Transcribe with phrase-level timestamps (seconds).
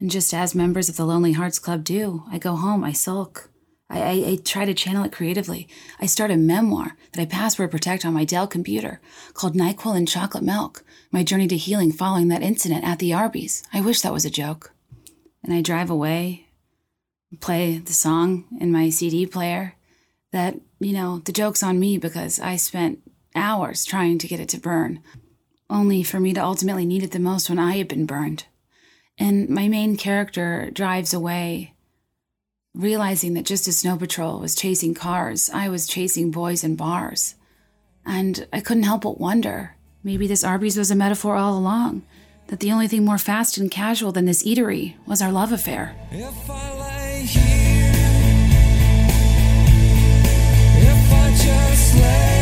[0.00, 3.50] And just as members of the Lonely Hearts Club do, I go home, I sulk.
[3.90, 5.68] I, I, I, try to channel it creatively.
[6.00, 9.00] I start a memoir that I password protect on my Dell computer
[9.34, 13.64] called NyQuil and Chocolate Milk My Journey to Healing Following That Incident at the Arby's.
[13.72, 14.72] I wish that was a joke.
[15.42, 16.46] And I drive away,
[17.40, 19.74] play the song in my CD player
[20.32, 23.00] that, you know, the joke's on me because I spent
[23.34, 25.02] hours trying to get it to burn,
[25.68, 28.44] only for me to ultimately need it the most when I had been burned.
[29.20, 31.74] And my main character drives away,
[32.74, 37.34] realizing that just as Snow Patrol was chasing cars, I was chasing boys in bars.
[38.06, 42.02] And I couldn't help but wonder maybe this Arby's was a metaphor all along,
[42.46, 45.94] that the only thing more fast and casual than this eatery was our love affair.
[46.10, 47.92] If I lay here,
[50.78, 52.39] if I just lay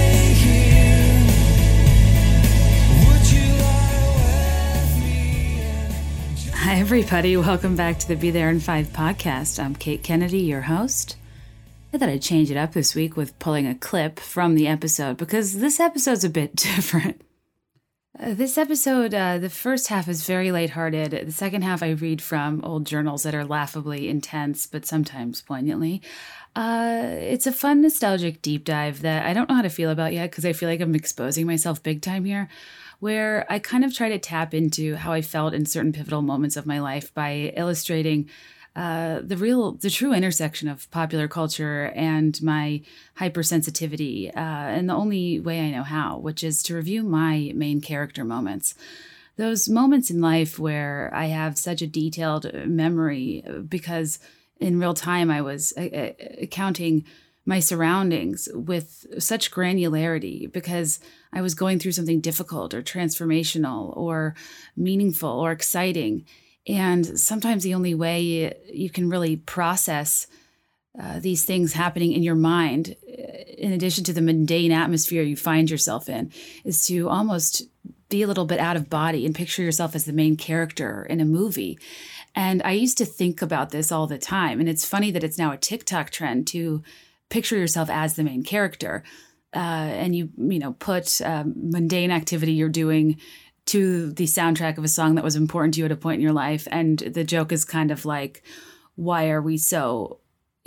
[6.69, 7.35] Hi, everybody.
[7.35, 9.59] Welcome back to the Be There in Five podcast.
[9.59, 11.17] I'm Kate Kennedy, your host.
[11.95, 15.17] I thought I'd change it up this week with pulling a clip from the episode
[15.17, 17.23] because this episode's a bit different.
[18.21, 21.13] Uh, this episode, uh, the first half is very lighthearted.
[21.13, 26.03] The second half, I read from old journals that are laughably intense, but sometimes poignantly.
[26.55, 30.13] Uh, it's a fun, nostalgic deep dive that I don't know how to feel about
[30.13, 32.47] yet because I feel like I'm exposing myself big time here
[33.01, 36.57] where I kind of try to tap into how I felt in certain pivotal moments
[36.57, 38.29] of my life by illustrating
[38.75, 42.81] uh, the real, the true intersection of popular culture and my
[43.19, 47.81] hypersensitivity, uh, and the only way I know how, which is to review my main
[47.81, 48.75] character moments.
[49.37, 54.21] Those moments in life where I have such a detailed memory because
[54.61, 57.05] in real time I was uh, uh accounting
[57.49, 61.01] my surroundings with such granularity because
[61.33, 64.35] I was going through something difficult or transformational or
[64.77, 66.27] meaningful or exciting.
[66.67, 70.27] And sometimes the only way you can really process
[71.01, 73.23] uh, these things happening in your mind, uh,
[73.57, 76.31] in addition to the mundane atmosphere you find yourself in,
[76.65, 77.63] is to almost
[78.11, 81.19] be a little bit out of body and picture yourself as the main character in
[81.19, 81.79] a movie.
[82.35, 84.61] And I used to think about this all the time.
[84.61, 86.83] And it's funny that it's now a TikTok trend to
[87.29, 89.03] picture yourself as the main character
[89.55, 93.19] uh, and you you know put um, mundane activity you're doing
[93.67, 96.23] to the soundtrack of a song that was important to you at a point in
[96.23, 98.43] your life and the joke is kind of like
[98.95, 100.19] why are we so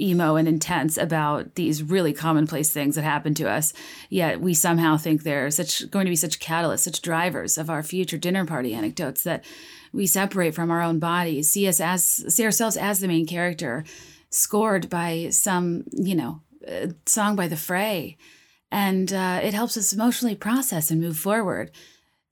[0.02, 3.74] emo and intense about these really commonplace things that happen to us?
[4.10, 7.84] Yet we somehow think they're such going to be such catalysts such drivers of our
[7.84, 9.44] future dinner party anecdotes that
[9.94, 13.84] we separate from our own bodies see us as see ourselves as the main character
[14.30, 16.42] scored by some you know
[17.06, 18.18] song by the fray
[18.72, 21.72] and uh, it helps us emotionally process and move forward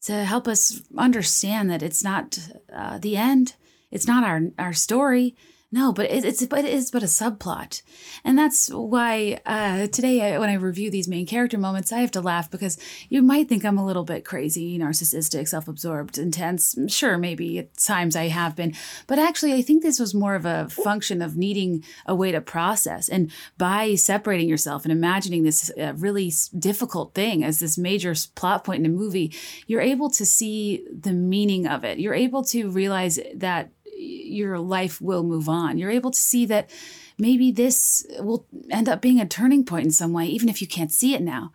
[0.01, 2.39] to help us understand that it's not
[2.73, 3.55] uh, the end.
[3.91, 5.35] It's not our, our story.
[5.71, 7.83] No, but it, it's but it is but a subplot,
[8.23, 12.09] and that's why uh, today I, when I review these main character moments, I have
[12.11, 16.75] to laugh because you might think I'm a little bit crazy, narcissistic, self-absorbed, intense.
[16.87, 18.73] Sure, maybe at times I have been,
[19.05, 22.41] but actually, I think this was more of a function of needing a way to
[22.41, 28.15] process, and by separating yourself and imagining this uh, really difficult thing as this major
[28.33, 29.35] plot point in a movie,
[29.67, 31.99] you're able to see the meaning of it.
[31.99, 33.69] You're able to realize that
[33.99, 35.77] your life will move on.
[35.77, 36.69] You're able to see that
[37.17, 40.67] maybe this will end up being a turning point in some way, even if you
[40.67, 41.51] can't see it now.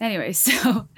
[0.00, 0.88] Anyway, so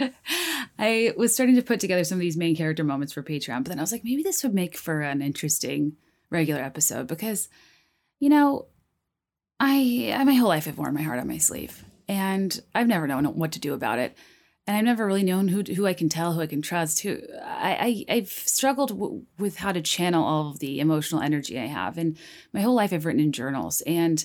[0.78, 3.66] I was starting to put together some of these main character moments for Patreon, but
[3.66, 5.96] then I was like, maybe this would make for an interesting
[6.30, 7.48] regular episode because,
[8.20, 8.66] you know,
[9.60, 13.24] I my whole life I've worn my heart on my sleeve, and I've never known
[13.24, 14.16] what to do about it
[14.66, 17.00] and I've never really known who who I can tell, who I can trust.
[17.00, 21.58] Who I, I have struggled w- with how to channel all of the emotional energy
[21.58, 22.16] I have, and
[22.52, 23.82] my whole life I've written in journals.
[23.82, 24.24] And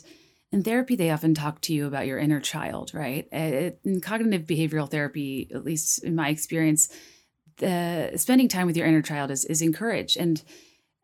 [0.51, 3.27] in therapy, they often talk to you about your inner child, right?
[3.31, 6.89] In cognitive behavioral therapy, at least in my experience,
[7.57, 10.41] the spending time with your inner child is is encouraged, and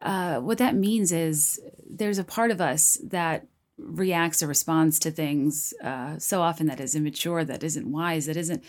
[0.01, 1.59] uh, what that means is
[1.89, 3.47] there's a part of us that
[3.77, 8.37] reacts or responds to things uh, so often that is immature, that isn't wise, that
[8.37, 8.63] isn't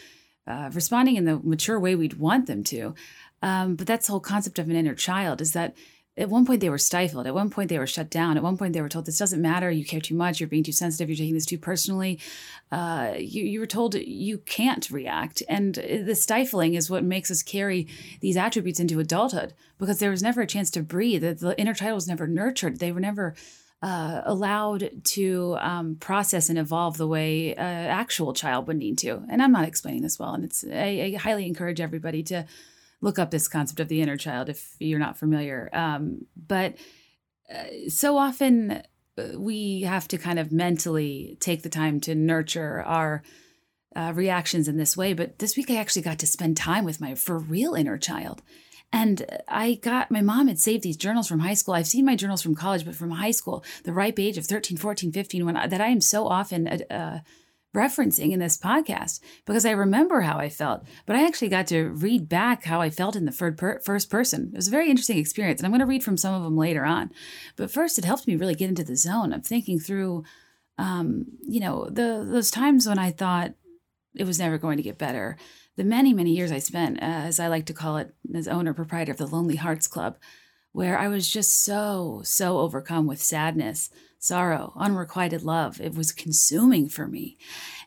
[0.47, 2.95] uh, responding in the mature way we'd want them to.
[3.43, 5.75] Um, but that's the whole concept of an inner child is that
[6.19, 7.27] at one point they were stifled.
[7.27, 8.39] At one point they were shut down.
[8.39, 9.71] At one point they were told this doesn't matter.
[9.71, 10.41] You care too much.
[10.41, 11.11] You're being too sensitive.
[11.11, 12.19] You're taking this too personally.
[12.73, 15.43] Uh, you, you were told you can't react.
[15.49, 17.87] And the stifling is what makes us carry
[18.21, 21.21] these attributes into adulthood because there was never a chance to breathe.
[21.21, 22.79] The, the inner child was never nurtured.
[22.79, 23.35] They were never
[23.83, 29.23] uh, allowed to um, process and evolve the way an actual child would need to.
[29.31, 32.47] And I'm not explaining this well, and it's I, I, highly encourage everybody to
[33.01, 35.69] look up this concept of the inner child if you're not familiar.
[35.73, 36.77] Um, but
[37.55, 38.83] uh, so often
[39.19, 43.23] uh, we have to kind of mentally take the time to nurture our
[43.95, 45.13] uh, reactions in this way.
[45.13, 48.43] But this week I actually got to spend time with my for real inner child.
[48.93, 51.75] And I got my mom had saved these journals from high school.
[51.75, 54.79] I've seen my journals from college, but from high school, the ripe age of 13,
[54.79, 57.19] 14, 15, when I, that I am so often uh, uh
[57.77, 61.91] referencing in this podcast because I remember how I felt, but I actually got to
[61.91, 64.51] read back how I felt in the first person.
[64.53, 66.57] It was a very interesting experience, and I'm going to read from some of them
[66.57, 67.13] later on.
[67.55, 70.25] But first, it helped me really get into the zone of thinking through,
[70.79, 73.53] um, you know, the those times when I thought
[74.15, 75.37] it was never going to get better.
[75.77, 78.73] The many, many years I spent, uh, as I like to call it, as owner
[78.73, 80.17] proprietor of the Lonely Hearts Club,
[80.73, 85.81] where I was just so, so overcome with sadness sorrow, unrequited love.
[85.81, 87.39] It was consuming for me.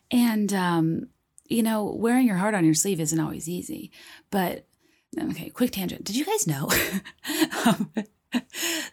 [0.10, 1.08] And, um,
[1.46, 3.92] you know, wearing your heart on your sleeve isn't always easy.
[4.32, 4.66] But,
[5.20, 6.04] okay, quick tangent.
[6.04, 6.70] Did you guys know
[7.66, 7.92] um,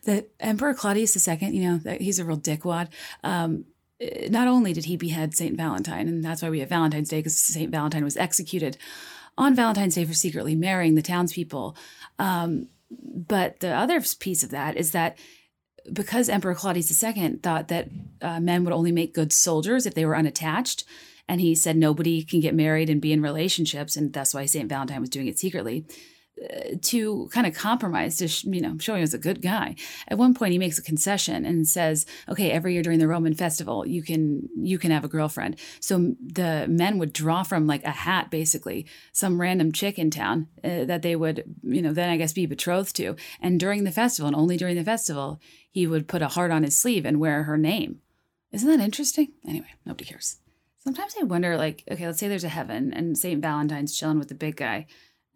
[0.05, 2.89] that Emperor Claudius II, you know, he's a real dickwad,
[3.23, 3.65] um,
[4.29, 5.57] not only did he behead St.
[5.57, 7.71] Valentine, and that's why we have Valentine's Day, because St.
[7.71, 8.77] Valentine was executed
[9.39, 11.77] on Valentine's Day for secretly marrying the townspeople.
[12.19, 15.19] Um, but the other piece of that is that
[15.93, 17.89] because Emperor Claudius II thought that
[18.21, 20.85] uh, men would only make good soldiers if they were unattached,
[21.29, 24.69] and he said nobody can get married and be in relationships, and that's why Saint
[24.69, 25.87] Valentine was doing it secretly.
[26.83, 29.75] To kind of compromise to sh- you know showing as a good guy
[30.09, 33.33] at one point he makes a concession and says okay every year during the roman
[33.33, 37.83] festival you can you can have a girlfriend so the men would draw from like
[37.85, 42.11] a hat basically some random chick in town uh, that they would you know then
[42.11, 45.41] i guess be betrothed to and during the festival and only during the festival
[45.77, 48.01] he would put a heart on his sleeve and wear her name.
[48.51, 49.33] Isn't that interesting?
[49.47, 50.39] Anyway, nobody cares.
[50.79, 53.43] Sometimes I wonder, like, okay, let's say there's a heaven and St.
[53.43, 54.87] Valentine's chilling with the big guy,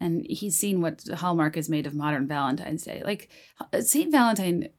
[0.01, 3.01] and he's seen what Hallmark is made of modern Valentine's Day.
[3.05, 3.29] Like,
[3.73, 4.11] uh, St.
[4.11, 4.69] Valentine,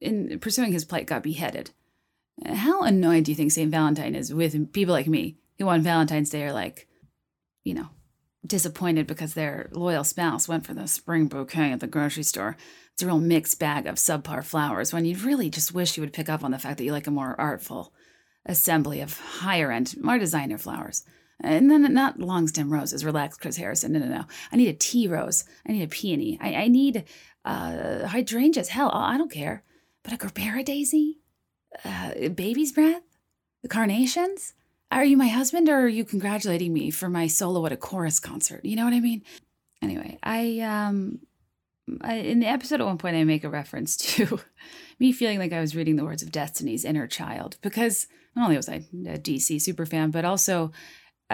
[0.00, 1.70] in pursuing his plight, got beheaded.
[2.44, 3.70] How annoyed do you think St.
[3.70, 6.88] Valentine is with people like me who on Valentine's Day are like,
[7.62, 7.88] you know,
[8.44, 12.56] disappointed because their loyal spouse went for the spring bouquet at the grocery store?
[12.94, 16.12] it's a real mixed bag of subpar flowers when you really just wish you would
[16.12, 17.92] pick up on the fact that you like a more artful
[18.46, 21.02] assembly of higher end, more designer flowers.
[21.40, 23.04] And then not long stem roses.
[23.04, 23.92] Relax, Chris Harrison.
[23.92, 24.24] No, no, no.
[24.52, 25.44] I need a tea rose.
[25.66, 26.38] I need a peony.
[26.40, 27.04] I, I need
[27.44, 28.68] uh, hydrangeas.
[28.68, 29.64] Hell, I don't care.
[30.02, 31.18] But a Gerbera daisy?
[31.84, 33.02] Uh, baby's breath?
[33.62, 34.54] The carnations?
[34.90, 38.20] Are you my husband or are you congratulating me for my solo at a chorus
[38.20, 38.64] concert?
[38.64, 39.22] You know what I mean?
[39.82, 41.20] Anyway, I um
[42.00, 44.40] I, in the episode at one point, I make a reference to
[44.98, 48.56] me feeling like I was reading the words of Destiny's inner child because not only
[48.56, 50.72] was I a DC super fan, but also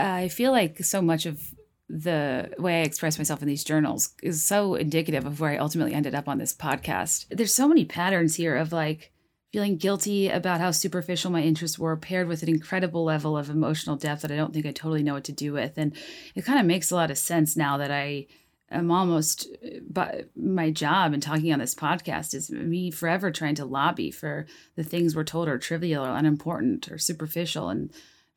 [0.01, 1.43] I feel like so much of
[1.89, 5.93] the way I express myself in these journals is so indicative of where I ultimately
[5.93, 7.27] ended up on this podcast.
[7.31, 9.13] There's so many patterns here of like
[9.53, 13.97] feeling guilty about how superficial my interests were, paired with an incredible level of emotional
[13.97, 15.77] depth that I don't think I totally know what to do with.
[15.77, 15.93] And
[16.37, 18.29] it kind of makes a lot of sense now that I
[18.71, 23.57] am almost uh, but my job and talking on this podcast is me forever trying
[23.57, 27.93] to lobby for the things we're told are trivial or unimportant or superficial and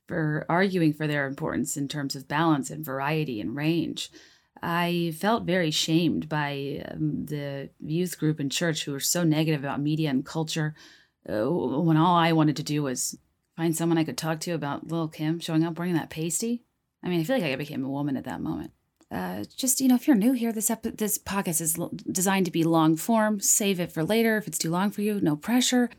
[0.07, 4.11] for arguing for their importance in terms of balance and variety and range.
[4.61, 9.61] I felt very shamed by um, the youth group in church who were so negative
[9.61, 10.73] about media and culture
[11.29, 13.17] uh, when all I wanted to do was
[13.57, 16.63] find someone I could talk to about Lil' Kim showing up wearing that pasty.
[17.03, 18.71] I mean, I feel like I became a woman at that moment.
[19.11, 22.45] Uh, just you know, if you're new here, this ep- this podcast is l- designed
[22.45, 23.39] to be long form.
[23.39, 25.21] Save it for later if it's too long for you.
[25.21, 25.89] No pressure.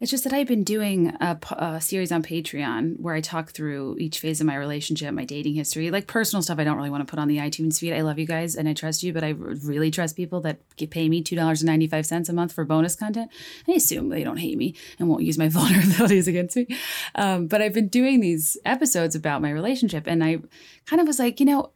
[0.00, 3.96] It's just that I've been doing a, a, series on Patreon where I talk through
[4.00, 6.58] each phase of my relationship, my dating history, like personal stuff.
[6.58, 7.92] I don't really want to put on the iTunes feed.
[7.92, 10.58] I love you guys and I trust you, but I really trust people that
[10.90, 13.30] pay me two dollars and ninety five cents a month for bonus content.
[13.68, 16.66] I assume they don't hate me and won't use my vulnerabilities against me.
[17.14, 20.38] Um, but I've been doing these episodes about my relationship, and I
[20.86, 21.70] kind of was like, you know,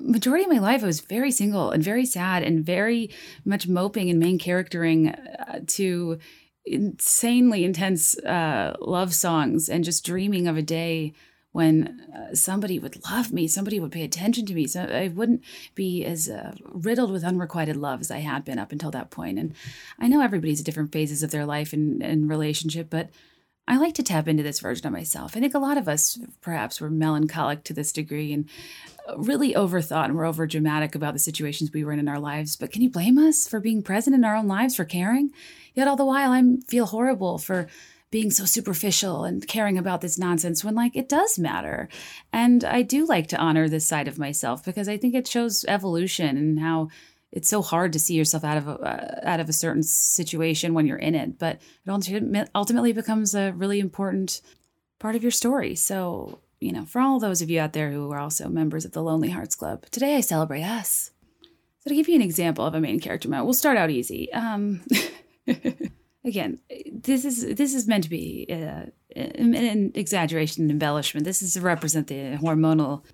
[0.00, 3.10] majority of my life I was very single and very sad and very
[3.44, 6.18] much moping and main charactering uh, to
[6.72, 11.12] insanely intense uh, love songs and just dreaming of a day
[11.52, 15.42] when uh, somebody would love me, somebody would pay attention to me, so I wouldn't
[15.74, 19.38] be as uh, riddled with unrequited love as I had been up until that point.
[19.38, 19.54] And
[19.98, 23.10] I know everybody's at different phases of their life and, and relationship, but
[23.66, 25.36] I like to tap into this version of myself.
[25.36, 28.48] I think a lot of us perhaps were melancholic to this degree and
[29.16, 32.56] really overthought and we're over dramatic about the situations we were in in our lives.
[32.56, 35.30] But can you blame us for being present in our own lives, for caring?
[35.74, 37.68] Yet all the while, I feel horrible for
[38.10, 41.88] being so superficial and caring about this nonsense when like it does matter.
[42.32, 45.64] And I do like to honor this side of myself because I think it shows
[45.68, 46.88] evolution and how
[47.30, 50.72] it's so hard to see yourself out of a, uh, out of a certain situation
[50.72, 54.40] when you're in it, but it ultimately becomes a really important
[54.98, 55.74] part of your story.
[55.74, 58.92] So, you know, for all those of you out there who are also members of
[58.92, 61.12] the Lonely Hearts Club, today I celebrate us.
[61.80, 64.32] So, to give you an example of a main character moment, we'll start out easy.
[64.32, 64.82] Um,
[66.24, 66.58] again,
[66.92, 71.24] this is this is meant to be uh, an exaggeration and embellishment.
[71.24, 73.04] This is to represent the hormonal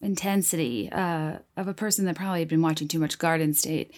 [0.00, 3.92] intensity uh, of a person that probably had been watching too much Garden State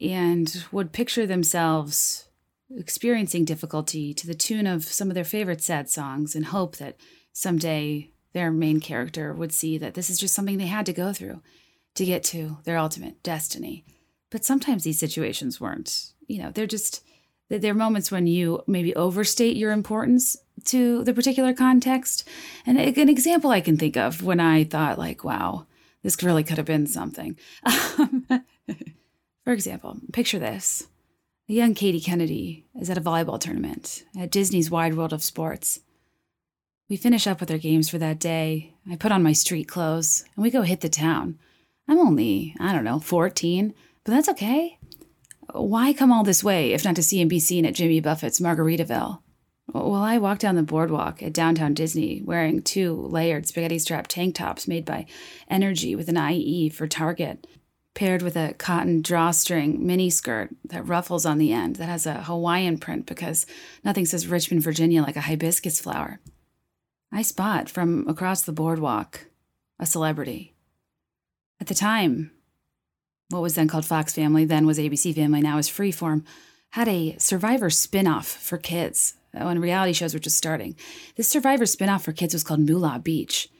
[0.00, 2.28] and would picture themselves
[2.76, 6.96] experiencing difficulty to the tune of some of their favorite sad songs and hope that
[7.32, 11.12] someday their main character would see that this is just something they had to go
[11.12, 11.42] through
[11.94, 13.84] to get to their ultimate destiny.
[14.30, 16.12] But sometimes these situations weren't.
[16.26, 17.02] You know, they're just
[17.48, 20.36] there are moments when you maybe overstate your importance
[20.66, 22.26] to the particular context.
[22.64, 25.66] And an example I can think of when I thought, like, wow,
[26.02, 27.36] this really could have been something.
[29.44, 30.86] For example, picture this.
[31.48, 35.80] A young Katie Kennedy is at a volleyball tournament at Disney's Wide World of Sports.
[36.88, 38.74] We finish up with our games for that day.
[38.90, 41.38] I put on my street clothes and we go hit the town.
[41.88, 43.74] I'm only, I don't know, 14,
[44.04, 44.78] but that's okay.
[45.52, 48.40] Why come all this way if not to see and be seen at Jimmy Buffett's
[48.40, 49.20] Margaritaville?
[49.72, 54.34] Well, I walk down the boardwalk at downtown Disney wearing two layered spaghetti strap tank
[54.34, 55.06] tops made by
[55.50, 57.46] Energie with an IE for Target,
[57.94, 62.24] paired with a cotton drawstring mini skirt that ruffles on the end that has a
[62.24, 63.46] Hawaiian print because
[63.84, 66.20] nothing says Richmond, Virginia like a hibiscus flower.
[67.12, 69.26] I spot from across the boardwalk
[69.78, 70.54] a celebrity.
[71.60, 72.30] At the time,
[73.28, 76.24] what was then called Fox Family, then was ABC Family, now is Freeform,
[76.70, 80.74] had a Survivor spin-off for kids oh, when reality shows were just starting.
[81.16, 83.50] This Survivor spin-off for kids was called Moolah Beach.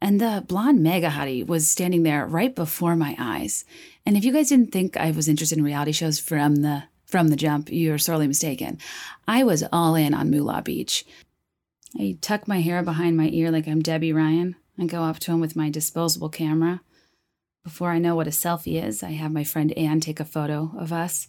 [0.00, 3.64] And the blonde mega hottie was standing there right before my eyes.
[4.04, 7.28] And if you guys didn't think I was interested in reality shows from the from
[7.28, 8.78] the jump, you're sorely mistaken.
[9.28, 11.06] I was all in on Moolah Beach.
[11.98, 14.56] I tuck my hair behind my ear like I'm Debby Ryan.
[14.78, 16.80] and go up to him with my disposable camera.
[17.64, 20.72] Before I know what a selfie is, I have my friend Anne take a photo
[20.78, 21.28] of us.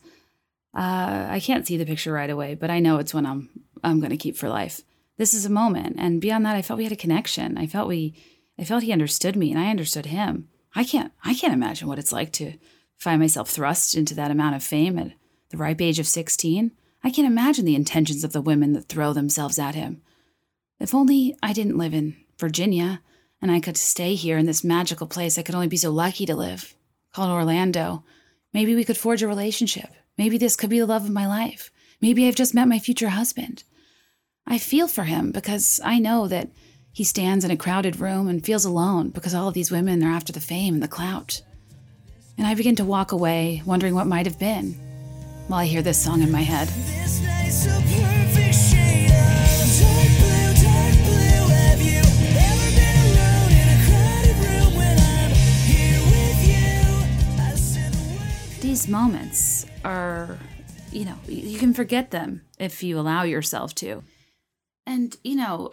[0.75, 3.49] Uh, I can't see the picture right away, but I know it's one I'm
[3.83, 4.81] I'm going to keep for life.
[5.17, 7.57] This is a moment, and beyond that, I felt we had a connection.
[7.57, 8.15] I felt we,
[8.59, 10.49] I felt he understood me, and I understood him.
[10.75, 12.53] I can't I can't imagine what it's like to
[12.97, 15.13] find myself thrust into that amount of fame at
[15.49, 16.71] the ripe age of sixteen.
[17.03, 20.01] I can't imagine the intentions of the women that throw themselves at him.
[20.79, 23.01] If only I didn't live in Virginia
[23.41, 26.25] and I could stay here in this magical place I could only be so lucky
[26.25, 26.75] to live,
[27.13, 28.03] called Orlando.
[28.53, 29.89] Maybe we could forge a relationship.
[30.17, 31.71] Maybe this could be the love of my life.
[32.01, 33.63] Maybe I've just met my future husband.
[34.45, 36.49] I feel for him because I know that
[36.91, 40.11] he stands in a crowded room and feels alone because all of these women are
[40.11, 41.41] after the fame and the clout.
[42.37, 44.73] And I begin to walk away, wondering what might have been,
[45.47, 46.67] while I hear this song in my head.
[58.77, 60.37] These moments are,
[60.91, 64.03] you know, you can forget them if you allow yourself to.
[64.85, 65.71] And, you know,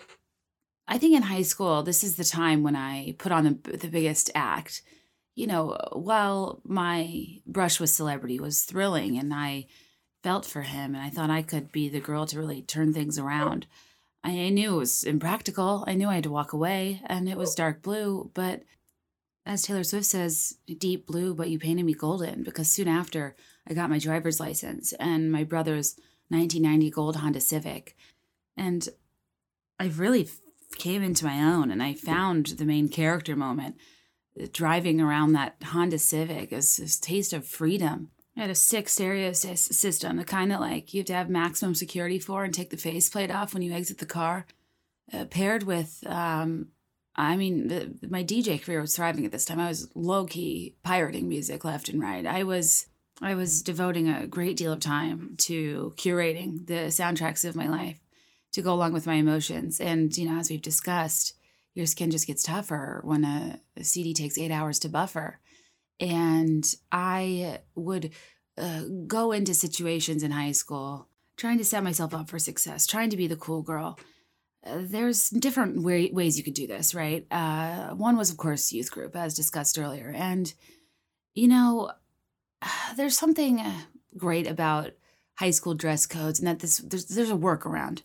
[0.88, 3.88] I think in high school, this is the time when I put on the, the
[3.88, 4.80] biggest act.
[5.34, 9.66] You know, while my brush with celebrity was thrilling and I
[10.22, 13.18] felt for him and I thought I could be the girl to really turn things
[13.18, 13.66] around,
[14.22, 15.84] I knew it was impractical.
[15.86, 18.62] I knew I had to walk away and it was dark blue, but
[19.46, 23.36] as Taylor Swift says, deep blue, but you painted me golden because soon after
[23.68, 25.96] I got my driver's license and my brother's
[26.28, 27.96] 1990 gold Honda Civic.
[28.56, 28.88] And
[29.78, 30.28] I really
[30.76, 33.76] came into my own and I found the main character moment.
[34.52, 38.10] Driving around that Honda Civic is this taste of freedom.
[38.36, 41.76] I had a six stereo system, the kind that like you have to have maximum
[41.76, 44.46] security for and take the faceplate off when you exit the car,
[45.12, 46.68] uh, paired with um,
[47.16, 49.60] I mean, the, my DJ career was thriving at this time.
[49.60, 52.26] I was low key pirating music left and right.
[52.26, 52.86] I was
[53.22, 58.00] I was devoting a great deal of time to curating the soundtracks of my life
[58.52, 59.80] to go along with my emotions.
[59.80, 61.34] And you know, as we've discussed,
[61.74, 65.38] your skin just gets tougher when a, a CD takes eight hours to buffer.
[66.00, 68.10] And I would
[68.58, 73.10] uh, go into situations in high school trying to set myself up for success, trying
[73.10, 73.98] to be the cool girl
[74.66, 77.26] there's different way, ways you could do this, right?
[77.30, 80.12] Uh, one was, of course, youth group, as discussed earlier.
[80.14, 80.52] And,
[81.34, 81.92] you know,
[82.96, 83.80] there's something uh,
[84.16, 84.92] great about
[85.36, 88.02] high school dress codes and that this there's, there's a workaround.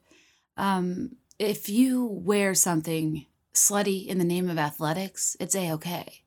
[0.58, 6.24] Um, if you wear something slutty in the name of athletics, it's a okay.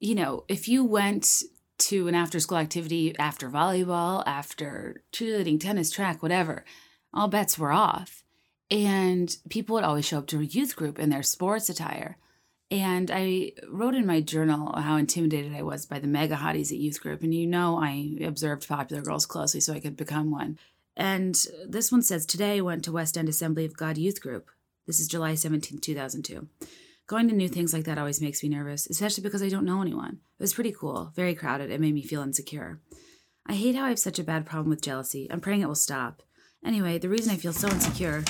[0.00, 1.42] You know, if you went
[1.78, 6.64] to an after school activity after volleyball, after cheerleading, tennis, track, whatever,
[7.12, 8.21] all bets were off.
[8.72, 12.16] And people would always show up to a youth group in their sports attire.
[12.70, 16.78] And I wrote in my journal how intimidated I was by the mega hotties at
[16.78, 17.22] youth group.
[17.22, 20.58] And you know, I observed popular girls closely so I could become one.
[20.96, 21.34] And
[21.68, 24.48] this one says Today I went to West End Assembly of God Youth Group.
[24.86, 26.48] This is July 17, 2002.
[27.06, 29.82] Going to new things like that always makes me nervous, especially because I don't know
[29.82, 30.20] anyone.
[30.38, 31.70] It was pretty cool, very crowded.
[31.70, 32.80] It made me feel insecure.
[33.46, 35.28] I hate how I have such a bad problem with jealousy.
[35.30, 36.22] I'm praying it will stop.
[36.64, 38.24] Anyway, the reason I feel so insecure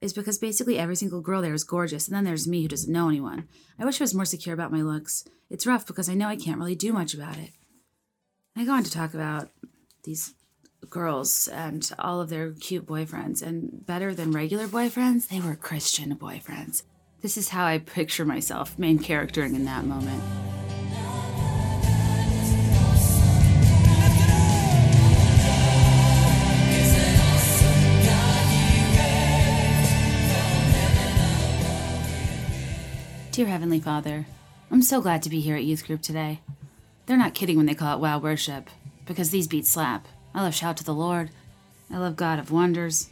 [0.00, 2.92] is because basically every single girl there is gorgeous, and then there's me who doesn't
[2.92, 3.48] know anyone.
[3.78, 5.24] I wish I was more secure about my looks.
[5.50, 7.50] It's rough because I know I can't really do much about it.
[8.56, 9.50] I go on to talk about
[10.04, 10.34] these
[10.88, 16.14] girls and all of their cute boyfriends, and better than regular boyfriends, they were Christian
[16.16, 16.82] boyfriends.
[17.20, 20.22] This is how I picture myself, main character in that moment.
[33.38, 34.26] Dear Heavenly Father,
[34.68, 36.40] I'm so glad to be here at youth group today.
[37.06, 38.68] They're not kidding when they call it wow worship,
[39.06, 40.08] because these beats slap.
[40.34, 41.30] I love shout to the Lord.
[41.88, 43.10] I love God of wonders.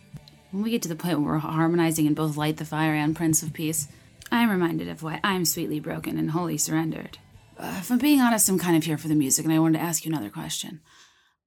[0.50, 3.14] When we get to the point where we're harmonizing in both Light the Fire and
[3.14, 3.87] Prince of Peace,
[4.33, 7.18] I'm reminded of why I'm sweetly broken and wholly surrendered.
[7.56, 9.78] Uh, if I'm being honest, I'm kind of here for the music, and I wanted
[9.78, 10.80] to ask you another question.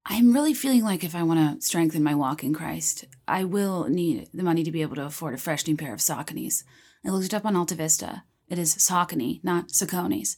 [0.06, 3.90] I'm really feeling like if I want to strengthen my walk in Christ, I will
[3.90, 6.64] need the money to be able to afford a fresh new pair of Saucony's.
[7.06, 8.24] I looked it up on Alta Vista.
[8.50, 10.38] It is Saucony, not Saucony's.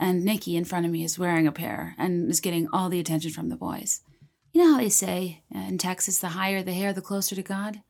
[0.00, 3.00] And Nikki in front of me is wearing a pair and is getting all the
[3.00, 4.00] attention from the boys.
[4.52, 7.42] You know how they say uh, in Texas, the higher the hair, the closer to
[7.42, 7.82] God?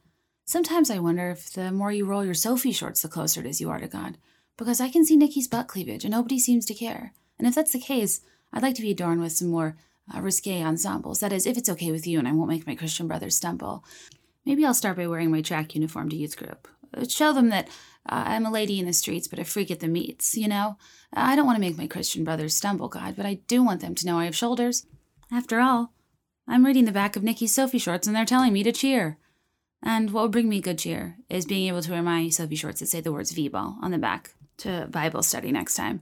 [0.44, 3.60] Sometimes I wonder if the more you roll your Soffe shorts, the closer it is
[3.60, 4.16] you are to God.
[4.56, 7.12] Because I can see Nikki's butt cleavage and nobody seems to care.
[7.38, 8.22] And if that's the case,
[8.52, 9.76] I'd like to be adorned with some more
[10.12, 11.20] uh, risque ensembles.
[11.20, 13.84] That is, if it's okay with you and I won't make my Christian brothers stumble.
[14.46, 16.66] Maybe I'll start by wearing my track uniform to youth group.
[16.96, 17.68] Uh, show them that
[18.08, 20.76] uh, I'm a lady in the streets, but a freak at the meets, you know?
[21.12, 23.94] I don't want to make my Christian brothers stumble, God, but I do want them
[23.94, 24.86] to know I have shoulders.
[25.32, 25.92] After all,
[26.46, 29.18] I'm reading the back of Nikki's Soffe shorts and they're telling me to cheer.
[29.82, 32.80] And what would bring me good cheer is being able to wear my Soffe shorts
[32.80, 36.00] that say the words V-ball on the back to Bible study next time.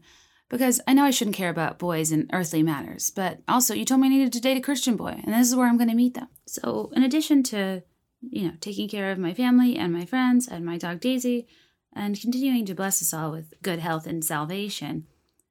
[0.48, 4.00] Because I know I shouldn't care about boys and earthly matters, but also you told
[4.00, 5.96] me I needed to date a Christian boy, and this is where I'm going to
[5.96, 6.28] meet them.
[6.46, 7.82] So, in addition to,
[8.20, 11.48] you know, taking care of my family and my friends and my dog Daisy,
[11.96, 15.06] and continuing to bless us all with good health and salvation,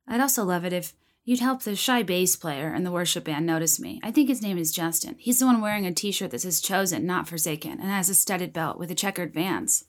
[0.08, 0.93] I'd also love it if
[1.25, 3.99] you'd help the shy bass player in the worship band notice me.
[4.03, 5.15] I think his name is Justin.
[5.17, 8.13] He's the one wearing a t shirt that says chosen, not forsaken, and has a
[8.13, 9.86] studded belt with a checkered vans.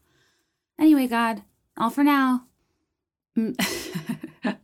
[0.78, 1.42] Anyway, God,
[1.76, 2.46] all for now.
[3.36, 3.54] Mm.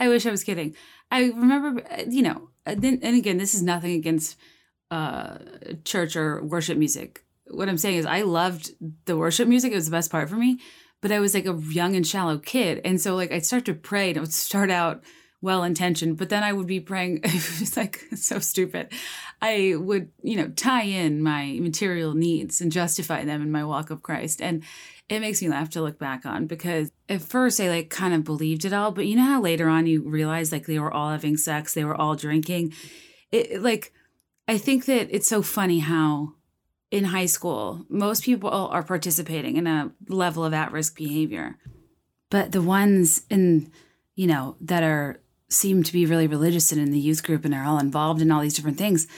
[0.00, 0.74] I wish I was kidding.
[1.10, 4.36] I remember, uh, you know, uh, and again, this is nothing against
[4.90, 5.38] uh,
[5.84, 7.24] church or worship music.
[7.48, 8.72] What I'm saying is, I loved
[9.04, 9.72] the worship music.
[9.72, 10.58] It was the best part for me.
[11.04, 12.80] But I was like a young and shallow kid.
[12.82, 15.04] And so, like, I'd start to pray and it would start out
[15.42, 17.20] well intentioned, but then I would be praying.
[17.24, 18.90] It's like so stupid.
[19.42, 23.90] I would, you know, tie in my material needs and justify them in my walk
[23.90, 24.40] of Christ.
[24.40, 24.62] And
[25.10, 28.24] it makes me laugh to look back on because at first I like kind of
[28.24, 31.10] believed it all, but you know how later on you realize like they were all
[31.10, 32.72] having sex, they were all drinking.
[33.30, 33.92] It like
[34.48, 36.32] I think that it's so funny how
[36.94, 41.58] in high school most people are participating in a level of at-risk behavior.
[42.30, 43.72] But the ones in
[44.14, 47.52] you know that are seem to be really religious and in the youth group and
[47.52, 49.08] are all involved in all these different things,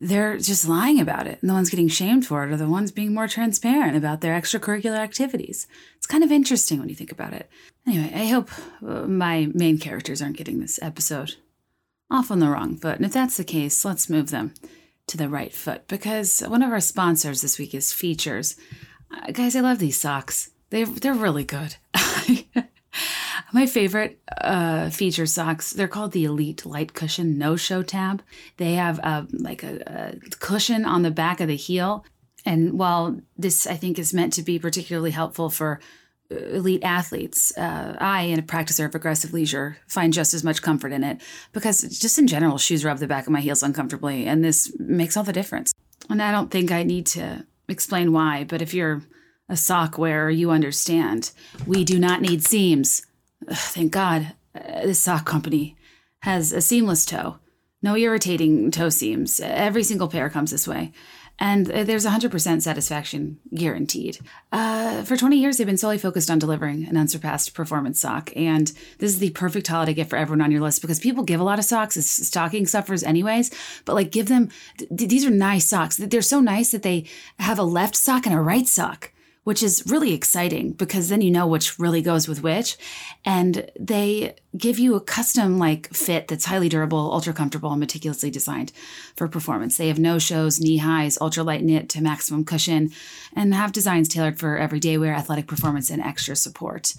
[0.00, 1.38] they're just lying about it.
[1.40, 4.38] And the ones getting shamed for it are the ones being more transparent about their
[4.38, 5.68] extracurricular activities.
[5.96, 7.48] It's kind of interesting when you think about it.
[7.86, 8.50] Anyway, I hope
[8.84, 11.36] uh, my main characters aren't getting this episode
[12.10, 12.96] off on the wrong foot.
[12.96, 14.52] And if that's the case, let's move them
[15.10, 18.56] to the right foot because one of our sponsors this week is Feetures.
[19.10, 20.50] Uh, guys, I love these socks.
[20.70, 21.76] They they're really good.
[23.52, 28.22] My favorite uh, feature socks, they're called the Elite Light Cushion No Show Tab.
[28.58, 32.04] They have uh, like a, a cushion on the back of the heel.
[32.46, 35.80] And while this, I think, is meant to be particularly helpful for
[36.30, 41.04] elite athletes, uh, I, a practicer of aggressive leisure, find just as much comfort in
[41.04, 41.20] it
[41.52, 45.16] because just in general, shoes rub the back of my heels uncomfortably, and this makes
[45.16, 45.72] all the difference.
[46.08, 49.02] And I don't think I need to explain why, but if you're
[49.48, 51.32] a sock wearer, you understand.
[51.66, 53.04] We do not need seams.
[53.48, 55.76] Ugh, thank God, uh, this sock company
[56.20, 57.38] has a seamless toe.
[57.82, 59.40] No irritating toe seams.
[59.40, 60.92] Every single pair comes this way.
[61.40, 64.18] And uh, there's 100% satisfaction guaranteed.
[64.52, 68.68] Uh, for 20 years, they've been solely focused on delivering an unsurpassed performance sock, and
[68.98, 71.44] this is the perfect holiday gift for everyone on your list because people give a
[71.44, 73.50] lot of socks as stocking stuffers, anyways.
[73.86, 75.96] But like, give them th- these are nice socks.
[75.96, 77.06] They're so nice that they
[77.38, 79.10] have a left sock and a right sock
[79.44, 82.76] which is really exciting because then you know which really goes with which.
[83.24, 88.30] And they give you a custom like fit that's highly durable, ultra comfortable, and meticulously
[88.30, 88.72] designed
[89.16, 89.76] for performance.
[89.76, 92.90] They have no shows, knee highs, ultra light knit to maximum cushion,
[93.34, 96.94] and have designs tailored for everyday wear, athletic performance, and extra support.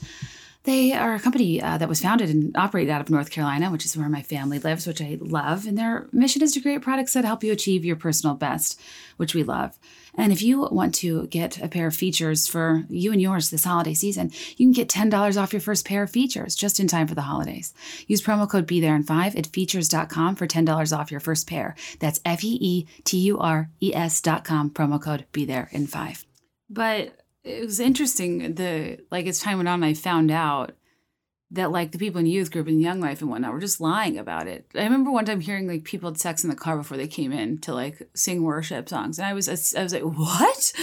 [0.63, 3.83] They are a company uh, that was founded and operated out of North Carolina, which
[3.83, 5.65] is where my family lives, which I love.
[5.65, 8.79] And their mission is to create products that help you achieve your personal best,
[9.17, 9.77] which we love.
[10.15, 13.63] And if you want to get a pair of Feetures for you and yours this
[13.63, 17.07] holiday season, you can get $10 off your first pair of Feetures just in time
[17.07, 17.73] for the holidays.
[18.07, 21.75] Use promo code Be There in 5 at feetures.com for $10 off your first pair.
[21.99, 26.25] That's F E E T U R E S.com, promo code Be There in 5.
[26.69, 30.73] But it was interesting the like as time went on i found out
[31.51, 34.17] that like the people in youth group and young life and whatnot were just lying
[34.17, 34.65] about it.
[34.73, 37.33] I remember one time hearing like people had sex in the car before they came
[37.33, 40.73] in to like sing worship songs and i was i was like what?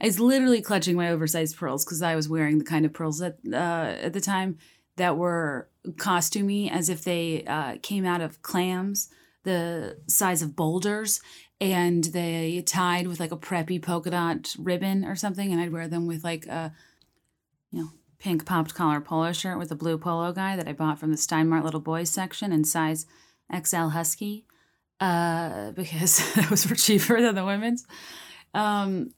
[0.00, 3.18] I was literally clutching my oversized pearls because i was wearing the kind of pearls
[3.18, 4.58] that uh, at the time
[4.96, 9.08] that were costumey as if they uh, came out of clams
[9.44, 11.20] the size of boulders
[11.60, 15.86] and they tied with like a preppy polka dot ribbon or something and i'd wear
[15.86, 16.72] them with like a
[17.70, 20.98] you know pink popped collar polo shirt with a blue polo guy that i bought
[20.98, 23.06] from the steinmart little boys section in size
[23.64, 24.44] xl husky
[25.00, 27.86] uh, because those were cheaper than the women's
[28.54, 29.10] um,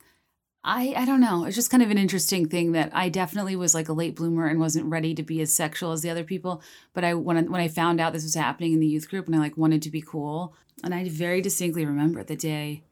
[0.62, 1.44] I, I don't know.
[1.44, 4.46] It's just kind of an interesting thing that I definitely was like a late bloomer
[4.46, 6.62] and wasn't ready to be as sexual as the other people.
[6.92, 9.26] But I when I, when I found out this was happening in the youth group
[9.26, 12.84] and I like wanted to be cool, and I very distinctly remember the day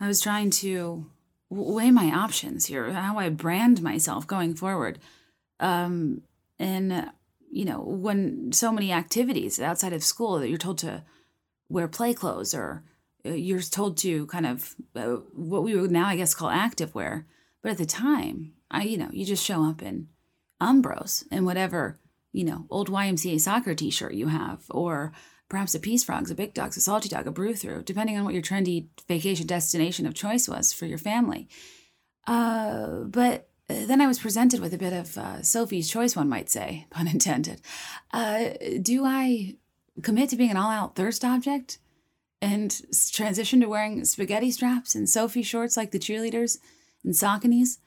[0.00, 1.06] I was trying to
[1.50, 4.98] weigh my options here, how I brand myself going forward.
[5.60, 6.22] Um,
[6.58, 7.10] and,
[7.50, 11.04] you know, when so many activities outside of school that you're told to
[11.68, 12.84] wear play clothes or
[13.26, 16.94] uh, you're told to kind of uh, what we would now, I guess, call active
[16.94, 17.26] wear.
[17.62, 20.08] But at the time, I, you know, you just show up in
[20.60, 21.98] Umbros and whatever,
[22.32, 25.12] you know, old YMCA soccer t shirt you have, or
[25.48, 28.24] perhaps a Peace Frogs, a Big Dogs, a Salty Dog, a Brew Thru, depending on
[28.24, 31.48] what your trendy vacation destination of choice was for your family.
[32.26, 36.50] Uh, but then I was presented with a bit of uh, Sophie's choice, one might
[36.50, 37.60] say, pun intended.
[38.12, 38.50] Uh,
[38.80, 39.56] do I
[40.02, 41.78] commit to being an all out thirst object
[42.42, 46.58] and transition to wearing spaghetti straps and Soffe shorts like the cheerleaders
[47.02, 47.78] and Sauconys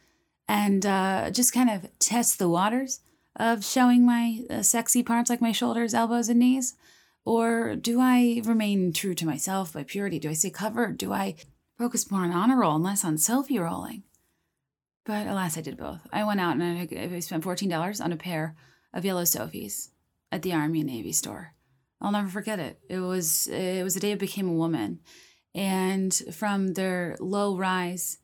[0.48, 3.02] and uh, just kind of test the waters
[3.36, 6.76] of showing my uh, sexy parts like my shoulders, elbows, and knees?
[7.24, 10.18] Or do I remain true to myself by purity?
[10.18, 10.98] Do I stay covered?
[10.98, 11.36] Do I
[11.78, 14.04] focus more on honor roll and less on selfie rolling?
[15.08, 16.06] But alas, I did both.
[16.12, 18.56] I went out and I, spent $14 on a pair
[18.94, 19.92] of yellow Soffes
[20.34, 21.54] at the Army and Navy store.
[22.02, 22.78] I'll never forget it.
[22.90, 25.00] It was it was the day I became a woman,
[25.56, 28.20] and from their low rise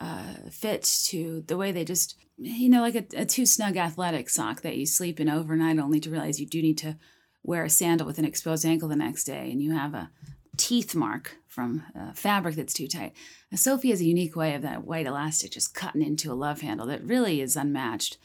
[0.00, 4.30] uh, fit to the way they just you know like a, a too snug athletic
[4.30, 6.96] sock that you sleep in overnight, only to realize you do need to
[7.42, 10.10] wear a sandal with an exposed ankle the next day and you have a
[10.56, 13.12] teeth mark from uh, fabric that's too tight.
[13.52, 16.86] Soffe has a unique way of that white elastic just cutting into a love handle
[16.86, 18.16] that really is unmatched.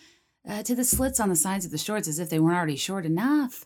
[0.47, 2.75] Uh, to the slits on the sides of the shorts as if they weren't already
[2.75, 3.65] short enough.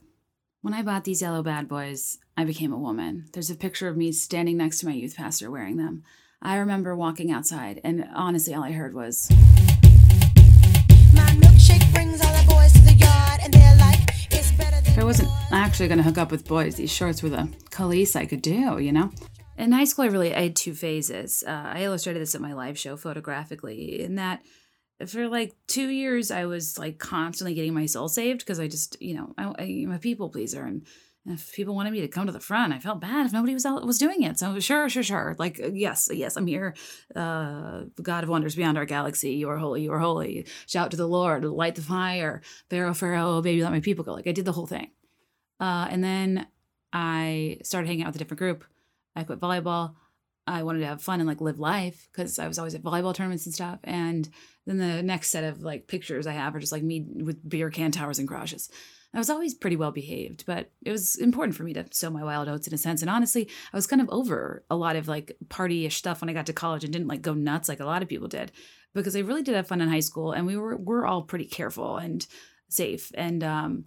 [0.62, 3.26] When I bought these yellow bad boys, I became a woman.
[3.34, 6.04] There's a picture of me standing next to my youth pastor wearing them.
[6.42, 9.30] I remember walking outside, and honestly, all I heard was.
[11.14, 14.00] My milkshake brings all the boys to the yard, and they're like,
[14.32, 18.16] if I wasn't actually going to hook up with boys, these shorts were the least
[18.16, 19.12] I could do, you know?
[19.58, 21.44] In high school, I really I had two phases.
[21.46, 24.02] Uh, I illustrated this at my live show photographically.
[24.02, 24.44] In that,
[25.08, 29.02] for like two years, I was like constantly getting my soul saved because I just,
[29.02, 30.86] you know, I, am a people pleaser, and
[31.26, 33.66] if people wanted me to come to the front, I felt bad if nobody was
[33.66, 34.38] out, was doing it.
[34.38, 35.36] So sure, sure, sure.
[35.40, 36.76] Like yes, yes, I'm here.
[37.16, 40.46] Uh, God of wonders beyond our galaxy, you are holy, you are holy.
[40.68, 42.42] Shout to the Lord, light the fire.
[42.70, 44.14] Pharaoh, Pharaoh, oh, baby, let my people go.
[44.14, 44.92] Like I did the whole thing,
[45.60, 46.46] uh, and then
[46.94, 48.64] I started hanging out with a different group.
[49.18, 49.96] I quit volleyball.
[50.46, 53.14] I wanted to have fun and like live life because I was always at volleyball
[53.14, 53.80] tournaments and stuff.
[53.84, 54.30] And
[54.66, 57.70] then the next set of like pictures I have are just like me with beer
[57.70, 58.70] can towers and crashes.
[59.14, 62.24] I was always pretty well behaved, but it was important for me to sow my
[62.24, 63.02] wild oats in a sense.
[63.02, 66.34] And honestly, I was kind of over a lot of like party-ish stuff when I
[66.34, 68.52] got to college and didn't like go nuts like a lot of people did
[68.94, 71.46] because I really did have fun in high school and we were we're all pretty
[71.46, 72.26] careful and
[72.70, 73.12] safe.
[73.16, 73.86] And um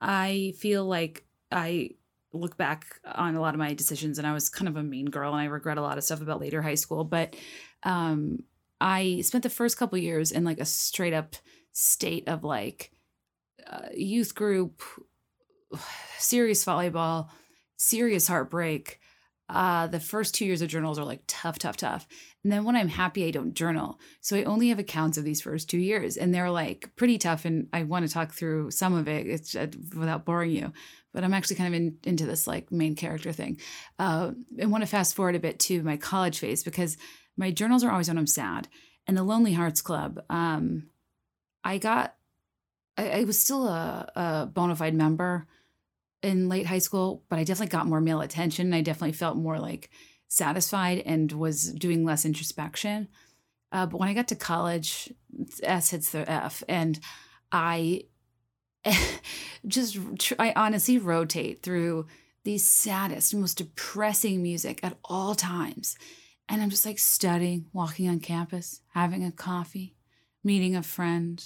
[0.00, 1.92] I feel like I
[2.32, 5.06] look back on a lot of my decisions and I was kind of a mean
[5.06, 7.04] girl and I regret a lot of stuff about later high school.
[7.04, 7.34] But
[7.82, 8.40] um,
[8.80, 11.36] I spent the first couple years in like a straight up
[11.72, 12.92] state of like
[13.66, 14.82] uh, youth group,
[16.18, 17.28] serious volleyball,
[17.76, 19.00] serious heartbreak.
[19.48, 22.06] Uh, the first two years of journals are like tough, tough, tough.
[22.44, 23.98] And then when I'm happy, I don't journal.
[24.20, 27.46] So I only have accounts of these first two years, and they're like pretty tough.
[27.46, 30.72] And I want to talk through some of it it's, uh, without boring you.
[31.18, 33.58] But I'm actually kind of in, into this like main character thing.
[33.98, 34.30] Uh,
[34.62, 36.96] I want to fast forward a bit to my college phase because
[37.36, 38.68] my journals are always when I'm sad.
[39.04, 40.90] And the Lonely Hearts Club, um,
[41.64, 42.14] I got,
[42.96, 45.48] I, I was still a, a bona fide member
[46.22, 48.72] in late high school, but I definitely got more male attention.
[48.72, 49.90] I definitely felt more like
[50.28, 53.08] satisfied and was doing less introspection.
[53.72, 55.12] Uh, but when I got to college,
[55.64, 57.00] S hits the F, and
[57.50, 58.04] I
[59.66, 59.98] just
[60.38, 62.06] I honestly rotate through
[62.44, 65.96] the saddest, most depressing music at all times.
[66.48, 69.96] And I'm just like studying, walking on campus, having a coffee,
[70.42, 71.44] meeting a friend,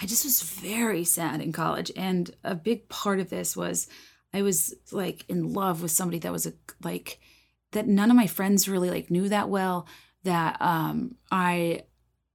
[0.00, 1.90] I just was very sad in college.
[1.96, 3.88] And a big part of this was
[4.32, 7.20] I was like in love with somebody that was a like
[7.72, 9.86] that none of my friends really like knew that well
[10.24, 11.84] that um I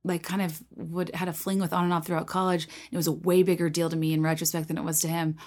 [0.04, 2.68] like kind of would had a fling with on and off throughout college.
[2.92, 5.38] It was a way bigger deal to me in retrospect than it was to him.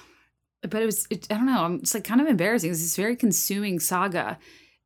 [0.62, 2.68] But it was it, I don't know, it's like kind of embarrassing.
[2.68, 4.38] It was this very consuming saga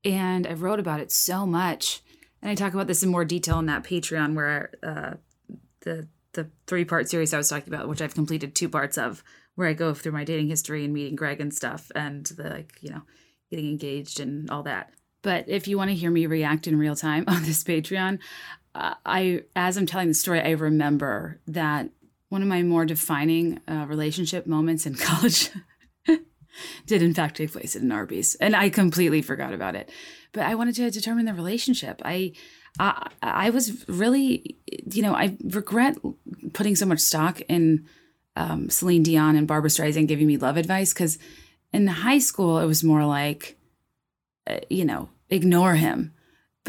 [0.05, 2.03] and I wrote about it so much.
[2.43, 5.15] And I talk about this in more detail in that Patreon where uh
[5.81, 9.23] the the three part series I was talking about, which I've completed two parts of,
[9.55, 12.79] where I go through my dating history and meeting Greg and stuff, and the like,
[12.81, 13.03] you know,
[13.51, 14.93] getting engaged and all that.
[15.23, 18.21] But if you want to hear me react in real time on this Patreon,
[18.75, 21.91] I as I'm telling the story, I remember that
[22.29, 25.51] one of my more defining uh, relationship moments in college
[26.87, 29.91] did in fact take place at an Arby's, and I completely forgot about it.
[30.33, 32.01] But I wanted to determine the relationship.
[32.05, 32.33] I
[32.79, 34.57] I, I was really,
[34.93, 35.97] you know, I regret
[36.53, 37.87] putting so much stock in
[38.37, 41.19] um, Celine Dion and Barbra Streisand giving me love advice because
[41.73, 43.59] in high school it was more like,
[44.47, 46.15] uh, you know, ignore him.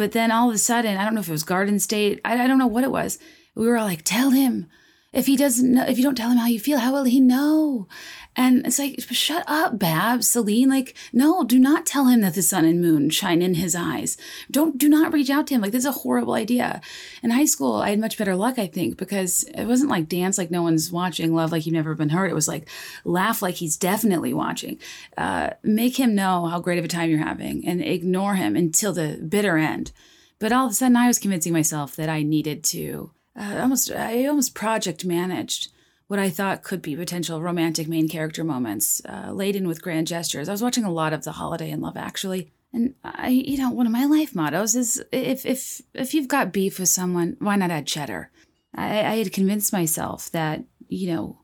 [0.02, 2.44] But then all of a sudden, I don't know if it was Garden State, I,
[2.44, 3.20] I don't know what it was.
[3.54, 4.68] We were all like, tell him
[5.14, 7.20] if he doesn't know, if you don't tell him how you feel, how will he
[7.20, 7.88] know?
[8.34, 10.70] And it's like, shut up, Bab, Celine.
[10.70, 14.16] Like, no, do not tell him that the sun and moon shine in his eyes.
[14.50, 15.60] Don't, do not reach out to him.
[15.60, 16.80] Like, this is a horrible idea.
[17.22, 20.38] In high school, I had much better luck, I think, because it wasn't like dance
[20.38, 22.32] like no one's watching, love like you've never been hurt.
[22.32, 22.70] It was like
[23.04, 24.80] laugh like he's definitely watching.
[25.18, 28.94] Uh, make him know how great of a time you're having and ignore him until
[28.94, 29.92] the bitter end.
[30.40, 33.92] But all of a sudden, I was convincing myself that I needed to uh, almost
[33.92, 35.72] I almost project managed
[36.08, 40.50] what I thought could be potential romantic main character moments, uh, laden with grand gestures.
[40.50, 43.70] I was watching a lot of The Holiday and Love Actually, and I, you know,
[43.70, 47.56] one of my life mottos is if if if you've got beef with someone, why
[47.56, 48.32] not add cheddar?
[48.76, 51.41] I, I had convinced myself that you know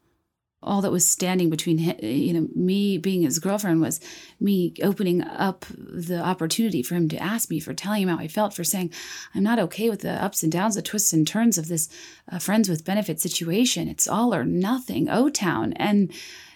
[0.67, 3.99] all that was standing between you know me being his girlfriend was
[4.39, 8.27] me opening up the opportunity for him to ask me for telling him how I
[8.27, 8.91] felt for saying
[9.33, 11.89] I'm not okay with the ups and downs the twists and turns of this
[12.31, 13.87] uh, friends with benefit situation.
[13.87, 15.73] It's all or nothing O town.
[15.73, 16.11] And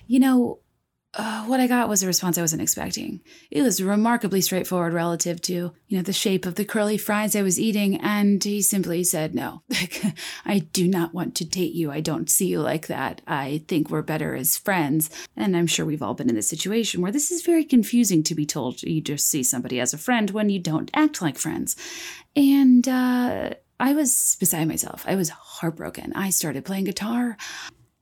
[0.07, 0.59] you know
[1.13, 3.19] uh, what I got was a response I wasn't expecting.
[3.49, 7.41] It was remarkably straightforward relative to, you know, the shape of the curly fries I
[7.41, 9.63] was eating, and he simply said, "No,
[10.45, 11.91] I do not want to date you.
[11.91, 13.21] I don't see you like that.
[13.27, 17.01] I think we're better as friends." And I'm sure we've all been in this situation
[17.01, 20.29] where this is very confusing to be told you just see somebody as a friend
[20.31, 21.75] when you don't act like friends.
[22.37, 23.49] And uh,
[23.81, 25.03] I was beside myself.
[25.05, 26.13] I was heartbroken.
[26.13, 27.35] I started playing guitar.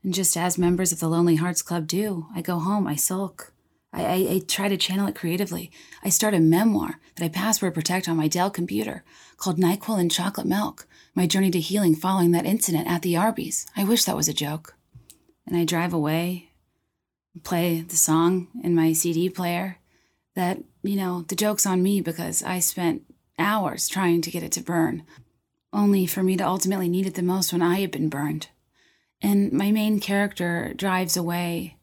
[0.03, 3.51] And just as members of the Lonely Hearts Club do, I go home, I sulk.
[3.91, 5.71] I, I, I, try to channel it creatively.
[6.03, 9.03] I start a memoir that I password protect on my Dell computer
[9.37, 13.65] called NyQuil and Chocolate Milk My Journey to Healing Following That Incident at the Arby's.
[13.75, 14.75] I wish that was a joke.
[15.47, 16.51] And I drive away,
[17.43, 19.79] play the song in my CD player
[20.35, 23.03] that, you know, the joke's on me because I spent
[23.39, 25.03] hours trying to get it to burn,
[25.73, 28.49] only for me to ultimately need it the most when I had been burned.
[29.21, 31.75] And my main character drives away,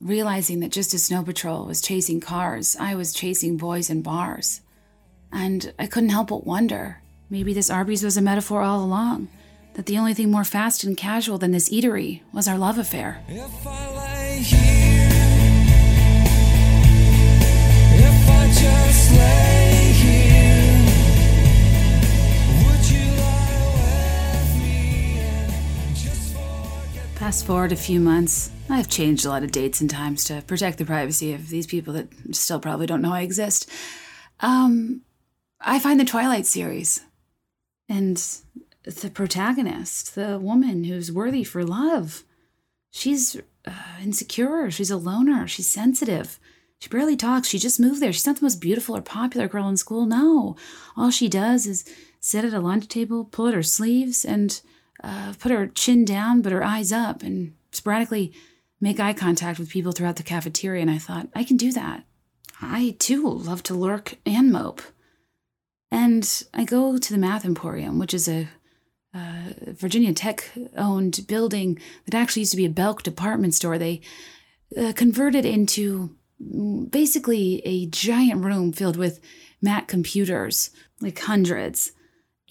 [0.00, 4.60] realizing that just as Snow Patrol was chasing cars, I was chasing boys in bars.
[5.30, 7.00] And I couldn't help but wonder
[7.30, 9.28] maybe this Arby's was a metaphor all along,
[9.74, 13.22] that the only thing more fast and casual than this eatery was our love affair.
[13.28, 15.08] If I lay here,
[17.94, 19.61] if I just lay
[27.22, 28.50] Fast forward a few months.
[28.68, 31.94] I've changed a lot of dates and times to protect the privacy of these people
[31.94, 33.70] that still probably don't know I exist.
[34.40, 35.02] Um,
[35.60, 37.00] I find the Twilight series
[37.88, 38.16] and
[38.82, 42.24] the protagonist, the woman who's worthy for love.
[42.90, 43.70] She's uh,
[44.02, 44.68] insecure.
[44.72, 45.46] She's a loner.
[45.46, 46.40] She's sensitive.
[46.80, 47.46] She barely talks.
[47.46, 48.12] She just moved there.
[48.12, 50.06] She's not the most beautiful or popular girl in school.
[50.06, 50.56] No.
[50.96, 51.84] All she does is
[52.18, 54.60] sit at a lunch table, pull at her sleeves, and
[55.02, 58.32] uh, put her chin down, but her eyes up, and sporadically
[58.80, 60.82] make eye contact with people throughout the cafeteria.
[60.82, 62.04] And I thought, I can do that.
[62.60, 64.82] I too love to lurk and mope.
[65.90, 68.48] And I go to the Math Emporium, which is a
[69.14, 73.78] uh, Virginia Tech owned building that actually used to be a Belk department store.
[73.78, 74.00] They
[74.76, 76.16] uh, converted into
[76.88, 79.20] basically a giant room filled with
[79.60, 81.92] Mac computers, like hundreds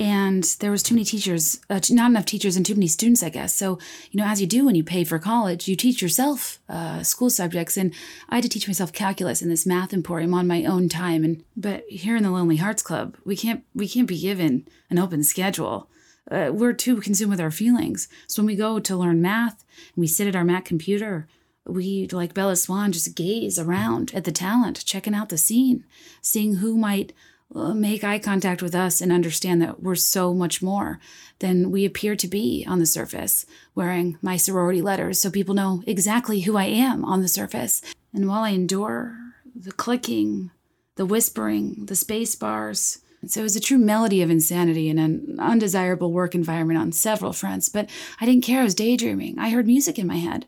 [0.01, 3.29] and there was too many teachers uh, not enough teachers and too many students i
[3.29, 3.53] guess.
[3.53, 3.77] So
[4.09, 7.29] you know as you do when you pay for college you teach yourself uh, school
[7.29, 7.77] subjects.
[7.77, 7.93] And
[8.27, 11.23] i had to teach myself calculus in this math emporium on my own time.
[11.23, 14.97] And but here in the lonely hearts club we can't we can't be given an
[14.97, 15.87] open schedule.
[16.29, 18.07] Uh, we're too consumed with our feelings.
[18.27, 21.27] So when we go to learn math and we sit at our mac computer
[21.67, 25.85] we like bella swan just gaze around at the talent checking out the scene
[26.19, 27.13] seeing who might
[27.53, 30.99] Uh, make eye contact with us and understand that we're so much more
[31.39, 35.83] than we appear to be on the surface, wearing my sorority letters so people know
[35.85, 37.81] exactly who I am on the surface.
[38.13, 39.17] And while I endure
[39.53, 40.51] the clicking,
[40.95, 45.37] the whispering, the space bars, so it was a true melody of insanity in an
[45.39, 48.61] undesirable work environment on several fronts, but I didn't care.
[48.61, 49.37] I was daydreaming.
[49.37, 50.45] I heard music in my head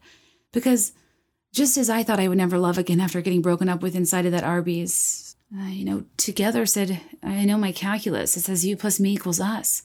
[0.52, 0.94] because
[1.52, 4.26] just as I thought I would never love again after getting broken up with inside
[4.26, 8.36] of that Arby's, uh, you know, together said, I know my calculus.
[8.36, 9.84] It says you plus me equals us.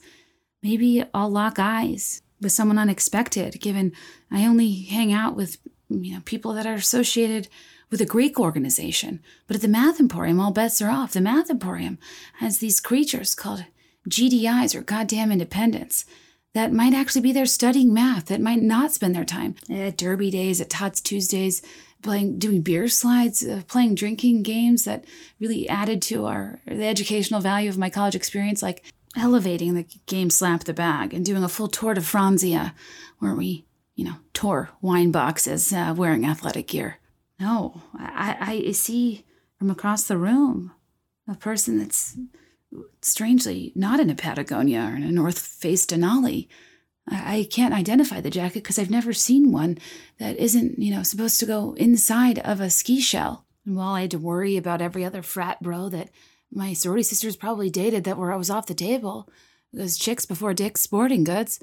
[0.63, 3.91] Maybe I'll lock eyes with someone unexpected, given
[4.31, 5.57] I only hang out with,
[5.89, 7.47] you know, people that are associated
[7.91, 9.21] with a Greek organization.
[9.47, 11.13] But at the Math Emporium, all bets are off.
[11.13, 11.97] The Math Emporium
[12.35, 13.65] has these creatures called
[14.09, 16.05] GDIs or goddamn independents
[16.53, 20.31] that might actually be there studying math, that might not spend their time at Derby
[20.31, 21.61] days, at Tots Tuesdays,
[22.01, 25.05] playing doing beer slides uh, playing drinking games that
[25.39, 28.83] really added to our the educational value of my college experience like
[29.17, 32.73] elevating the game slap the bag and doing a full tour de franzia
[33.19, 36.97] where we you know tore wine boxes uh, wearing athletic gear.
[37.39, 39.25] No I, I see
[39.57, 40.71] from across the room
[41.27, 42.17] a person that's
[43.01, 46.47] strangely not in a patagonia or in a north face denali
[47.11, 49.77] I can't identify the jacket because I've never seen one
[50.19, 53.45] that isn't, you know, supposed to go inside of a ski shell.
[53.65, 56.09] And while I had to worry about every other frat bro that
[56.51, 59.29] my sorority sisters probably dated that were I was off the table,
[59.71, 61.59] those chicks before Dick's Sporting Goods,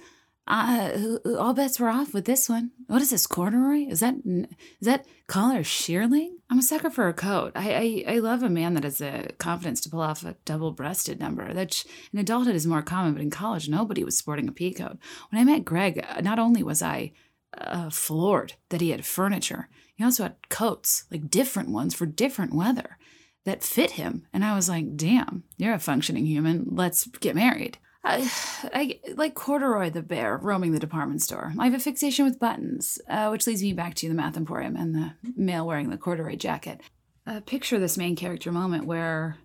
[0.47, 2.71] uh, all bets were off with this one.
[2.87, 3.87] What is this corduroy?
[3.89, 6.37] Is that is that collar shearling?
[6.49, 7.53] I'm a sucker for a coat.
[7.57, 11.19] I, I I love a man that has the confidence to pull off a double-breasted
[11.19, 11.53] number.
[11.53, 14.99] That in adulthood is more common, but in college nobody was sporting a peacoat.
[15.31, 17.13] When I met Greg, uh, not only was I
[17.59, 22.55] uh, floored that he had furniture, he also had coats, like different ones for different
[22.55, 22.99] weather
[23.45, 24.27] that fit him.
[24.33, 26.67] And I was like, damn, you're a functioning human.
[26.71, 27.79] Let's get married.
[28.07, 28.31] I,
[28.73, 31.53] I like Corduroy the bear roaming the department store.
[31.59, 34.77] I have a fixation with buttons, uh, which leads me back to the Math Emporium
[34.77, 36.81] and the male wearing the corduroy jacket.
[37.27, 39.39] Uh, picture this main character moment where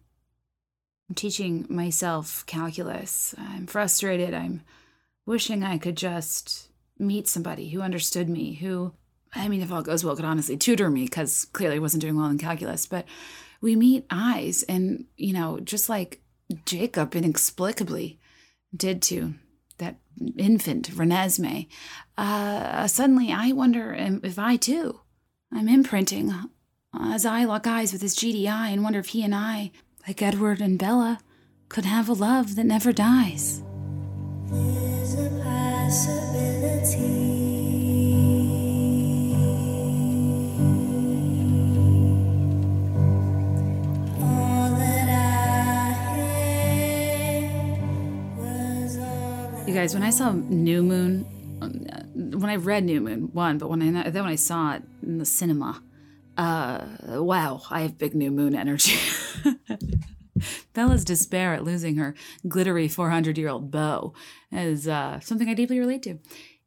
[1.09, 3.33] I'm teaching myself calculus.
[3.37, 4.35] I'm frustrated.
[4.35, 4.61] I'm
[5.25, 6.69] wishing I could just
[6.99, 8.93] meet somebody who understood me, who,
[9.33, 12.15] I mean, if all goes well, could honestly tutor me because clearly I wasn't doing
[12.15, 12.85] well in calculus.
[12.85, 13.05] But
[13.59, 16.21] we meet eyes, and, you know, just like
[16.65, 18.19] Jacob inexplicably
[18.75, 19.33] did to
[19.77, 19.97] that
[20.37, 21.67] infant Renesmee,
[22.17, 25.01] uh, suddenly I wonder if I too,
[25.51, 26.33] I'm imprinting
[26.99, 29.71] as I lock eyes with his GDI and wonder if he and I,
[30.07, 31.19] like Edward and Bella,
[31.69, 33.63] could have a love that never dies.
[35.91, 37.20] Possibility.
[49.71, 51.21] You guys, when I saw New Moon,
[52.37, 55.17] when I read New Moon one, but when I then when I saw it in
[55.17, 55.81] the cinema,
[56.35, 58.99] uh, wow, I have big New Moon energy.
[60.73, 62.15] Bella's despair at losing her
[62.45, 64.13] glittery 400 year old beau
[64.51, 66.19] is uh, something I deeply relate to.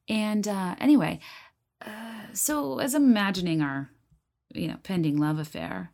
[0.09, 1.21] And uh, anyway,
[1.85, 3.91] uh, so as imagining our,
[4.55, 5.93] you know, pending love affair,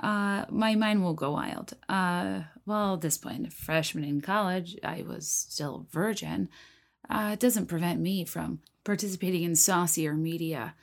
[0.00, 1.74] uh, my mind will go wild.
[1.88, 6.48] Uh, well, at this point, freshman in college, I was still virgin.
[7.08, 10.74] uh, it doesn't prevent me from participating in saucier media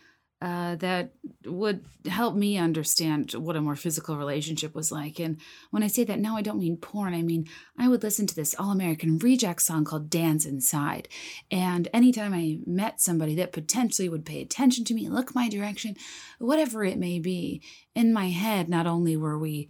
[0.41, 1.11] uh, that
[1.45, 5.19] would help me understand what a more physical relationship was like.
[5.19, 5.39] And
[5.71, 7.13] when I say that now, I don't mean porn.
[7.13, 11.07] I mean, I would listen to this All American Reject song called Dance Inside.
[11.49, 15.95] And anytime I met somebody that potentially would pay attention to me, look my direction,
[16.37, 17.61] whatever it may be,
[17.95, 19.69] in my head, not only were we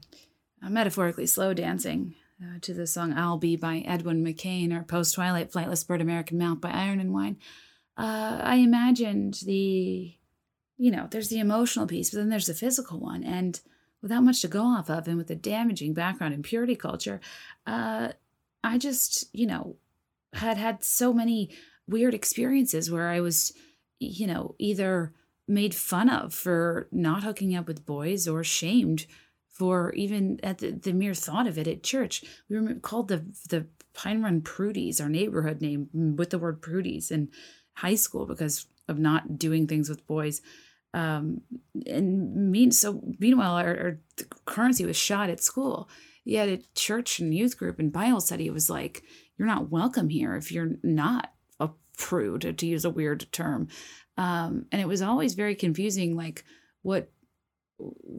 [0.65, 5.15] uh, metaphorically slow dancing, uh, to the song I'll Be by Edwin McCain or Post
[5.15, 7.37] Twilight Flightless Bird American Mouth by Iron and Wine,
[7.97, 10.15] uh, I imagined the
[10.77, 13.23] you know, there's the emotional piece, but then there's the physical one.
[13.23, 13.59] And
[14.01, 17.19] without much to go off of, and with a damaging background in purity culture,
[17.65, 18.09] uh,
[18.63, 19.77] I just, you know,
[20.33, 21.51] had had so many
[21.87, 23.53] weird experiences where I was,
[23.99, 25.13] you know, either
[25.47, 29.05] made fun of for not hooking up with boys or shamed
[29.49, 32.23] for even at the, the mere thought of it at church.
[32.49, 37.11] We were called the the Pine Run Prudies, our neighborhood name with the word prudies
[37.11, 37.29] in
[37.75, 40.41] high school because of not doing things with boys.
[40.95, 41.41] Um,
[41.85, 43.99] and mean so meanwhile our, our
[44.45, 45.89] currency was shot at school.
[46.23, 49.03] Yet at church and youth group and Bible study, it was like
[49.37, 53.67] you're not welcome here if you're not a prude, to use a weird term.
[54.17, 56.45] Um, and it was always very confusing, like
[56.81, 57.11] what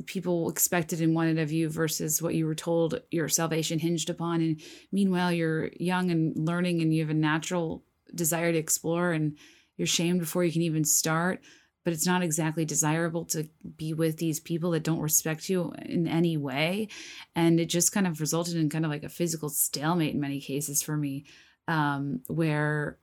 [0.05, 4.43] people expected and wanted of you versus what you were told your salvation hinged upon.
[4.43, 4.61] And
[4.93, 7.83] meanwhile, you're young and learning, and you have a natural
[8.15, 9.39] desire to explore, and
[9.79, 11.41] you're shamed before you can even start
[11.87, 16.09] but it's not exactly desirable to be with these people that don't respect you in
[16.09, 16.89] any way.
[17.37, 20.41] And it just kind of resulted in kind of like a physical stalemate in many
[20.41, 21.27] cases for me,
[21.69, 22.99] um, where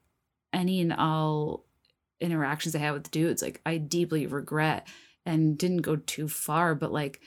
[0.52, 1.64] any and all
[2.20, 4.86] interactions I had with dudes, like I deeply regret
[5.24, 7.22] and didn't go too far, but like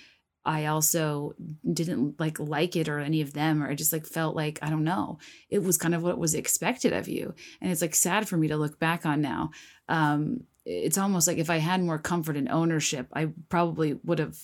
[0.45, 1.33] I also
[1.73, 4.69] didn't like like it or any of them, or I just like felt like, I
[4.69, 5.17] don't know,
[5.49, 7.33] it was kind of what was expected of you.
[7.61, 9.49] And it's like sad for me to look back on now.
[9.89, 14.37] Um, it's almost like if I had more comfort and ownership, I probably would have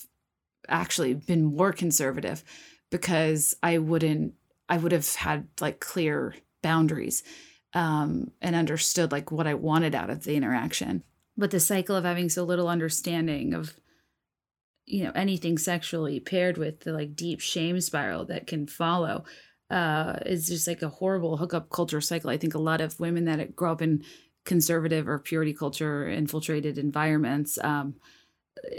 [0.70, 2.44] actually been more conservative
[2.90, 4.34] because I wouldn't
[4.70, 7.24] I would have had like clear boundaries
[7.74, 11.04] um, and understood like what I wanted out of the interaction.
[11.36, 13.76] But the cycle of having so little understanding of
[14.86, 19.26] you know anything sexually paired with the like deep shame spiral that can follow
[19.70, 22.30] uh, is just like a horrible hookup culture cycle.
[22.30, 24.06] I think a lot of women that grow up in
[24.46, 27.96] conservative or purity culture infiltrated environments um,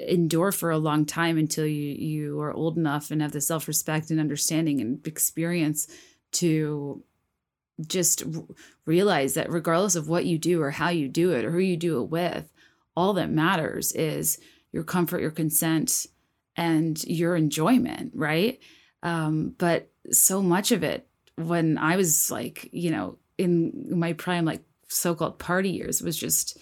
[0.07, 4.11] endure for a long time until you you are old enough and have the self-respect
[4.11, 5.89] and understanding and experience
[6.33, 7.03] to
[7.87, 8.23] just
[8.87, 11.77] realize that regardless of what you do or how you do it or who you
[11.77, 12.53] do it with
[12.97, 14.39] all that matters is
[14.73, 16.07] your comfort your consent
[16.57, 18.61] and your enjoyment right?
[19.03, 21.07] Um, but so much of it
[21.37, 26.59] when i was like you know in my prime like so-called party years was just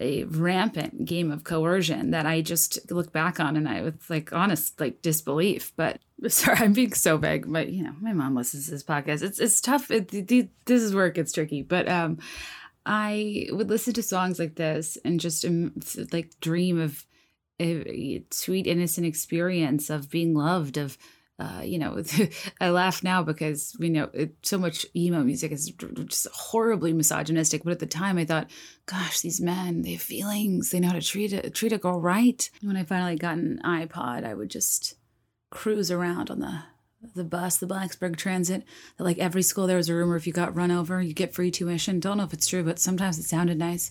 [0.00, 4.32] a rampant game of coercion that I just look back on and I with like
[4.32, 5.72] honest like disbelief.
[5.76, 7.50] But sorry, I'm being so vague.
[7.50, 9.22] But you know, my mom listens to this podcast.
[9.22, 9.90] It's it's tough.
[9.90, 11.62] It, it, this is where it gets tricky.
[11.62, 12.18] But um,
[12.86, 15.74] I would listen to songs like this and just um,
[16.12, 17.04] like dream of
[17.60, 20.96] a sweet innocent experience of being loved of
[21.40, 22.02] uh, you know,
[22.60, 25.72] I laugh now because we know it, so much emo music is
[26.06, 27.64] just horribly misogynistic.
[27.64, 28.50] But at the time, I thought,
[28.84, 30.70] gosh, these men, they have feelings.
[30.70, 32.48] They know how to treat a, treat a girl right.
[32.60, 34.96] When I finally got an iPod, I would just
[35.48, 36.62] cruise around on the
[37.14, 38.62] the bus, the Blacksburg Transit.
[38.98, 41.50] Like every school, there was a rumor if you got run over, you get free
[41.50, 42.00] tuition.
[42.00, 43.90] Don't know if it's true, but sometimes it sounded nice.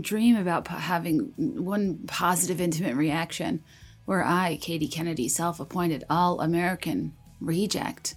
[0.00, 3.64] Dream about having one positive, intimate reaction
[4.10, 8.16] where I, Katie Kennedy, self appointed All American reject,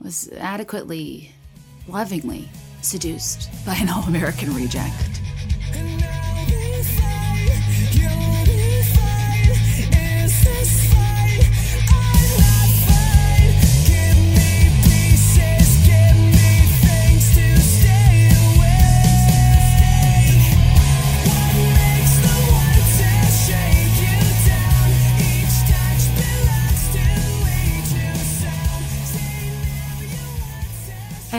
[0.00, 1.32] was adequately,
[1.86, 2.48] lovingly
[2.80, 5.20] seduced by an All American reject.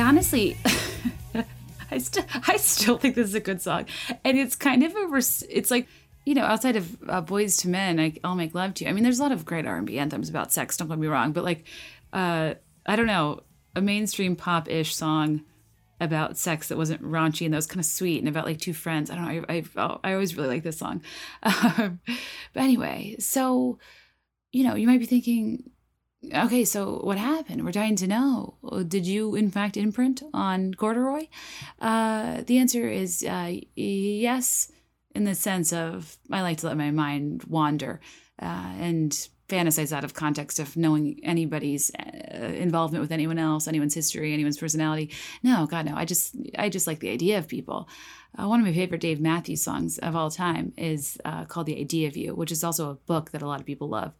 [0.01, 0.57] Honestly,
[1.91, 3.85] I still I still think this is a good song,
[4.23, 5.17] and it's kind of a
[5.49, 5.87] it's like
[6.25, 8.89] you know outside of uh, Boyz II Men, I, will make love to you.
[8.89, 10.77] I mean, there's a lot of great R and B anthems about sex.
[10.77, 11.65] Don't get me wrong, but like
[12.13, 13.41] uh, I don't know
[13.75, 15.43] a mainstream pop ish song
[16.01, 18.73] about sex that wasn't raunchy and that was kind of sweet and about like two
[18.73, 19.09] friends.
[19.09, 19.45] I don't know.
[19.47, 21.01] I I, I always really like this song.
[21.77, 21.99] Um,
[22.53, 23.79] but anyway, so
[24.51, 25.71] you know you might be thinking
[26.34, 27.63] okay, so what happened?
[27.63, 28.55] We're dying to know.
[28.88, 31.28] Did you, in fact, imprint on corduroy?
[31.80, 34.71] Uh, the answer is uh, yes,
[35.13, 37.99] in the sense of I like to let my mind wander
[38.41, 39.11] uh, and
[39.47, 44.57] fantasize out of context of knowing anybody's uh, involvement with anyone else, anyone's history, anyone's
[44.57, 45.11] personality.
[45.43, 45.95] No, God, no.
[45.95, 47.88] I just, I just like the idea of people.
[48.38, 51.80] Uh, one of my favorite Dave Matthews songs of all time is uh, called "The
[51.80, 54.13] Idea of You," which is also a book that a lot of people love.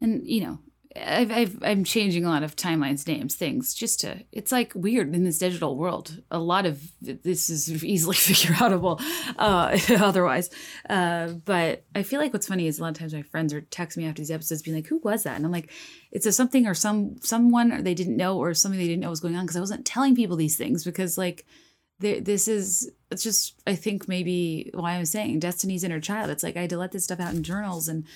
[0.00, 0.58] And you know,
[0.96, 4.24] I've, I've, I'm changing a lot of timelines, names, things, just to.
[4.32, 6.20] It's like weird in this digital world.
[6.32, 9.00] A lot of this is easily figure outable,
[9.38, 10.50] uh, otherwise.
[10.88, 13.60] Uh, but I feel like what's funny is a lot of times my friends are
[13.60, 15.70] text me after these episodes, being like, "Who was that?" And I'm like,
[16.10, 19.10] "It's a something or some someone or they didn't know or something they didn't know
[19.10, 21.46] was going on because I wasn't telling people these things because like."
[22.02, 26.30] This is it's just I think maybe why I'm saying Destiny's inner child.
[26.30, 28.06] It's like I had to let this stuff out in journals and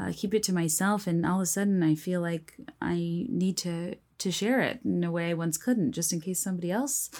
[0.00, 3.56] uh, keep it to myself and all of a sudden i feel like i need
[3.56, 7.10] to to share it in a way i once couldn't just in case somebody else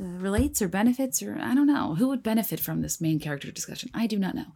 [0.00, 1.94] uh, relates or benefits or i don't know.
[1.94, 3.90] Who would benefit from this main character discussion?
[3.94, 4.46] I do not know.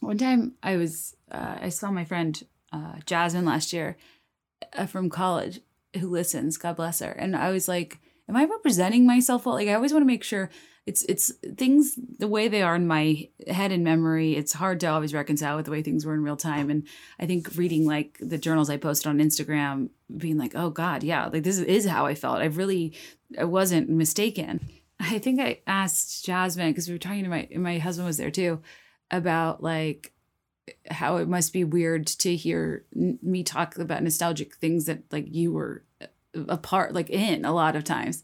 [0.00, 2.42] One time i was uh, i saw my friend
[2.72, 3.96] uh, jasmine last year
[4.76, 5.60] uh, from college
[5.98, 7.10] who listens god bless her.
[7.12, 7.98] And i was like
[8.28, 9.54] am i representing myself well?
[9.54, 10.50] Like i always want to make sure
[10.88, 14.86] it's it's things the way they are in my head and memory it's hard to
[14.86, 16.70] always reconcile with the way things were in real time.
[16.70, 16.86] And
[17.20, 21.26] i think reading like the journals i posted on instagram being like oh god yeah
[21.26, 22.38] like this is how i felt.
[22.38, 22.94] I really
[23.38, 24.66] i wasn't mistaken.
[24.98, 28.30] I think i asked jasmine because we were talking to my my husband was there
[28.30, 28.62] too
[29.10, 30.12] about like
[30.90, 35.52] how it must be weird to hear me talk about nostalgic things that like you
[35.52, 35.84] were
[36.34, 38.22] a part like in a lot of times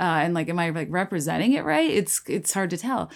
[0.00, 1.90] uh, and like am i like representing it right?
[1.90, 3.10] It's it's hard to tell.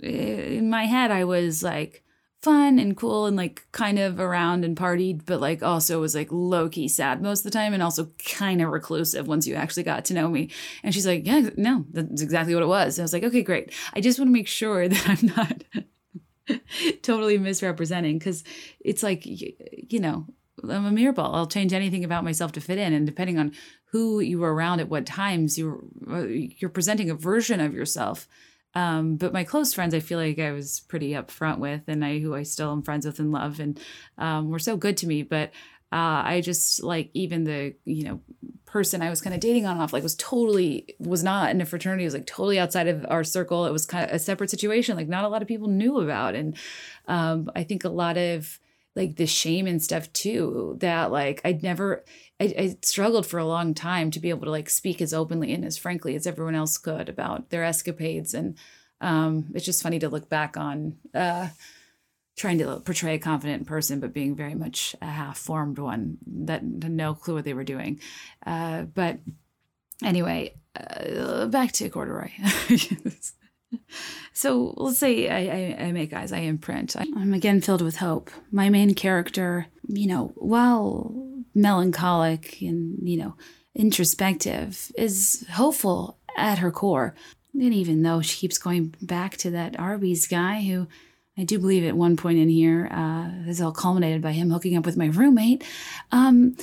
[0.00, 2.02] In my head i was like
[2.42, 6.28] fun and cool and like kind of around and partied but like also was like
[6.30, 10.04] low-key sad most of the time and also kind of reclusive once you actually got
[10.04, 10.50] to know me.
[10.82, 12.98] And she's like yeah no that's exactly what it was.
[12.98, 13.72] And i was like okay great.
[13.94, 15.64] I just want to make sure that i'm not
[17.02, 18.44] totally misrepresenting because
[18.80, 20.26] it's like you know
[20.70, 21.34] I'm a mirror ball.
[21.34, 22.92] I'll change anything about myself to fit in.
[22.92, 23.52] And depending on
[23.86, 28.28] who you were around at what times, you're uh, you're presenting a version of yourself.
[28.74, 32.18] Um, but my close friends, I feel like I was pretty upfront with, and I
[32.18, 33.78] who I still am friends with and love, and
[34.18, 35.22] um, were so good to me.
[35.22, 35.50] But
[35.92, 38.20] uh, I just like even the you know
[38.66, 41.60] person I was kind of dating on and off like was totally was not in
[41.60, 42.02] a fraternity.
[42.02, 43.66] It was like totally outside of our circle.
[43.66, 44.96] It was kind of a separate situation.
[44.96, 46.56] Like not a lot of people knew about, and
[47.06, 48.58] um, I think a lot of
[48.96, 52.04] like the shame and stuff too that like i'd never
[52.40, 55.52] I, I, struggled for a long time to be able to like speak as openly
[55.52, 58.34] and as frankly as everyone else could about their escapades.
[58.34, 58.56] And
[59.00, 61.48] um, it's just funny to look back on uh,
[62.36, 66.90] trying to portray a confident person but being very much a half-formed one that had
[66.90, 68.00] no clue what they were doing.
[68.44, 69.20] Uh, but
[70.02, 72.30] anyway uh, back to corduroy
[74.32, 76.96] so let's say I, I, I, make eyes, I imprint.
[76.96, 78.30] I'm again filled with hope.
[78.50, 81.14] My main character, you know, while
[81.54, 83.36] melancholic and, you know,
[83.74, 87.14] introspective, is hopeful at her core.
[87.54, 90.88] And even though she keeps going back to that Arby's guy who
[91.36, 94.76] I do believe at one point in here uh, is all culminated by him hooking
[94.76, 95.64] up with my roommate.
[96.12, 96.56] Um,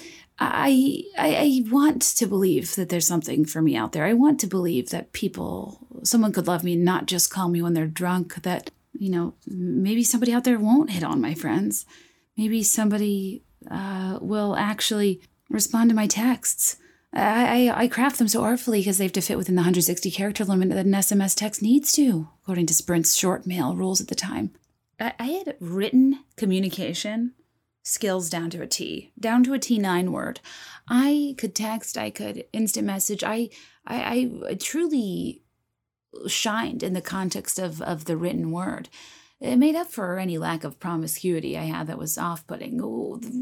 [0.43, 4.05] I, I, I want to believe that there's something for me out there.
[4.05, 7.75] I want to believe that people, someone could love me, not just call me when
[7.75, 8.41] they're drunk.
[8.41, 11.85] That you know, maybe somebody out there won't hit on my friends.
[12.37, 16.77] Maybe somebody uh, will actually respond to my texts.
[17.13, 20.09] I, I, I craft them so artfully because they have to fit within the 160
[20.09, 24.07] character limit that an SMS text needs to, according to Sprint's short mail rules at
[24.07, 24.51] the time.
[24.99, 27.33] I, I had written communication
[27.83, 30.39] skills down to a T, down to a T9 word.
[30.87, 33.23] I could text, I could instant message.
[33.23, 33.49] I
[33.85, 35.41] I, I truly
[36.27, 38.89] shined in the context of, of the written word.
[39.39, 42.77] It made up for any lack of promiscuity I had that was off putting,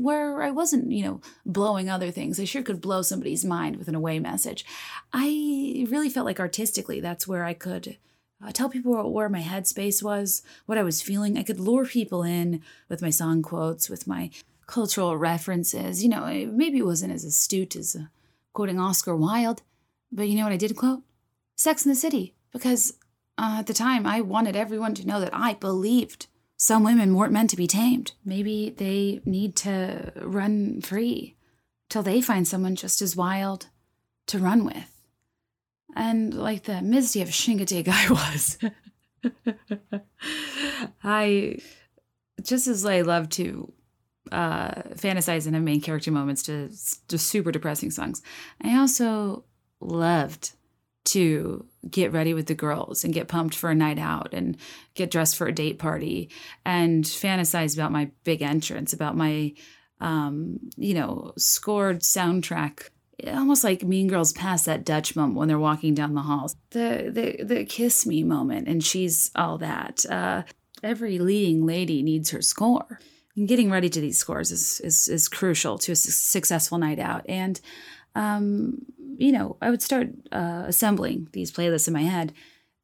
[0.02, 2.40] where I wasn't, you know, blowing other things.
[2.40, 4.64] I sure could blow somebody's mind with an away message.
[5.12, 7.98] I really felt like artistically that's where I could
[8.44, 11.38] uh, tell people where my headspace was, what I was feeling.
[11.38, 14.30] I could lure people in with my song quotes, with my
[14.68, 16.04] cultural references.
[16.04, 18.06] You know, maybe it wasn't as astute as uh,
[18.54, 19.62] quoting Oscar Wilde,
[20.12, 21.02] but you know what I did quote?
[21.56, 22.94] Sex in the City, because
[23.38, 27.34] uh, at the time I wanted everyone to know that I believed some women weren't
[27.34, 28.14] meant to be tamed.
[28.26, 31.36] Maybe they need to run free
[31.90, 33.68] till they find someone just as wild
[34.28, 34.99] to run with.
[35.96, 38.58] And like the Misty of Chincoteague I was.
[41.04, 41.58] I
[42.44, 43.74] just as I love to
[44.32, 48.22] uh, fantasize and have main character moments to just super depressing songs.
[48.62, 49.44] I also
[49.82, 50.52] loved
[51.06, 54.58] to get ready with the girls and get pumped for a night out and
[54.94, 56.30] get dressed for a date party
[56.66, 59.54] and fantasize about my big entrance, about my,
[60.02, 62.90] um, you know, scored soundtrack.
[63.28, 66.56] Almost like Mean Girls past that Dutch moment when they're walking down the halls.
[66.72, 70.06] The the the kiss me moment, and she's all that.
[70.10, 70.44] Uh,
[70.84, 73.00] every leading lady needs her score.
[73.36, 77.00] And getting ready to these scores is is, is crucial to a su- successful night
[77.00, 77.26] out.
[77.28, 77.60] And
[78.16, 78.86] um,
[79.18, 82.34] you know, I would start uh, assembling these playlists in my head.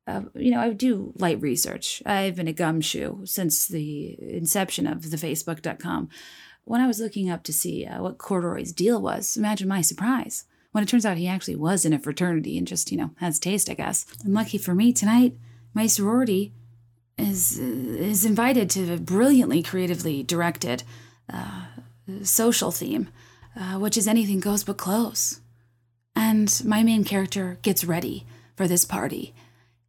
[0.07, 2.03] Uh, you know, I would do light research.
[2.05, 6.09] I've been a gumshoe since the inception of the Facebook.com.
[6.65, 10.45] When I was looking up to see uh, what Corduroy's deal was, imagine my surprise
[10.71, 13.39] when it turns out he actually was in a fraternity and just, you know, has
[13.39, 14.05] taste, I guess.
[14.25, 15.37] And lucky for me, tonight,
[15.73, 16.51] my sorority
[17.17, 20.83] is is invited to a brilliantly creatively directed
[21.31, 21.67] uh,
[22.23, 23.07] social theme,
[23.55, 25.39] uh, which is anything goes but clothes.
[26.13, 28.25] And my main character gets ready
[28.57, 29.33] for this party.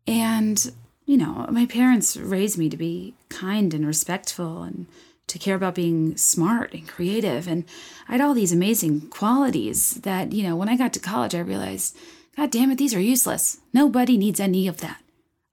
[0.06, 0.72] And,
[1.04, 4.86] you know, my parents raised me to be kind and respectful and
[5.28, 7.48] to care about being smart and creative.
[7.48, 7.64] And
[8.08, 11.40] I had all these amazing qualities that, you know, when I got to college, I
[11.40, 11.96] realized,
[12.36, 13.58] God damn it, these are useless.
[13.72, 15.00] Nobody needs any of that.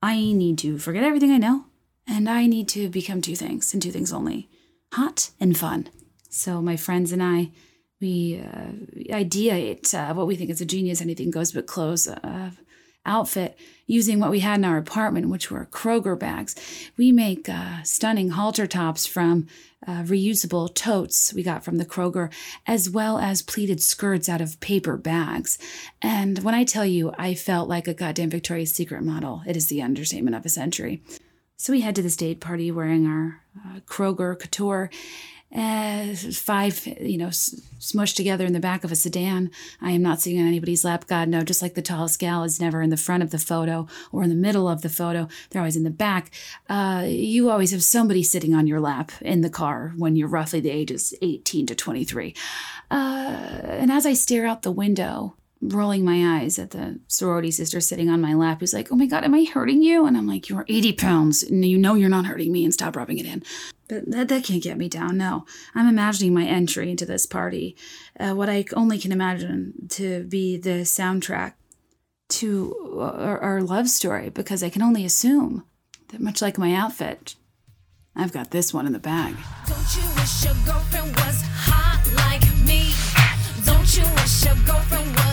[0.02, 1.66] I need to forget everything I know,
[2.06, 4.50] and I need to become two things and two things only
[4.92, 5.90] hot and fun.
[6.30, 7.52] So my friends and I,
[8.02, 12.52] we uh, ideate uh, what we think is a genius anything goes but clothes uh,
[13.06, 16.56] outfit using what we had in our apartment, which were Kroger bags.
[16.98, 19.48] We make uh, stunning halter tops from
[19.86, 22.32] uh, reusable totes we got from the Kroger,
[22.66, 25.58] as well as pleated skirts out of paper bags.
[26.02, 29.68] And when I tell you I felt like a goddamn Victoria's Secret model, it is
[29.68, 31.04] the understatement of a century.
[31.58, 34.90] So we head to the date party wearing our uh, Kroger couture
[35.56, 39.52] uh, five, you know, s- smushed together in the back of a sedan.
[39.82, 41.06] I am not sitting on anybody's lap.
[41.08, 43.88] God, no, just like the tallest gal is never in the front of the photo
[44.12, 45.28] or in the middle of the photo.
[45.50, 46.32] They're always in the back.
[46.70, 50.60] Uh, you always have somebody sitting on your lap in the car when you're roughly
[50.60, 52.34] the ages 18 to 23.
[52.90, 55.36] Uh, and as I stare out the window,
[55.70, 59.06] rolling my eyes at the sorority sister sitting on my lap who's like, Oh my
[59.06, 60.06] God, am I hurting you?
[60.06, 62.96] And I'm like, You're 80 pounds and you know you're not hurting me and stop
[62.96, 63.44] rubbing it in.
[63.88, 65.18] But that, that can't get me down.
[65.18, 65.46] No,
[65.76, 67.76] I'm imagining my entry into this party,
[68.20, 71.54] uh, what I only can imagine to be the soundtrack
[72.30, 75.66] to our, our love story, because I can only assume
[76.10, 77.36] that much like my outfit,
[78.16, 79.36] I've got this one in the bag.
[79.68, 80.46] Don't you wish
[84.46, 85.33] your girlfriend was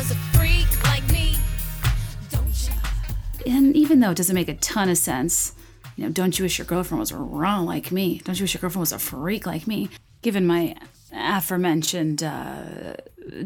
[3.47, 5.55] and even though it doesn't make a ton of sense,
[5.97, 8.20] you know, don't you wish your girlfriend was raw like me?
[8.24, 9.88] Don't you wish your girlfriend was a freak like me?
[10.22, 10.76] Given my
[11.12, 12.95] aforementioned uh,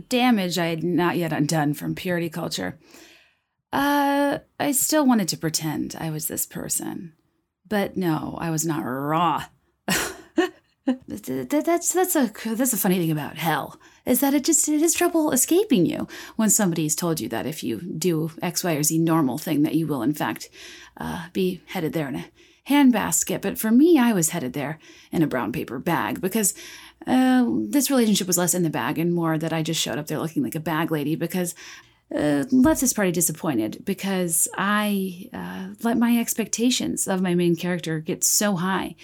[0.08, 2.78] damage I had not yet undone from purity culture,
[3.72, 7.14] uh, I still wanted to pretend I was this person.
[7.66, 9.44] But no, I was not raw.
[10.86, 14.68] Th- th- that's that's a that's a funny thing about hell is that it just
[14.68, 18.74] it is trouble escaping you when somebody's told you that if you do X Y
[18.74, 20.48] or Z normal thing that you will in fact
[20.96, 22.26] uh, be headed there in a
[22.68, 23.40] handbasket.
[23.42, 24.78] But for me, I was headed there
[25.12, 26.54] in a brown paper bag because
[27.06, 30.06] uh, this relationship was less in the bag and more that I just showed up
[30.06, 31.54] there looking like a bag lady because
[32.14, 38.00] uh, left this party disappointed because I uh, let my expectations of my main character
[38.00, 38.94] get so high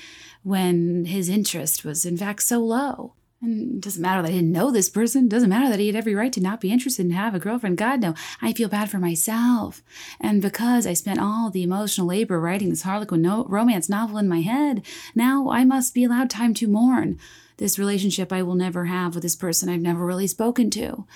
[0.42, 3.14] when his interest was in fact so low.
[3.42, 5.24] And it doesn't matter that I didn't know this person.
[5.24, 7.38] It doesn't matter that he had every right to not be interested and have a
[7.38, 7.78] girlfriend.
[7.78, 8.14] God, no.
[8.42, 9.82] I feel bad for myself.
[10.20, 14.28] And because I spent all the emotional labor writing this Harlequin no- romance novel in
[14.28, 14.84] my head,
[15.14, 17.18] now I must be allowed time to mourn
[17.56, 21.06] this relationship I will never have with this person I've never really spoken to.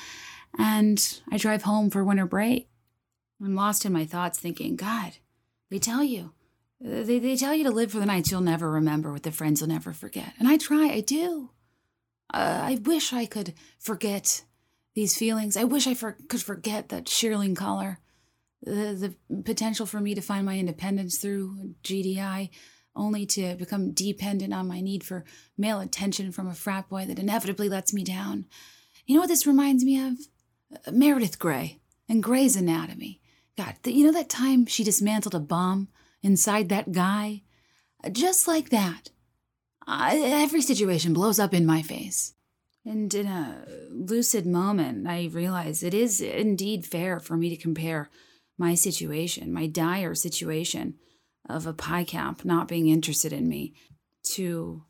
[0.58, 2.68] And I drive home for winter break.
[3.42, 5.18] I'm lost in my thoughts thinking, God,
[5.70, 6.32] they tell you.
[6.80, 9.60] They, they tell you to live for the nights you'll never remember with the friends
[9.60, 10.34] you'll never forget.
[10.38, 11.50] And I try, I do.
[12.34, 14.42] Uh, I wish I could forget
[14.96, 15.56] these feelings.
[15.56, 18.00] I wish I for- could forget that shearling collar,
[18.60, 22.50] the, the potential for me to find my independence through GDI,
[22.96, 25.24] only to become dependent on my need for
[25.56, 28.46] male attention from a frat boy that inevitably lets me down.
[29.06, 30.18] You know what this reminds me of?
[30.74, 31.78] Uh, Meredith Grey
[32.08, 33.20] and Grey's Anatomy.
[33.56, 35.86] God, th- you know that time she dismantled a bomb
[36.20, 37.42] inside that guy?
[38.10, 39.10] Just like that.
[39.86, 42.34] I, every situation blows up in my face.
[42.86, 48.10] And in a lucid moment, I realize it is indeed fair for me to compare
[48.58, 50.94] my situation, my dire situation
[51.48, 53.74] of a Pi Kapp not being interested in me,
[54.22, 54.84] to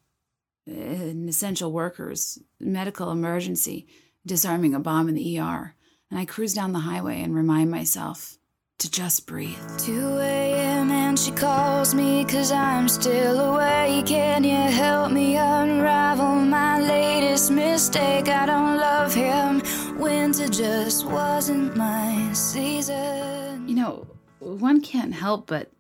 [0.67, 3.87] an essential workers, medical emergency,
[4.25, 5.75] disarming a bomb in the ER.
[6.11, 8.39] And I cruise down the highway and remind myself
[8.79, 9.59] to just breathe.
[9.79, 10.94] 2 a.m.
[11.05, 14.07] and she calls me cause I'm still awake.
[14.07, 18.29] Can you help me unravel my latest mistake?
[18.29, 19.63] I don't love him.
[19.99, 23.69] Winter just wasn't my season.
[23.69, 24.07] You know,
[24.41, 25.71] one can't help but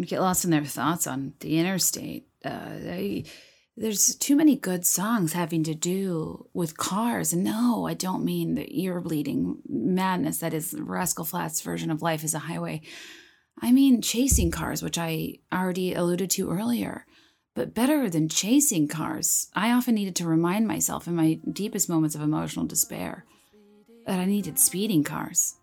[0.00, 2.26] get lost in their thoughts on the interstate.
[2.44, 3.24] Uh, they,
[3.76, 7.32] there's too many good songs having to do with cars.
[7.32, 12.02] And no, I don't mean the ear bleeding madness that is Rascal Flatts' version of
[12.02, 12.82] life is a highway.
[13.60, 17.06] I mean chasing cars, which I already alluded to earlier.
[17.54, 22.16] But better than chasing cars, I often needed to remind myself in my deepest moments
[22.16, 23.24] of emotional despair
[24.06, 25.54] that I needed speeding cars.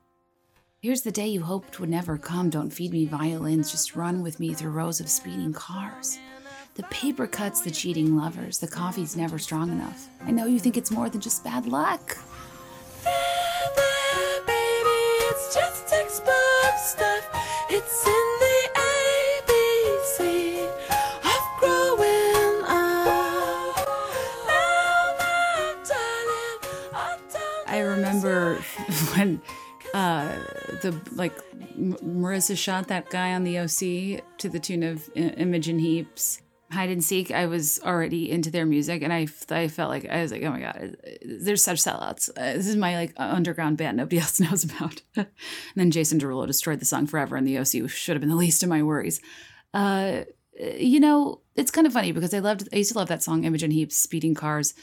[0.81, 2.49] Here's the day you hoped would never come.
[2.49, 6.17] Don't feed me violins, just run with me through rows of speeding cars.
[6.75, 8.57] The paper cuts the cheating lovers.
[8.57, 10.07] The coffee's never strong enough.
[10.23, 12.17] I know you think it's more than just bad luck.
[29.22, 29.41] When
[29.93, 30.36] uh,
[30.82, 31.34] the like
[31.78, 36.41] Marissa shot that guy on the OC to the tune of I- Imogen Heap's
[36.72, 37.32] hide and seek.
[37.32, 40.51] I was already into their music, and I I felt like I was like, oh
[40.51, 42.30] my god, they're such sellouts.
[42.30, 45.01] Uh, this is my like underground band nobody else knows about.
[45.15, 45.28] and
[45.76, 48.63] then Jason Derulo destroyed the song forever, and the OC should have been the least
[48.63, 49.22] of my worries.
[49.74, 50.24] Uh,
[50.78, 53.43] you know, it's kind of funny because I loved I used to love that song
[53.43, 54.74] Imogen Heap's Speeding Cars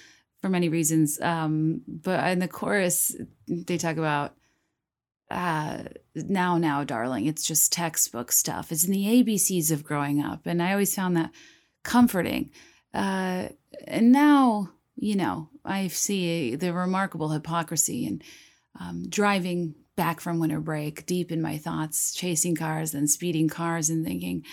[0.40, 1.20] for many reasons.
[1.20, 3.14] Um, but in the chorus,
[3.46, 4.34] they talk about
[5.30, 5.84] uh,
[6.14, 7.26] now, now, darling.
[7.26, 8.72] It's just textbook stuff.
[8.72, 11.30] It's in the ABCs of growing up, and I always found that
[11.82, 12.50] comforting.
[12.94, 13.48] Uh,
[13.86, 18.22] and now, you know, I see the remarkable hypocrisy and
[18.80, 23.90] um, driving back from winter break, deep in my thoughts, chasing cars and speeding cars,
[23.90, 24.44] and thinking,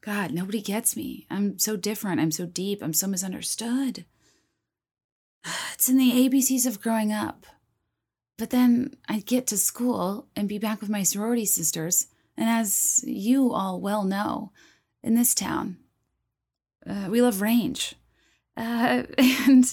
[0.00, 1.26] God, nobody gets me.
[1.30, 2.20] I'm so different.
[2.20, 2.82] I'm so deep.
[2.82, 4.04] I'm so misunderstood.
[5.74, 7.46] It's in the ABCs of growing up.
[8.36, 12.08] But then I'd get to school and be back with my sorority sisters.
[12.36, 14.50] And as you all well know,
[15.02, 15.76] in this town,
[16.86, 17.94] uh, we love range.
[18.56, 19.64] Uh, and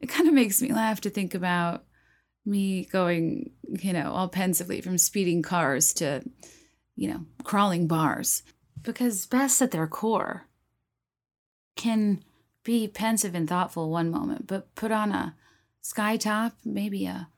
[0.00, 1.84] it kind of makes me laugh to think about
[2.44, 6.22] me going, you know, all pensively from speeding cars to,
[6.96, 8.42] you know, crawling bars.
[8.82, 10.48] Because best at their core
[11.76, 12.22] can
[12.64, 15.34] be pensive and thoughtful one moment, but put on a
[15.80, 17.28] sky top, maybe a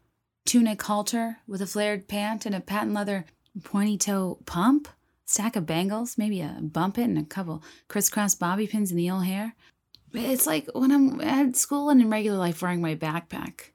[0.45, 3.25] tunic halter with a flared pant and a patent leather
[3.62, 4.89] pointy toe pump,
[5.25, 9.11] stack of bangles, maybe a bump it and a couple crisscross bobby pins in the
[9.11, 9.55] old hair.
[10.12, 13.70] It's like when I'm at school and in regular life wearing my backpack.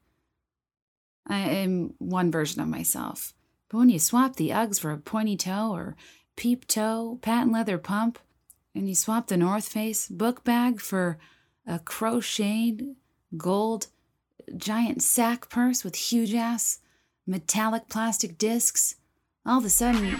[1.26, 3.34] I am one version of myself.
[3.68, 5.96] But when you swap the Uggs for a pointy toe or
[6.36, 8.18] peep toe, patent leather pump,
[8.74, 11.18] and you swap the North Face book bag for
[11.70, 12.96] a crocheted
[13.36, 13.86] gold
[14.56, 16.80] giant sack purse with huge ass
[17.28, 18.96] metallic plastic discs,
[19.46, 20.16] all of a sudden.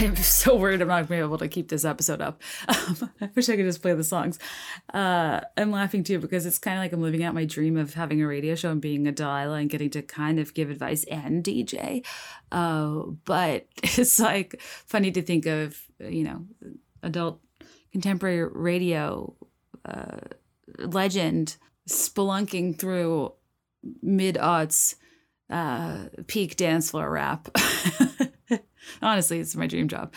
[0.00, 2.42] I'm so worried I'm not going to be able to keep this episode up.
[2.74, 4.38] Um, I wish I could just play the songs.
[4.92, 7.94] Uh, I'm laughing too because it's kind of like I'm living out my dream of
[7.94, 11.04] having a radio show and being a Delilah and getting to kind of give advice
[11.04, 12.04] and DJ.
[12.52, 16.44] Uh, but it's like funny to think of, you know,
[17.02, 17.40] adult
[17.92, 19.34] contemporary radio
[19.84, 20.18] uh,
[20.78, 21.56] legend
[21.88, 23.32] spelunking through
[24.02, 24.96] mid aughts
[25.50, 27.48] uh, peak dance floor rap.
[29.02, 30.12] Honestly, it's my dream job.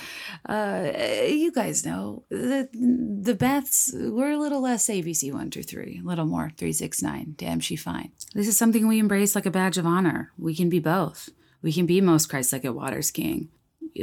[0.48, 0.92] Uh,
[1.28, 6.08] you guys know the the Beths were a little less ABC one two three, a
[6.08, 7.34] little more three six nine.
[7.38, 8.12] Damn, she fine.
[8.34, 10.32] This is something we embrace like a badge of honor.
[10.38, 11.30] We can be both.
[11.62, 13.50] We can be most Christ-like at water skiing.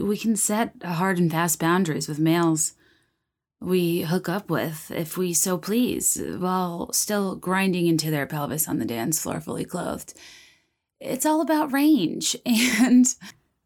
[0.01, 2.73] We can set hard and fast boundaries with males
[3.65, 8.79] we hook up with if we so please, while still grinding into their pelvis on
[8.79, 10.15] the dance floor fully clothed.
[11.01, 12.37] It's all about range.
[12.47, 13.07] And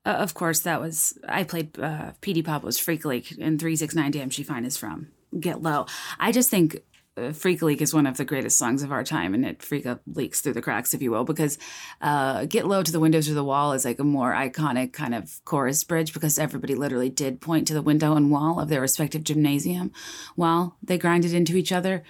[0.08, 4.30] uh, of course, that was, I played uh, Petey Pablo's Freak League and 369 Damn
[4.30, 5.84] She Fine is from Get Low.
[6.18, 6.80] I just think
[7.18, 9.84] uh, Freak Leak is one of the greatest songs of our time, and it freak
[9.84, 11.58] up leaks through the cracks, if you will, because
[12.00, 15.14] uh, Get Low to the Windows to the Wall is like a more iconic kind
[15.14, 18.80] of chorus bridge because everybody literally did point to the window and wall of their
[18.80, 19.92] respective gymnasium
[20.36, 22.02] while they grinded into each other.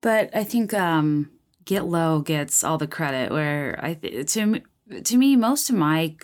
[0.00, 1.30] But I think um,
[1.66, 4.62] Get Low gets all the credit, where I th- to,
[5.02, 6.16] to me, most of my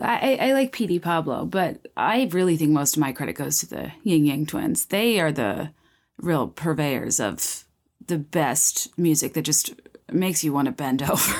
[0.00, 3.66] I, I like Petey Pablo, but I really think most of my credit goes to
[3.66, 4.86] the Ying Yang twins.
[4.86, 5.70] They are the
[6.18, 7.64] real purveyors of
[8.06, 9.74] the best music that just
[10.10, 11.34] makes you want to bend over.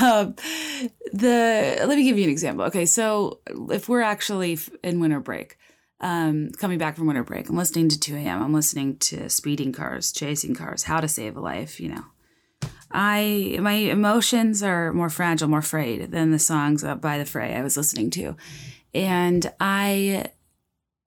[0.00, 0.34] um,
[1.12, 2.64] the let me give you an example.
[2.66, 5.56] Okay, so if we're actually in winter break,
[6.00, 8.42] um, coming back from winter break, I'm listening to 2 a.m.
[8.42, 11.80] I'm listening to speeding cars, chasing cars, how to save a life.
[11.80, 12.04] You know,
[12.90, 17.62] I my emotions are more fragile, more frayed than the songs by the Fray I
[17.62, 18.36] was listening to,
[18.94, 20.26] and I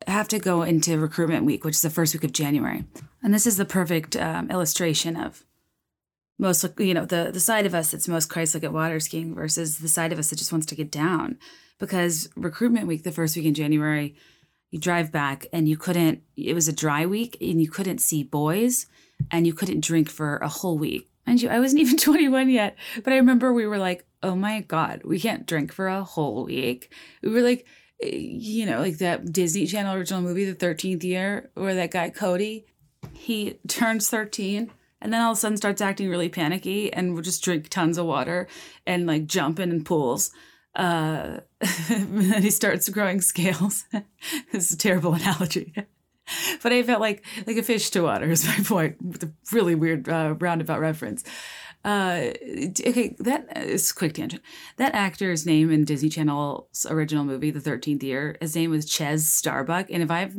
[0.08, 2.86] have to go into recruitment week, which is the first week of January,
[3.22, 5.44] and this is the perfect um, illustration of
[6.40, 9.80] most you know the the side of us that's most Christ-like at water skiing versus
[9.80, 11.38] the side of us that just wants to get down,
[11.80, 14.16] because recruitment week, the first week in January.
[14.72, 18.24] You drive back and you couldn't, it was a dry week and you couldn't see
[18.24, 18.88] boys
[19.30, 21.12] and you couldn't drink for a whole week.
[21.26, 24.62] And you, I wasn't even 21 yet, but I remember we were like, oh my
[24.62, 26.94] God, we can't drink for a whole week.
[27.22, 27.66] We were like,
[28.02, 32.10] eh, you know, like that Disney Channel original movie, The 13th Year, where that guy
[32.10, 32.66] Cody,
[33.14, 34.72] he turns 13
[35.02, 37.98] and then all of a sudden starts acting really panicky and will just drink tons
[37.98, 38.48] of water
[38.88, 40.32] and like jump in, in pools.
[40.76, 41.40] Uh,
[41.90, 43.84] and then he starts growing scales.
[44.52, 45.74] this is a terrible analogy
[46.64, 49.02] but I felt like like a fish to water is my point.
[49.02, 51.24] With a really weird uh, roundabout reference.
[51.86, 52.32] Uh,
[52.88, 54.42] okay, that is quick tangent.
[54.78, 59.28] That actor's name in Disney Channel's original movie, The Thirteenth Year, his name was Chez
[59.28, 59.88] Starbuck.
[59.90, 60.38] And if I've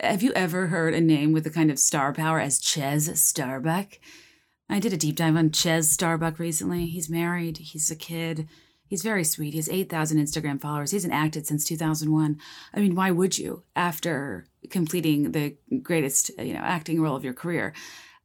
[0.00, 3.98] have you ever heard a name with the kind of star power as Chez Starbuck?
[4.68, 6.86] I did a deep dive on Chez Starbuck recently.
[6.86, 7.58] He's married.
[7.58, 8.48] He's a kid.
[8.86, 9.54] He's very sweet.
[9.54, 10.90] He has 8,000 Instagram followers.
[10.90, 12.38] He hasn't acted since 2001.
[12.74, 17.34] I mean, why would you after completing the greatest, you know, acting role of your
[17.34, 17.72] career?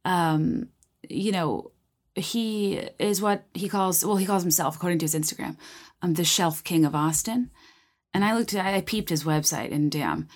[0.04, 0.68] Um,
[1.08, 1.72] you know,
[2.14, 5.56] he is what he calls, well, he calls himself, according to his Instagram,
[6.02, 7.50] um, the shelf king of Austin.
[8.14, 10.28] And I looked I peeped his website and damn,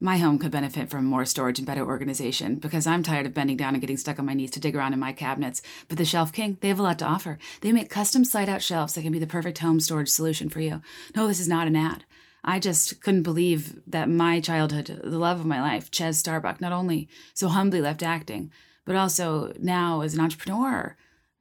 [0.00, 3.58] my home could benefit from more storage and better organization because I'm tired of bending
[3.58, 5.60] down and getting stuck on my knees to dig around in my cabinets.
[5.88, 7.38] But the Shelf King, they have a lot to offer.
[7.60, 10.60] They make custom slide out shelves that can be the perfect home storage solution for
[10.60, 10.80] you.
[11.14, 12.04] No, this is not an ad.
[12.44, 16.72] I just couldn't believe that my childhood, the love of my life, Chez Starbuck, not
[16.72, 18.50] only so humbly left acting,
[18.84, 20.96] but also now as an entrepreneur.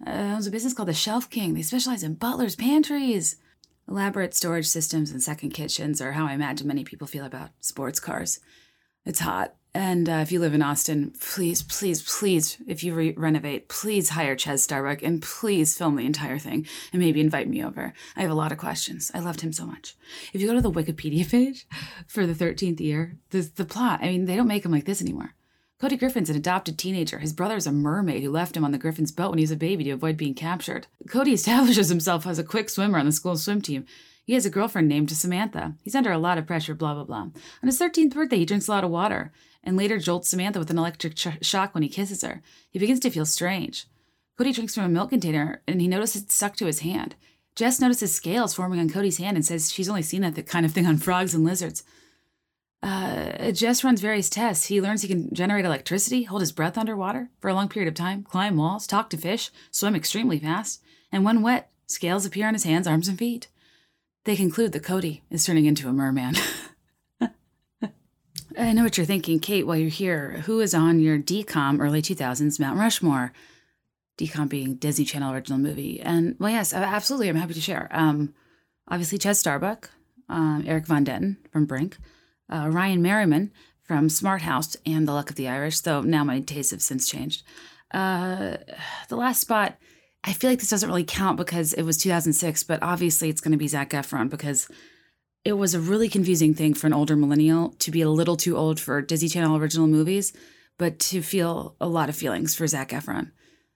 [0.06, 1.54] Uh, owns a business called the Shelf King.
[1.54, 3.36] They specialize in butlers' pantries.
[3.88, 8.00] Elaborate storage systems and second kitchens are how I imagine many people feel about sports
[8.00, 8.39] cars.
[9.06, 9.56] It's hot.
[9.80, 14.09] And uh, if you live in Austin, please, please, please, if you re- renovate, please
[14.09, 17.93] hire Chez Starbuck and please film the entire thing and maybe invite me over.
[18.17, 19.09] I have a lot of questions.
[19.13, 19.95] I loved him so much.
[20.34, 21.65] If you go to the Wikipedia page
[22.07, 25.01] for the 13th year, the, the plot, I mean, they don't make him like this
[25.01, 25.36] anymore.
[25.80, 27.19] Cody Griffin's an adopted teenager.
[27.19, 29.55] His brother's a mermaid who left him on the Griffin's boat when he was a
[29.55, 30.88] baby to avoid being captured.
[31.07, 33.86] Cody establishes himself as a quick swimmer on the school swim team.
[34.25, 35.75] He has a girlfriend named Samantha.
[35.84, 37.17] He's under a lot of pressure, blah, blah, blah.
[37.21, 39.32] On his 13th birthday, he drinks a lot of water
[39.64, 42.41] and later jolts Samantha with an electric shock when he kisses her.
[42.70, 43.86] He begins to feel strange.
[44.38, 47.16] Cody drinks from a milk container and he notices it's stuck to his hand.
[47.55, 50.72] Jess notices scales forming on Cody's hand and says she's only seen that kind of
[50.72, 51.84] thing on frogs and lizards.
[52.82, 54.68] Uh, Jess runs various tests.
[54.68, 57.95] He learns he can generate electricity, hold his breath underwater for a long period of
[57.95, 60.82] time, climb walls, talk to fish, swim extremely fast,
[61.12, 63.49] and when wet, scales appear on his hands, arms, and feet.
[64.24, 66.36] They conclude that Cody is turning into a merman.
[68.60, 70.43] I know what you're thinking, Kate, while you're here.
[70.45, 73.32] Who is on your DCOM early 2000s Mount Rushmore?
[74.18, 76.01] DCOM being Disney Channel original movie.
[76.01, 77.88] And, well, yes, absolutely, I'm happy to share.
[77.91, 78.34] Um,
[78.89, 79.89] obviously, Chez Starbuck,
[80.28, 81.97] um, Erik von Detten from Brink,
[82.51, 86.41] uh, Ryan Merriman from Smart House and The Luck of the Irish, though now my
[86.41, 87.43] tastes have since changed.
[87.91, 88.57] Uh,
[89.07, 89.78] the last spot,
[90.26, 93.53] I feel like this doesn't really count because it was 2006, but obviously it's going
[93.53, 94.68] to be Zac Efron because
[95.45, 98.57] it was a really confusing thing for an older millennial to be a little too
[98.57, 100.33] old for Disney Channel original movies,
[100.77, 103.31] but to feel a lot of feelings for Zac Efron.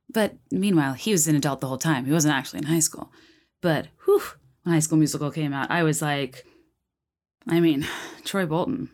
[0.10, 2.06] But meanwhile, he was an adult the whole time.
[2.06, 3.12] He wasn't actually in high school.
[3.62, 4.22] But whew,
[4.64, 6.46] when High School Musical came out, I was like,
[7.48, 7.88] I mean,
[8.26, 8.90] Troy Bolton.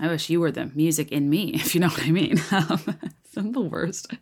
[0.00, 2.40] I wish you were the music in me, if you know what I mean.
[3.36, 4.12] I'm the worst.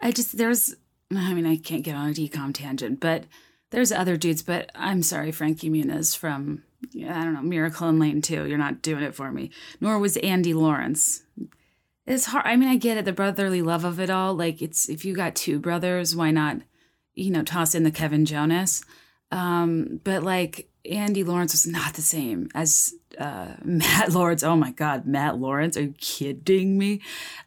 [0.00, 0.74] I just, there's,
[1.14, 3.24] I mean, I can't get on a DCOM tangent, but
[3.72, 6.62] there's other dudes, but I'm sorry, Frankie Muniz from,
[6.94, 8.46] I don't know, Miracle in Lane 2.
[8.46, 9.50] You're not doing it for me.
[9.80, 11.22] Nor was Andy Lawrence.
[12.06, 12.44] It's hard.
[12.46, 14.34] I mean, I get it, the brotherly love of it all.
[14.34, 16.58] Like, it's, if you got two brothers, why not,
[17.14, 18.84] you know, toss in the Kevin Jonas?
[19.30, 24.42] Um, but like, Andy Lawrence was not the same as uh, Matt Lawrence.
[24.42, 25.78] Oh my God, Matt Lawrence?
[25.78, 27.00] Are you kidding me?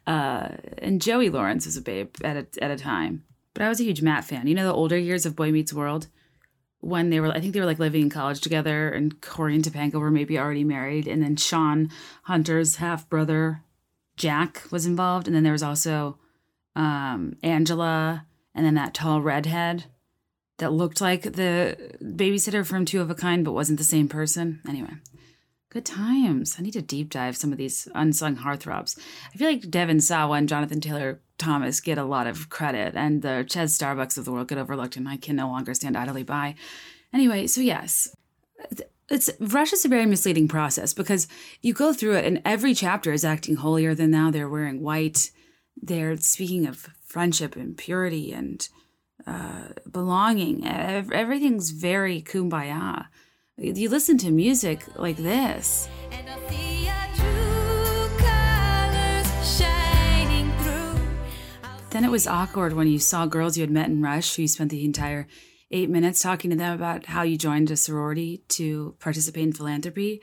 [0.08, 0.48] Uh,
[0.78, 3.22] and Joey Lawrence was a babe at a, at a time.
[3.54, 4.48] But I was a huge Matt fan.
[4.48, 6.08] You know the older years of Boy Meets World
[6.86, 9.64] when they were, I think they were like living in college together, and Cory and
[9.64, 11.90] Topanga were maybe already married, and then Shawn
[12.22, 13.62] Hunter's half brother
[14.16, 16.18] Jack was involved, and then there was also
[16.76, 19.84] um, Angela, and then that tall redhead
[20.58, 24.60] that looked like the babysitter from Two of a Kind, but wasn't the same person.
[24.66, 24.94] Anyway,
[25.76, 26.56] good times.
[26.58, 28.98] I need to deep dive some of these unsung heartthrobs.
[29.34, 33.20] I feel like Devon Sawa and Jonathan Taylor Thomas get a lot of credit, and
[33.20, 36.22] the Chez Starbucks of the world get overlooked, and I can no longer stand idly
[36.22, 36.54] by.
[37.12, 38.08] Anyway, so yes,
[39.10, 41.28] it's Rush is a very misleading process because
[41.60, 44.30] you go through it, and every chapter is acting holier than thou.
[44.30, 45.30] They're wearing white.
[45.76, 48.66] They're speaking of friendship and purity and
[49.26, 50.66] uh, belonging.
[50.66, 53.08] Everything's very kumbaya.
[53.58, 55.88] You listen to music like this.
[56.12, 61.00] And I see your true colors shining through.
[61.88, 64.48] Then it was awkward when you saw girls you had met in Rush who you
[64.48, 65.26] spent the entire
[65.70, 70.20] eight minutes talking to them about how you joined a sorority to participate in philanthropy,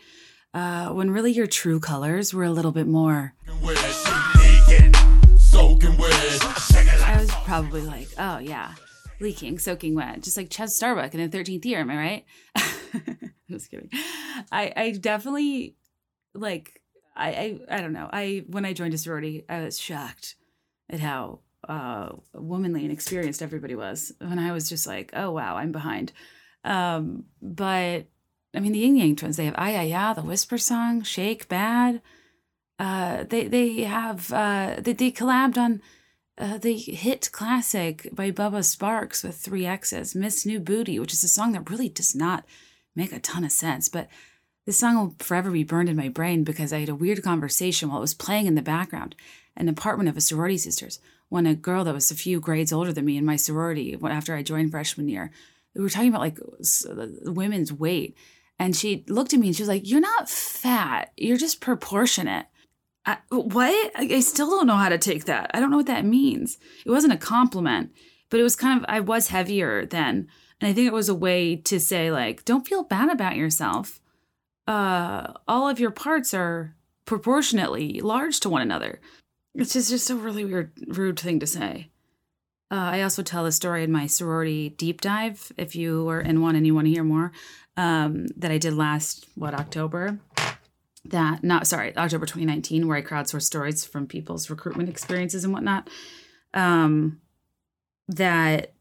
[0.54, 3.34] uh, when really your true colors were a little bit more.
[3.64, 4.94] wet, she leaking,
[5.40, 6.14] soaking wet.
[7.04, 8.76] I was probably like, oh yeah,
[9.24, 12.26] leaking, soaking wet, just like Chez Starbuck in the 13th year, am I right?
[12.56, 13.90] I'm just kidding.
[14.52, 15.76] I, I definitely
[16.36, 16.82] like,
[17.16, 18.10] I, I, I don't know.
[18.12, 20.36] I, when I joined a sorority, I was shocked
[20.90, 24.12] at how uh, womanly and experienced everybody was.
[24.20, 26.12] When I was just like, oh wow, I'm behind.
[26.64, 28.08] Um, but
[28.54, 31.48] I mean, the Yin Yang Twins, they have Ay Ay Ya, the Whisper Song, Shake,
[31.48, 32.02] Bad.
[32.80, 35.82] Uh, they they have uh, they they collabed on
[36.38, 41.24] uh, the hit classic by Bubba Sparxxx with three X's, Miss New Booty, which is
[41.24, 42.44] a song that really does not
[42.96, 44.08] make a ton of sense, but
[44.66, 47.90] this song will forever be burned in my brain because I had a weird conversation
[47.90, 49.16] while it was playing in the background,
[49.58, 52.94] an apartment of a sorority sisters, when a girl that was a few grades older
[52.94, 55.32] than me in my sorority, after I joined freshman year,
[55.76, 56.40] we were talking about like
[57.24, 58.16] women's weight.
[58.60, 62.46] And she looked at me and she was like, You're not fat, you're just proportionate.
[63.06, 63.92] I, what?
[63.96, 65.52] I, still don't know how to take that.
[65.54, 66.58] I don't know what that means.
[66.86, 67.92] It wasn't a compliment,
[68.30, 70.28] but it was kind of, I was heavier then.
[70.62, 74.00] And I think it was a way to say, like, don't feel bad about yourself.
[74.66, 76.76] Uh, all of your parts are
[77.06, 79.02] proportionately large to one another.
[79.54, 81.90] It's just, just a really weird, rude thing to say.
[82.72, 86.42] Uh, I also tell the story in my sorority deep dive, if you were in
[86.42, 87.32] one and you want to hear more,
[87.76, 90.18] um, that I did last, what, October?
[91.06, 95.90] That not sorry october 2019 where i crowdsourced stories from people's recruitment experiences and whatnot
[96.54, 97.20] um
[98.08, 98.74] that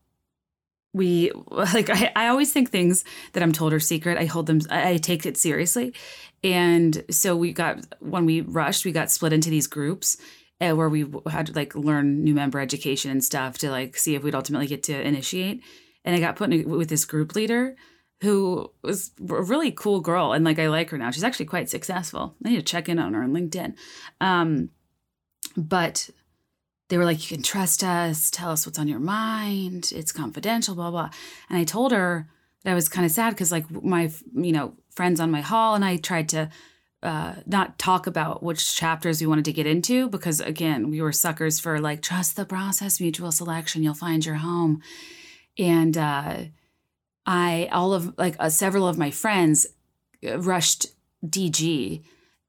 [0.95, 4.61] we like I, I always think things that i'm told are secret i hold them
[4.70, 5.95] I, I take it seriously.
[6.45, 10.16] And so we got when we rushed we got split into these groups
[10.61, 14.14] uh, where we had to like learn new member education and stuff to like see
[14.14, 15.62] if we'd ultimately get to initiate.
[16.05, 17.77] And i got put in a, with this group leader
[18.23, 21.11] who was a really cool girl and like I like her now.
[21.11, 22.37] She's actually quite successful.
[22.45, 23.75] I need to check in on her on LinkedIn.
[24.20, 24.70] Um,
[25.57, 26.09] but
[26.89, 29.93] they were like, you can trust us, tell us what's on your mind.
[29.93, 31.11] It's confidential, blah blah.
[31.51, 32.29] And I told her
[32.62, 35.75] that I was kind of sad because like my you know friends on my hall
[35.75, 36.49] and I tried to
[37.03, 41.11] uh, not talk about which chapters we wanted to get into because again we were
[41.11, 44.81] suckers for like trust the process, mutual selection, you'll find your home,
[45.59, 45.99] and.
[45.99, 46.37] uh
[47.27, 49.66] I all of like uh, several of my friends
[50.27, 50.87] uh, rushed
[51.25, 52.03] DG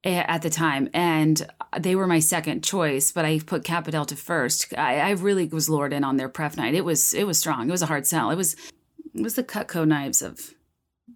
[0.03, 1.47] at the time, and
[1.79, 3.11] they were my second choice.
[3.11, 4.73] But I put Kappa Delta first.
[4.77, 6.73] I, I really was lured in on their pref night.
[6.73, 7.67] It was it was strong.
[7.67, 8.29] It was a hard sell.
[8.29, 8.55] It was
[9.13, 10.53] it was the Cutco knives of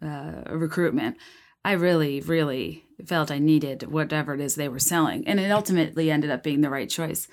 [0.02, 1.18] uh, recruitment.
[1.66, 6.10] I really really felt I needed whatever it is they were selling, and it ultimately
[6.10, 7.28] ended up being the right choice.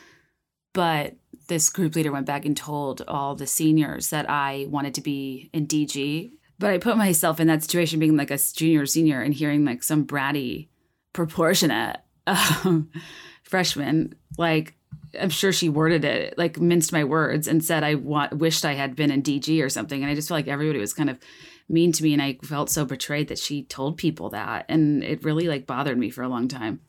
[0.72, 1.14] But
[1.48, 5.50] this group leader went back and told all the seniors that I wanted to be
[5.52, 6.32] in DG.
[6.58, 9.64] But I put myself in that situation being like a junior or senior and hearing
[9.64, 10.68] like some bratty,
[11.12, 12.90] proportionate um,
[13.42, 14.14] freshman.
[14.38, 14.74] Like,
[15.20, 18.74] I'm sure she worded it, like minced my words and said I want, wished I
[18.74, 20.02] had been in DG or something.
[20.02, 21.18] And I just felt like everybody was kind of
[21.68, 22.12] mean to me.
[22.12, 24.66] And I felt so betrayed that she told people that.
[24.68, 26.80] And it really like bothered me for a long time.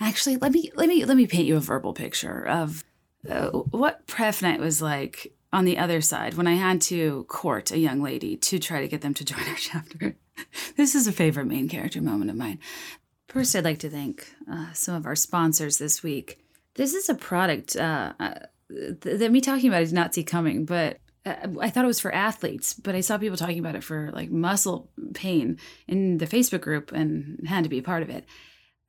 [0.00, 2.84] Actually, let me let me let me paint you a verbal picture of
[3.24, 7.78] what pref night was like on the other side when I had to court a
[7.78, 10.16] young lady to try to get them to join our chapter.
[10.76, 12.58] this is a favorite main character moment of mine.
[13.28, 16.40] First, I'd like to thank uh, some of our sponsors this week.
[16.74, 18.34] This is a product uh, uh,
[18.68, 21.88] th- that me talking about I did not see coming, but uh, I thought it
[21.88, 26.18] was for athletes, but I saw people talking about it for like muscle pain in
[26.18, 28.24] the Facebook group and had to be a part of it.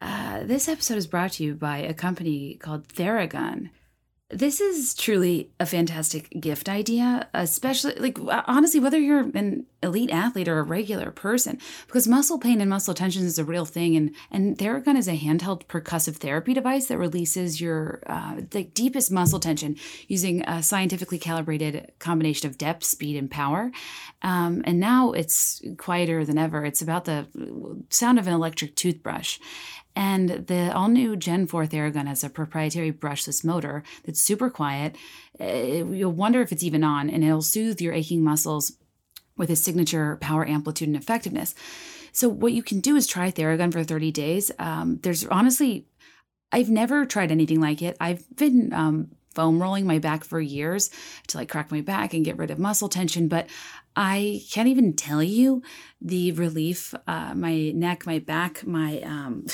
[0.02, 3.70] Uh, this episode is brought to you by a company called Theragun.
[4.34, 8.18] This is truly a fantastic gift idea, especially like
[8.48, 11.58] honestly, whether you're an elite athlete or a regular person,
[11.88, 13.96] because muscle pain and muscle tension is a real thing.
[13.96, 19.12] And and Theragun is a handheld percussive therapy device that releases your uh, the deepest
[19.12, 19.76] muscle tension
[20.08, 23.72] using a scientifically calibrated combination of depth, speed, and power.
[24.22, 26.64] Um, and now it's quieter than ever.
[26.64, 27.28] It's about the
[27.90, 29.40] sound of an electric toothbrush.
[29.96, 34.96] And the all new Gen 4 Theragun has a proprietary brushless motor that's super quiet.
[35.39, 38.74] Uh, You'll wonder if it's even on, and it'll soothe your aching muscles
[39.38, 41.56] with its signature power, amplitude, and effectiveness.
[42.14, 44.52] So, what you can do is try Theragun for 30 days.
[44.60, 45.88] Um, there's honestly,
[46.52, 47.98] I've never tried anything like it.
[48.00, 50.90] I've been um, foam rolling my back for years
[51.28, 53.48] to like crack my back and get rid of muscle tension, but
[53.96, 55.64] I can't even tell you
[56.02, 59.46] the relief, uh, my neck, my back, my, um,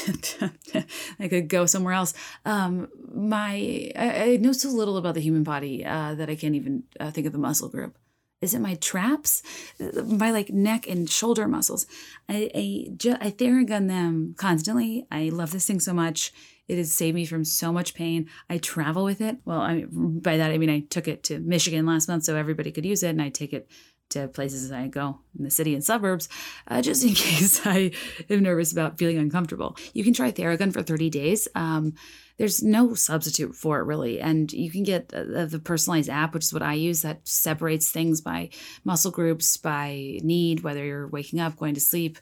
[1.19, 2.13] I could go somewhere else.
[2.45, 6.55] Um, my, I, I know so little about the human body, uh, that I can't
[6.55, 7.97] even uh, think of the muscle group.
[8.39, 9.41] Is it my traps?
[9.79, 11.87] My like neck and shoulder muscles.
[12.29, 15.07] I, I, ju- I Theragun them constantly.
[15.09, 16.31] I love this thing so much.
[16.67, 18.29] It has saved me from so much pain.
[18.49, 19.37] I travel with it.
[19.45, 22.71] Well, I by that I mean I took it to Michigan last month so everybody
[22.71, 23.69] could use it, and I take it
[24.09, 26.29] to places as I go in the city and suburbs,
[26.67, 27.91] uh, just in case I
[28.29, 29.75] am nervous about feeling uncomfortable.
[29.93, 31.47] You can try Theragun for 30 days.
[31.55, 31.93] Um,
[32.37, 36.45] there's no substitute for it really, and you can get uh, the personalized app, which
[36.45, 38.49] is what I use, that separates things by
[38.83, 42.19] muscle groups, by need, whether you're waking up, going to sleep,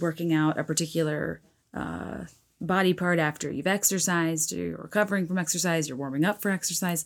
[0.00, 1.42] working out a particular
[1.74, 2.24] uh,
[2.60, 7.04] body part after you've exercised, you're recovering from exercise, you're warming up for exercise.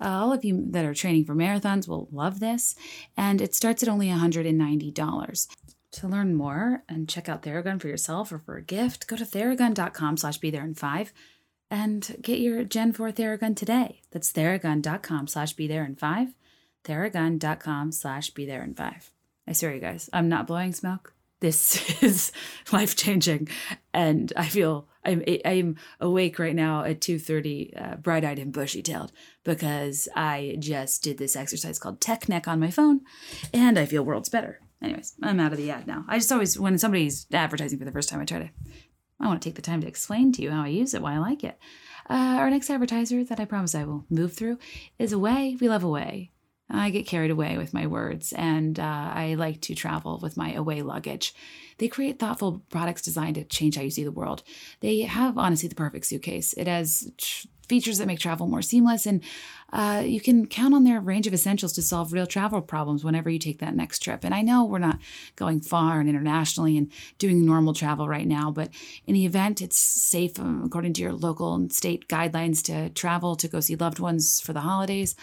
[0.00, 2.74] Uh, all of you that are training for marathons will love this,
[3.16, 5.48] and it starts at only $190.
[5.92, 9.24] To learn more and check out Theragun for yourself or for a gift, go to
[9.24, 11.12] theragun.com slash be there in five
[11.70, 14.02] and get your Gen 4 Theragun today.
[14.10, 16.34] That's theragun.com slash be there in five,
[16.84, 19.10] theragun.com slash be there in five.
[19.46, 21.14] I swear you guys, I'm not blowing smoke.
[21.40, 22.32] This is
[22.72, 23.48] life changing,
[23.92, 28.52] and I feel I'm I'm awake right now at two thirty, uh, bright eyed and
[28.52, 29.12] bushy tailed,
[29.44, 33.00] because I just did this exercise called Tech Neck on my phone,
[33.52, 34.60] and I feel worlds better.
[34.82, 36.04] Anyways, I'm out of the ad now.
[36.08, 38.50] I just always when somebody's advertising for the first time, I try to
[39.20, 41.14] I want to take the time to explain to you how I use it, why
[41.14, 41.58] I like it.
[42.08, 44.58] Uh, our next advertiser that I promise I will move through
[44.98, 45.56] is Away.
[45.60, 46.30] We love Away.
[46.70, 48.82] I get carried away with my words, and uh,
[49.14, 51.34] I like to travel with my away luggage.
[51.78, 54.42] They create thoughtful products designed to change how you see the world.
[54.80, 56.52] They have, honestly, the perfect suitcase.
[56.54, 59.22] It has tr- features that make travel more seamless, and
[59.72, 63.28] uh, you can count on their range of essentials to solve real travel problems whenever
[63.28, 64.24] you take that next trip.
[64.24, 64.98] And I know we're not
[65.36, 68.70] going far and internationally and doing normal travel right now, but
[69.06, 73.36] in the event it's safe um, according to your local and state guidelines to travel
[73.36, 75.14] to go see loved ones for the holidays,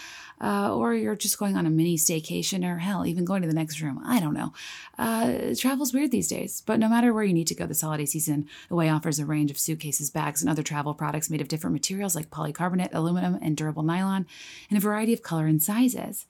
[0.41, 3.53] uh, or you're just going on a mini staycation, or hell, even going to the
[3.53, 4.01] next room.
[4.05, 4.53] I don't know.
[4.97, 8.05] Uh, travel's weird these days, but no matter where you need to go this holiday
[8.05, 11.73] season, Away offers a range of suitcases, bags, and other travel products made of different
[11.73, 14.27] materials like polycarbonate, aluminum, and durable nylon
[14.69, 16.25] in a variety of color and sizes.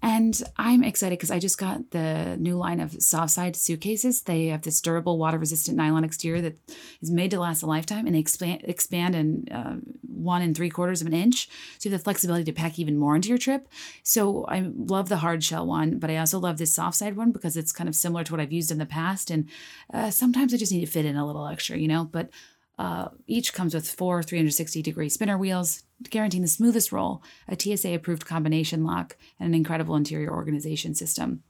[0.00, 4.22] And I'm excited because I just got the new line of soft side suitcases.
[4.22, 6.56] They have this durable, water resistant nylon exterior that
[7.00, 10.70] is made to last a lifetime and they expand, expand in uh, one and three
[10.70, 11.48] quarters of an inch.
[11.78, 13.68] So you have the flexibility to pack even more into your trip.
[14.04, 17.32] So I love the hard shell one, but I also love this soft side one
[17.32, 19.32] because it's kind of similar to what I've used in the past.
[19.32, 19.48] And
[19.92, 22.04] uh, sometimes I just need to fit in a little extra, you know?
[22.04, 22.30] But
[22.78, 27.94] uh, each comes with four 360 degree spinner wheels, guaranteeing the smoothest roll, a TSA
[27.94, 31.42] approved combination lock, and an incredible interior organization system.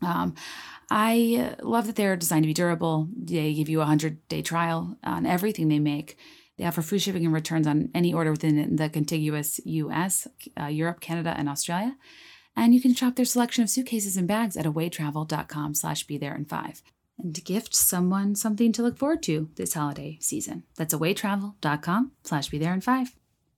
[0.00, 0.34] Um,
[0.90, 3.08] I love that they're designed to be durable.
[3.16, 6.16] They give you a 100 day trial on everything they make.
[6.56, 10.26] They offer free shipping and returns on any order within the contiguous US,
[10.58, 11.96] uh, Europe, Canada, and Australia.
[12.56, 16.34] And you can shop their selection of suitcases and bags at awaytravel.com slash be there
[16.34, 16.82] in five
[17.18, 20.64] and gift someone something to look forward to this holiday season.
[20.76, 23.14] That's awaytravel.com slash be there in five.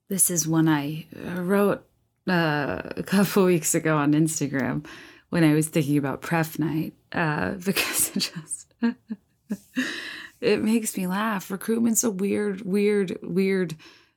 [0.09, 1.85] This is one I uh, wrote
[2.29, 4.87] uh, a couple weeks ago on Instagram
[5.31, 8.75] when I was thinking about pref night uh, because it just
[10.41, 11.51] it makes me laugh.
[11.51, 13.75] Recruitment's a weird, weird, weird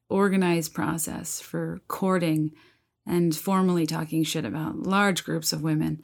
[0.10, 2.52] organized process for courting
[3.06, 6.02] and formally talking shit about large groups of women.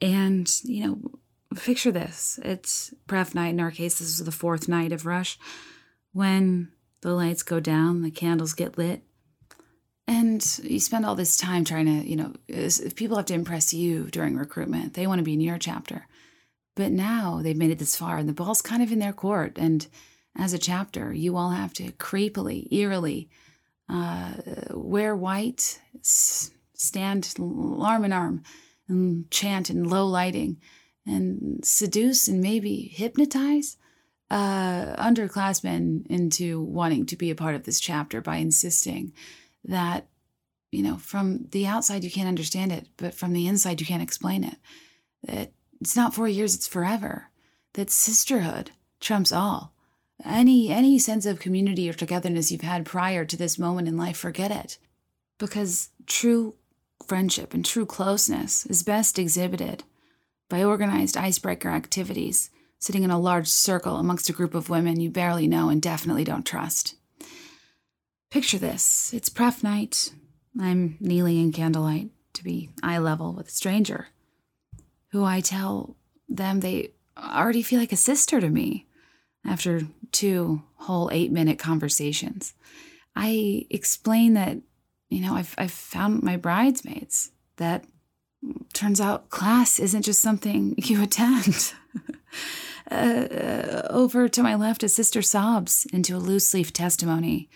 [0.00, 1.17] And, you know,
[1.56, 2.38] picture this.
[2.42, 3.48] It's pref night.
[3.48, 5.38] In our case this is the fourth night of rush.
[6.12, 9.02] When the lights go down the candles get lit.
[10.06, 13.72] And you spend all this time trying to you know if people have to impress
[13.72, 16.06] you during recruitment they want to be in your chapter.
[16.74, 19.58] But now they've made it this far and the ball's kind of in their court.
[19.58, 19.86] And
[20.36, 23.28] as a chapter you all have to creepily eerily
[23.88, 24.32] uh,
[24.70, 28.42] wear white, s- stand arm in arm,
[28.86, 30.60] and chant in low lighting,
[31.08, 33.76] and seduce and maybe hypnotize
[34.30, 39.12] uh, underclassmen into wanting to be a part of this chapter by insisting
[39.64, 40.06] that,
[40.70, 44.02] you know, from the outside you can't understand it, but from the inside you can't
[44.02, 44.56] explain it.
[45.24, 47.30] That it's not four years, it's forever.
[47.72, 49.72] That sisterhood trumps all.
[50.24, 54.16] Any any sense of community or togetherness you've had prior to this moment in life,
[54.16, 54.78] forget it.
[55.38, 56.54] Because true
[57.06, 59.84] friendship and true closeness is best exhibited
[60.48, 65.10] by organized icebreaker activities, sitting in a large circle amongst a group of women you
[65.10, 66.94] barely know and definitely don't trust.
[68.30, 70.12] Picture this it's pref night.
[70.60, 74.08] I'm kneeling in candlelight to be eye level with a stranger
[75.12, 75.96] who I tell
[76.28, 78.86] them they already feel like a sister to me
[79.44, 82.54] after two whole eight minute conversations.
[83.16, 84.58] I explain that,
[85.08, 87.84] you know, I've, I've found my bridesmaids, that
[88.72, 91.74] turns out class isn't just something you attend.
[92.90, 97.48] uh, over to my left, a sister sobs into a loose leaf testimony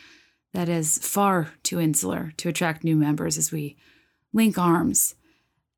[0.53, 3.77] that is far too insular to attract new members as we
[4.33, 5.15] link arms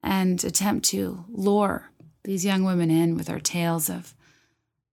[0.03, 1.91] and attempt to lure
[2.25, 4.15] these young women in with our tales of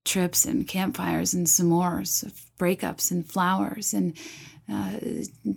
[0.03, 4.15] trips and campfires and s'mores, of breakups and flowers and
[4.71, 4.91] uh,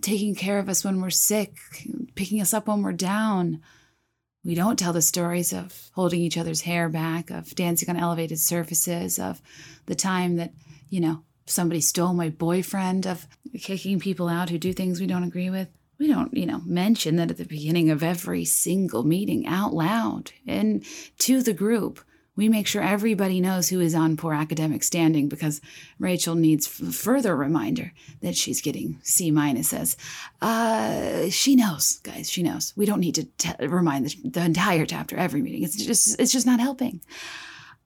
[0.01, 1.57] taking care of us when we're sick,
[2.15, 3.61] picking us up when we're down.
[4.45, 8.39] We don't tell the stories of holding each other's hair back, of dancing on elevated
[8.39, 9.41] surfaces, of
[9.87, 10.53] the time that,
[10.91, 13.27] you know, somebody stole my boyfriend, of
[13.59, 15.69] kicking people out who do things we don't agree with.
[15.99, 20.33] We don't, you know, mention that at the beginning of every single meeting out loud
[20.47, 20.85] and
[21.21, 22.01] to the group.
[22.37, 25.61] We make sure everybody knows who is on poor academic standing because
[25.99, 27.93] Rachel needs f- further reminder
[28.23, 29.97] that she's getting C minuses.
[30.43, 32.31] Uh, she knows, guys.
[32.31, 32.73] She knows.
[32.77, 35.63] We don't need to te- remind the, the entire chapter every meeting.
[35.63, 37.01] It's just, it's just not helping.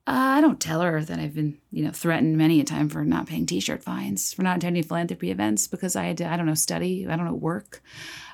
[0.07, 3.05] Uh, I don't tell her that I've been, you know, threatened many a time for
[3.05, 6.47] not paying T-shirt fines, for not attending philanthropy events because I had to, I don't
[6.47, 7.83] know, study, I don't know, work.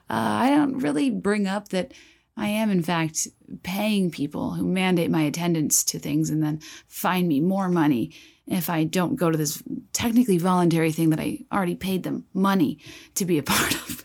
[0.09, 1.91] Uh, I don't really bring up that
[2.37, 3.29] I am, in fact,
[3.63, 8.13] paying people who mandate my attendance to things and then fine me more money
[8.47, 9.63] if I don't go to this
[9.93, 12.79] technically voluntary thing that I already paid them money
[13.15, 14.05] to be a part of.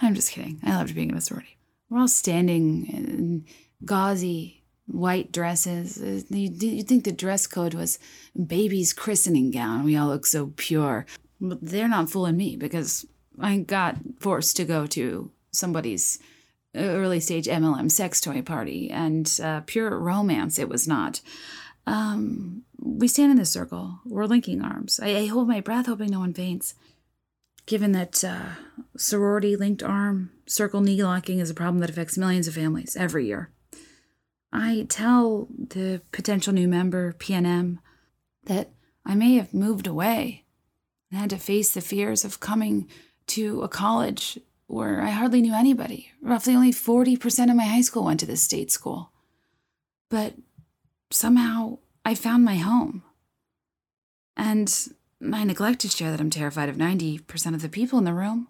[0.00, 0.60] I'm just kidding.
[0.62, 1.58] I loved being in a sorority.
[1.90, 3.44] We're all standing in
[3.84, 6.00] gauzy white dresses.
[6.00, 7.98] Uh, You, you think the dress code was
[8.46, 9.84] baby's christening gown.
[9.84, 11.06] We all look so pure.
[11.40, 13.06] But they're not fooling me because
[13.40, 16.18] I got forced to go to somebody's
[16.78, 21.20] early stage MLM sex toy party and uh, pure romance it was not.
[21.86, 24.00] Um, we stand in the circle.
[24.04, 25.00] We're linking arms.
[25.02, 26.74] I, I hold my breath, hoping no one faints.
[27.66, 28.50] Given that uh,
[28.96, 33.26] sorority linked arm circle knee locking is a problem that affects millions of families every
[33.26, 33.50] year,
[34.52, 37.78] I tell the potential new member, PNM,
[38.44, 38.70] that
[39.04, 40.44] I may have moved away
[41.10, 42.88] and had to face the fears of coming
[43.28, 44.38] to a college
[44.68, 46.12] where I hardly knew anybody.
[46.22, 49.10] Roughly only 40% of my high school went to this state school.
[50.10, 50.34] But
[51.10, 53.02] somehow I found my home.
[54.36, 54.72] And
[55.32, 58.48] I neglect to share that I'm terrified of 90% of the people in the room.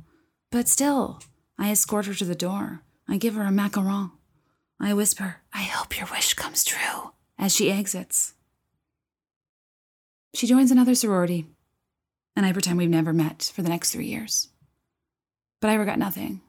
[0.50, 1.20] But still,
[1.56, 2.82] I escort her to the door.
[3.08, 4.10] I give her a macaron.
[4.80, 8.34] I whisper, I hope your wish comes true, as she exits.
[10.34, 11.46] She joins another sorority,
[12.36, 14.48] and I pretend we've never met for the next three years.
[15.60, 16.40] But I regret nothing,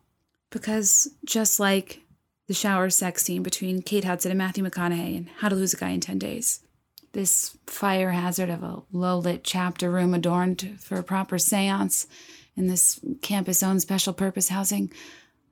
[0.52, 2.02] because just like
[2.48, 5.77] the shower sex scene between Kate Hudson and Matthew McConaughey in How to Lose a
[5.77, 6.61] Guy in 10 Days,
[7.14, 12.07] this fire hazard of a low lit chapter room adorned for a proper seance
[12.56, 14.91] in this campus owned special purpose housing,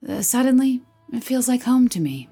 [0.07, 0.81] uh, suddenly
[1.13, 2.27] it feels like home to me.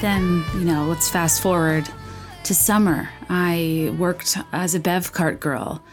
[0.00, 1.88] Then, you know, let's fast forward
[2.44, 3.08] to summer.
[3.28, 5.84] I worked as a Bev cart girl.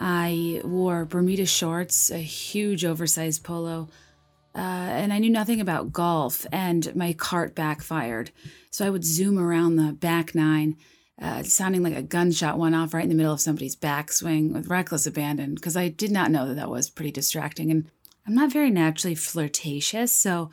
[0.00, 3.88] I wore Bermuda shorts, a huge oversized polo,
[4.56, 8.32] uh, and I knew nothing about golf, and my cart backfired.
[8.70, 10.76] So I would zoom around the back nine,
[11.22, 14.66] uh, sounding like a gunshot went off right in the middle of somebody's backswing with
[14.66, 17.70] reckless abandon, because I did not know that that was pretty distracting.
[17.70, 17.88] And
[18.26, 20.50] I'm not very naturally flirtatious, so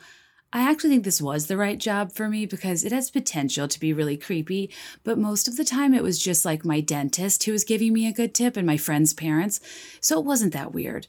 [0.52, 3.80] I actually think this was the right job for me because it has potential to
[3.80, 4.70] be really creepy,
[5.02, 8.06] but most of the time it was just like my dentist who was giving me
[8.06, 9.60] a good tip and my friend's parents,
[10.00, 11.06] so it wasn't that weird.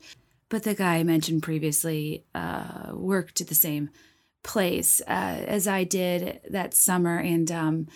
[0.48, 3.90] But the guy I mentioned previously uh, worked at the same
[4.44, 7.18] place uh, as I did that summer.
[7.18, 7.88] And, um,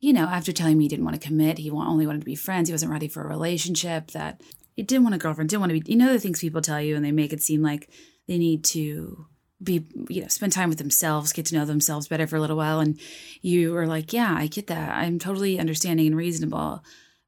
[0.00, 2.36] you know, after telling me he didn't want to commit, he only wanted to be
[2.36, 4.40] friends, he wasn't ready for a relationship, that
[4.76, 6.80] he didn't want a girlfriend, didn't want to be, you know, the things people tell
[6.80, 7.90] you and they make it seem like
[8.26, 9.26] they need to
[9.62, 12.56] be, you know, spend time with themselves, get to know themselves better for a little
[12.56, 12.80] while.
[12.80, 12.98] And
[13.40, 14.96] you are like, yeah, I get that.
[14.96, 16.84] I'm totally understanding and reasonable.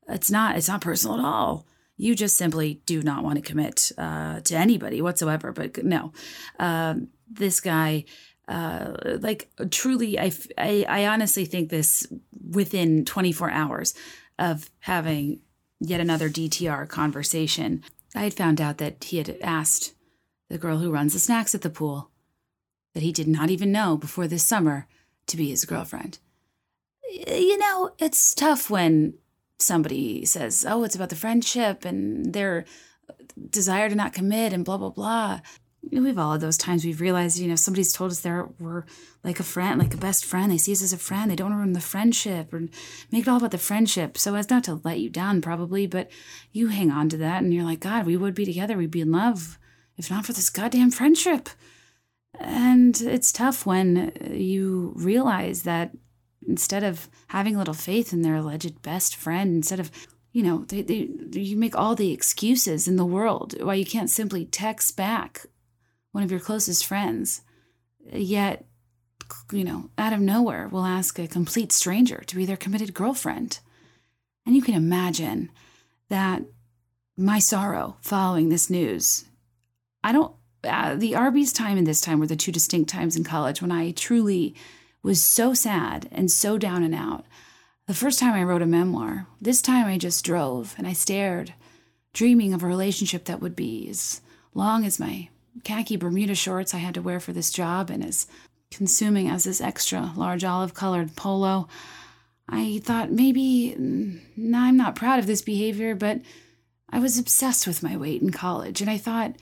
[0.08, 1.66] It's not, it's not personal at all.
[1.96, 5.52] You just simply do not want to commit uh, to anybody whatsoever.
[5.52, 6.12] But no,
[6.58, 8.04] um, this guy,
[8.48, 12.06] uh, like truly, I I honestly think this
[12.48, 13.94] within 24 hours
[14.38, 15.40] of having
[15.80, 17.82] yet another DTR conversation,
[18.14, 19.94] I had found out that he had asked
[20.48, 22.10] the girl who runs the snacks at the pool
[22.96, 24.86] that he did not even know before this summer
[25.26, 26.18] to be his girlfriend.
[27.28, 29.12] You know, it's tough when
[29.58, 32.64] somebody says, oh, it's about the friendship and their
[33.50, 35.40] desire to not commit and blah, blah, blah.
[35.92, 38.84] We've all had those times we've realized, you know, somebody's told us they're we're
[39.22, 40.50] like a friend, like a best friend.
[40.50, 41.30] They see us as a friend.
[41.30, 42.60] They don't ruin the friendship or
[43.12, 44.16] make it all about the friendship.
[44.16, 46.10] So as not to let you down, probably, but
[46.50, 48.78] you hang on to that and you're like, God, we would be together.
[48.78, 49.58] We'd be in love
[49.98, 51.50] if not for this goddamn friendship.
[52.40, 55.92] And it's tough when uh, you realize that
[56.46, 59.90] instead of having little faith in their alleged best friend, instead of,
[60.32, 64.10] you know, they, they, you make all the excuses in the world why you can't
[64.10, 65.46] simply text back
[66.12, 67.42] one of your closest friends,
[68.12, 68.64] yet,
[69.52, 73.58] you know, out of nowhere will ask a complete stranger to be their committed girlfriend.
[74.46, 75.50] And you can imagine
[76.08, 76.42] that
[77.16, 79.24] my sorrow following this news.
[80.04, 80.35] I don't,
[80.66, 83.72] uh, the Arby's time and this time were the two distinct times in college when
[83.72, 84.54] I truly
[85.02, 87.24] was so sad and so down and out.
[87.86, 91.54] The first time I wrote a memoir, this time I just drove and I stared,
[92.12, 94.20] dreaming of a relationship that would be as
[94.54, 95.28] long as my
[95.64, 98.26] khaki Bermuda shorts I had to wear for this job and as
[98.70, 101.68] consuming as this extra large olive colored polo.
[102.48, 104.20] I thought maybe mm,
[104.54, 106.20] I'm not proud of this behavior, but
[106.90, 108.80] I was obsessed with my weight in college.
[108.80, 109.34] And I thought,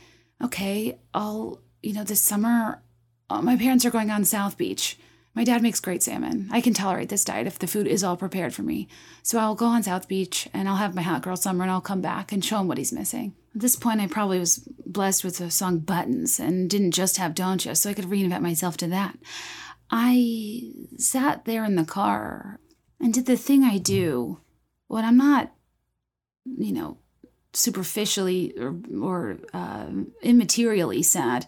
[0.44, 2.82] okay, I'll, you know, this summer,
[3.30, 4.98] uh, my parents are going on South Beach.
[5.34, 6.48] My dad makes great salmon.
[6.52, 8.86] I can tolerate this diet if the food is all prepared for me.
[9.22, 11.80] So I'll go on South Beach and I'll have my hot girl summer and I'll
[11.80, 13.34] come back and show him what he's missing.
[13.54, 17.34] At this point, I probably was blessed with the song Buttons and didn't just have
[17.34, 19.18] Don't Cha, so I could reinvent myself to that.
[19.90, 22.60] I sat there in the car
[23.00, 24.40] and did the thing I do
[24.86, 25.52] when I'm not,
[26.44, 26.98] you know,
[27.54, 29.86] superficially or, or uh,
[30.22, 31.46] immaterially sad.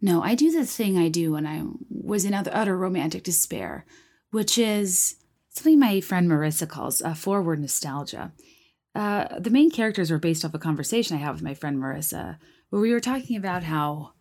[0.00, 3.84] No, I do the thing I do when I was in utter, utter romantic despair,
[4.30, 5.16] which is
[5.48, 8.32] something my friend Marissa calls uh, forward nostalgia.
[8.94, 12.38] Uh, the main characters were based off a conversation I had with my friend Marissa,
[12.70, 14.12] where we were talking about how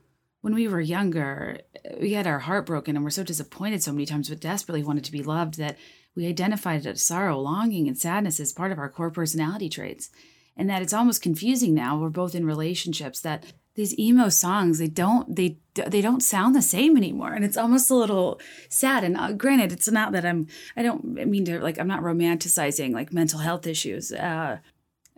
[0.41, 1.59] when we were younger,
[1.99, 5.03] we had our heart broken and were so disappointed so many times, but desperately wanted
[5.03, 5.77] to be loved that
[6.15, 10.09] we identified sorrow, longing, and sadness as part of our core personality traits.
[10.57, 11.97] And that it's almost confusing now.
[11.97, 16.63] We're both in relationships that these emo songs they don't they they don't sound the
[16.63, 20.47] same anymore and it's almost a little sad and uh, granted it's not that i'm
[20.75, 24.57] i don't mean to like i'm not romanticizing like mental health issues uh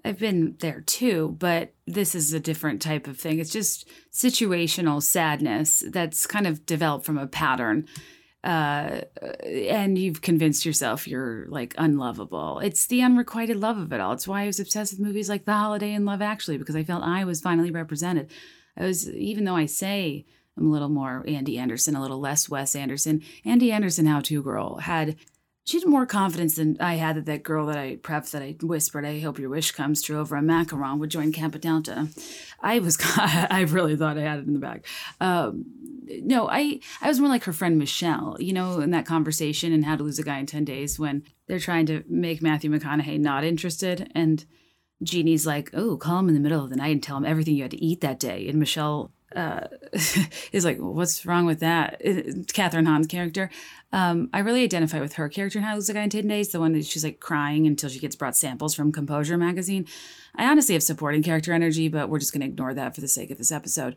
[0.05, 3.39] I've been there too, but this is a different type of thing.
[3.39, 7.85] It's just situational sadness that's kind of developed from a pattern.
[8.43, 9.01] Uh,
[9.43, 12.59] and you've convinced yourself you're like unlovable.
[12.59, 14.13] It's the unrequited love of it all.
[14.13, 16.83] It's why I was obsessed with movies like The Holiday and Love Actually, because I
[16.83, 18.31] felt I was finally represented.
[18.77, 20.25] I was, even though I say
[20.57, 24.41] I'm a little more Andy Anderson, a little less Wes Anderson, Andy Anderson, How To
[24.41, 25.17] Girl, had
[25.69, 28.55] she had more confidence than I had that that girl that I prepped that I
[28.59, 32.07] whispered, I hope your wish comes true over a macaron would join Kappa Delta.
[32.59, 34.85] I was, I really thought I had it in the bag.
[35.21, 35.65] Um,
[36.21, 39.85] no, I, I was more like her friend Michelle, you know, in that conversation and
[39.85, 43.19] How to Lose a Guy in 10 Days when they're trying to make Matthew McConaughey
[43.19, 44.11] not interested.
[44.15, 44.45] And
[45.03, 47.55] Jeannie's like, oh, call him in the middle of the night and tell him everything
[47.55, 48.47] you had to eat that day.
[48.47, 49.67] And Michelle uh,
[50.51, 52.01] is like, what's wrong with that?
[52.01, 53.49] Kathryn Hahn's character.
[53.91, 56.27] Um, I really identify with her character in How to Lose a Guy in 10
[56.27, 59.85] Days, the one that she's like crying until she gets brought samples from Composure magazine.
[60.35, 63.07] I honestly have supporting character energy, but we're just going to ignore that for the
[63.07, 63.95] sake of this episode.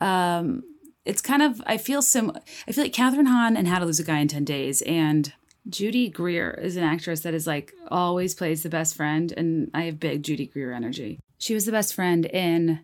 [0.00, 0.62] Um,
[1.04, 2.32] it's kind of, I feel sim,
[2.66, 5.32] I feel like Kathryn Hahn and How to Lose a Guy in 10 Days and
[5.68, 9.84] Judy Greer is an actress that is like always plays the best friend, and I
[9.84, 11.20] have big Judy Greer energy.
[11.38, 12.80] She was the best friend in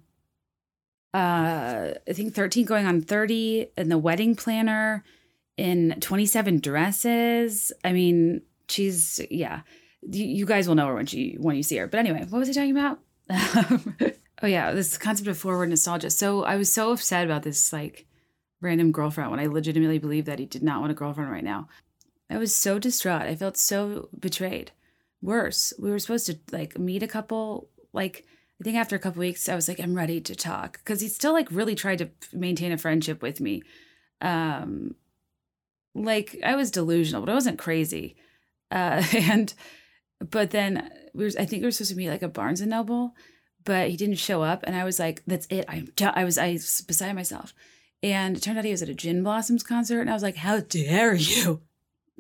[1.13, 5.05] uh I think 13 going on 30 in the wedding planner
[5.57, 7.73] in 27 dresses.
[7.85, 9.61] I mean, she's yeah.
[10.03, 11.87] You, you guys will know her when she when you see her.
[11.87, 12.99] But anyway, what was I talking about?
[14.43, 16.11] oh yeah, this concept of forward nostalgia.
[16.11, 18.07] So I was so upset about this like
[18.61, 21.69] random girlfriend when I legitimately believe that he did not want a girlfriend right now.
[22.31, 23.23] I was so distraught.
[23.23, 24.73] I felt so betrayed.
[25.23, 28.25] Worse, we were supposed to like meet a couple like
[28.61, 31.09] I think after a couple weeks I was like I'm ready to talk cuz he
[31.09, 33.63] still like really tried to maintain a friendship with me.
[34.23, 34.95] Um
[35.95, 38.17] like I was delusional, but I wasn't crazy.
[38.71, 39.53] Uh and
[40.21, 42.71] but then we were I think we were supposed to meet like a Barnes and
[42.71, 43.15] Noble,
[43.65, 45.67] but he didn't show up and I was like that's it.
[45.69, 45.93] I'm.
[46.01, 47.53] I was I was beside myself.
[48.03, 50.37] And it turned out he was at a Gin Blossoms concert and I was like
[50.37, 51.61] how dare you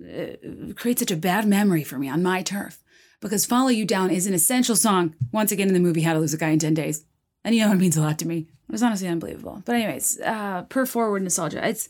[0.02, 2.82] uh, create such a bad memory for me on my turf
[3.20, 6.18] because Follow You Down is an essential song, once again in the movie How to
[6.18, 7.04] Lose a Guy in 10 Days.
[7.44, 8.48] And you know it means a lot to me.
[8.68, 9.62] It was honestly unbelievable.
[9.64, 11.88] But anyways, uh, per forward nostalgia, it's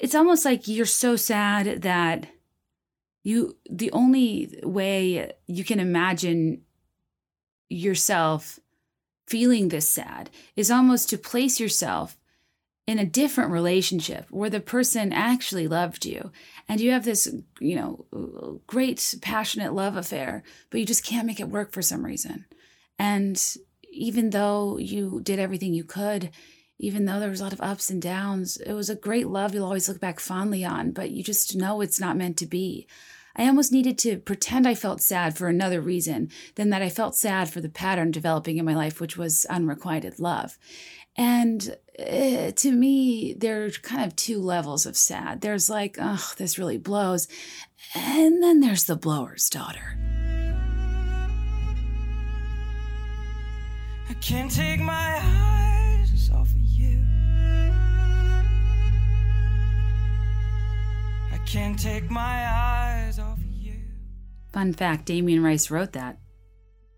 [0.00, 2.26] it's almost like you're so sad that
[3.22, 6.62] you the only way you can imagine
[7.68, 8.58] yourself
[9.30, 12.16] feeling this sad is almost to place yourself
[12.86, 16.32] in a different relationship where the person actually loved you.
[16.68, 21.38] And you have this you know great passionate love affair but you just can't make
[21.38, 22.46] it work for some reason.
[22.98, 23.40] And
[23.92, 26.30] even though you did everything you could
[26.82, 29.52] even though there was a lot of ups and downs it was a great love
[29.54, 32.86] you'll always look back fondly on but you just know it's not meant to be
[33.36, 37.14] I almost needed to pretend I felt sad for another reason than that I felt
[37.14, 40.58] sad for the pattern developing in my life, which was unrequited love.
[41.16, 45.40] And uh, to me, there's kind of two levels of sad.
[45.40, 47.28] There's like, oh, this really blows.
[47.94, 49.96] And then there's the blower's daughter.
[54.08, 55.69] I can't take my eyes
[61.46, 63.74] can't take my eyes off of you.
[64.52, 66.18] Fun fact Damien Rice wrote that,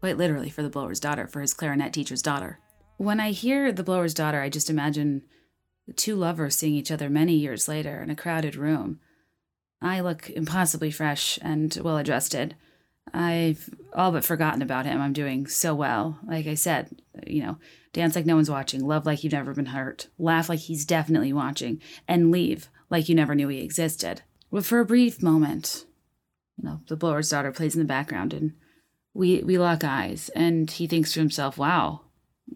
[0.01, 2.59] quite literally, for the blower's daughter, for his clarinet teacher's daughter.
[2.97, 5.23] When I hear the blower's daughter, I just imagine
[5.97, 9.01] two lovers seeing each other many years later in a crowded room.
[9.81, 12.55] I look impossibly fresh and well adjusted.
[13.13, 15.01] I've all but forgotten about him.
[15.01, 16.21] I'm doing so well.
[16.25, 17.59] Like I said, you know,
[17.93, 21.33] dance like no one's watching, love like you've never been hurt, laugh like he's definitely
[21.33, 24.23] watching, and leave like you never knew he existed.
[24.53, 25.87] But for a brief moment,
[26.59, 28.53] you know, the blower's daughter plays in the background and
[29.15, 32.03] we we lock eyes and he thinks to himself, wow,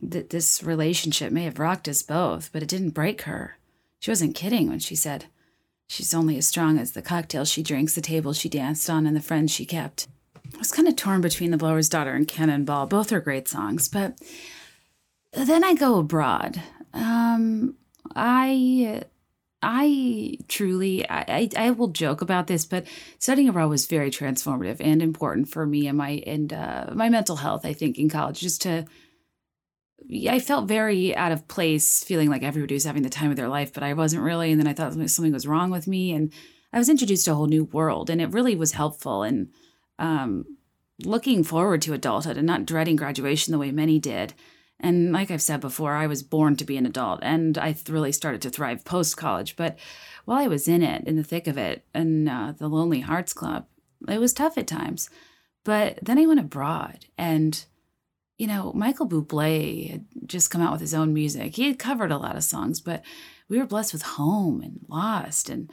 [0.09, 3.57] th- this relationship may have rocked us both, but it didn't break her.
[3.99, 5.25] She wasn't kidding when she said,
[5.89, 9.17] she's only as strong as the cocktails she drinks, the table she danced on, and
[9.17, 10.07] the friends she kept.
[10.55, 12.87] I was kind of torn between The Blower's Daughter and Cannonball.
[12.87, 14.17] Both are great songs, but
[15.33, 16.63] then I go abroad.
[16.93, 17.75] Um,
[18.15, 19.03] I
[19.69, 22.87] I truly, I, I, will joke about this, but
[23.19, 27.35] studying abroad was very transformative and important for me and my and uh, my mental
[27.35, 27.67] health.
[27.67, 28.85] I think in college, just to,
[30.31, 33.49] I felt very out of place, feeling like everybody was having the time of their
[33.49, 34.53] life, but I wasn't really.
[34.53, 36.33] And then I thought something was wrong with me, and
[36.73, 39.49] I was introduced to a whole new world, and it really was helpful and
[39.99, 40.45] um,
[41.05, 44.33] looking forward to adulthood and not dreading graduation the way many did.
[44.79, 48.13] And like I've said before, I was born to be an adult and I really
[48.13, 49.57] started to thrive post college.
[49.57, 49.79] But
[50.25, 53.33] while I was in it, in the thick of it, in uh, the Lonely Hearts
[53.33, 53.67] Club,
[54.07, 55.09] it was tough at times.
[55.65, 57.65] But then I went abroad and,
[58.37, 61.57] you know, Michael Bublé had just come out with his own music.
[61.57, 63.03] He had covered a lot of songs, but
[63.49, 65.49] we were blessed with Home and Lost.
[65.49, 65.71] And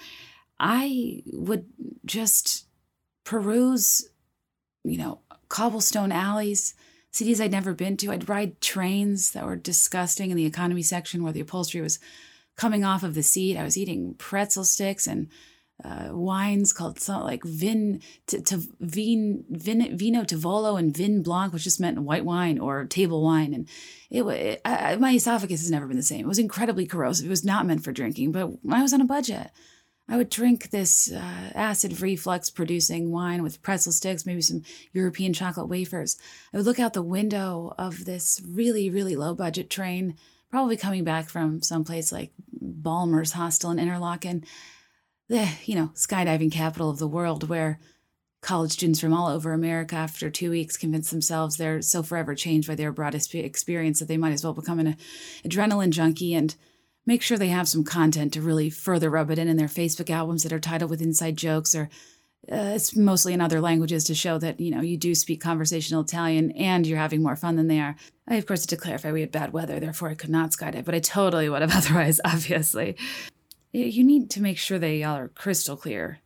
[0.60, 1.66] I would
[2.06, 2.68] just
[3.26, 4.10] peruse,
[4.84, 5.20] you know,
[5.50, 6.74] cobblestone alleys
[7.14, 8.12] cities I'd never been to.
[8.12, 12.00] I'd ride trains that were disgusting in the economy section where the upholstery was
[12.58, 13.56] coming off of the seat.
[13.56, 15.30] I was eating pretzel sticks and
[15.84, 21.64] uh, wines called like vin to, to vin, vin vino tavolo and vin blanc, which
[21.64, 23.54] just meant white wine or table wine.
[23.54, 23.70] And
[24.10, 26.22] it, I, my esophagus has never been the same.
[26.22, 27.28] It was incredibly corrosive.
[27.28, 29.52] It was not meant for drinking, but I was on a budget.
[30.10, 35.34] I would drink this uh, acid reflux producing wine with pretzel sticks, maybe some European
[35.34, 36.18] chocolate wafers.
[36.54, 40.16] I would look out the window of this really, really low budget train,
[40.50, 44.44] probably coming back from someplace like Balmer's Hostel in Interlaken,
[45.30, 47.80] the, you know, skydiving capital of the world, where
[48.42, 52.68] college students from all over America, after two weeks, convince themselves they're so forever changed
[52.68, 54.98] by their broad experience that they might as well become an
[55.46, 56.56] adrenaline junkie and
[57.06, 60.10] make sure they have some content to really further rub it in in their Facebook
[60.10, 61.90] albums that are titled with inside jokes or
[62.52, 66.02] uh, it's mostly in other languages to show that you know you do speak conversational
[66.02, 67.96] Italian and you're having more fun than they are.
[68.28, 70.84] I of course had to clarify we had bad weather, therefore I could not skydive,
[70.84, 72.20] but I totally would have otherwise.
[72.26, 72.98] Obviously,
[73.72, 76.20] you need to make sure they all are crystal clear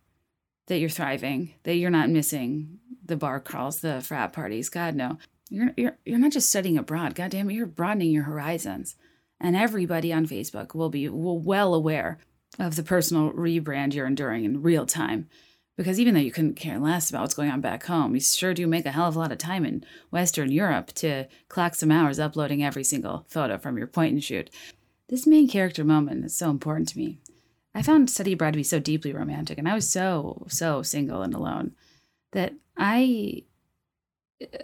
[0.68, 4.70] that you're thriving, that you're not missing the bar crawls, the frat parties.
[4.70, 5.20] God no,
[5.52, 7.14] you're you're you're not just studying abroad.
[7.14, 8.96] God damn it, you're broadening your horizons
[9.40, 12.20] And everybody on Facebook will be well aware
[12.60, 15.30] of the personal rebrand you're enduring in real time.
[15.76, 18.56] Because even though you couldn't care less about what's going on back home, you sure
[18.56, 21.92] do make a hell of a lot of time in Western Europe to clock some
[21.92, 24.50] hours uploading every single photo from your point and shoot.
[25.08, 27.20] This main character moment is so important to me.
[27.76, 31.22] I found Study Abroad to be so deeply romantic, and I was so, so single
[31.22, 31.74] and alone
[32.32, 33.44] that I,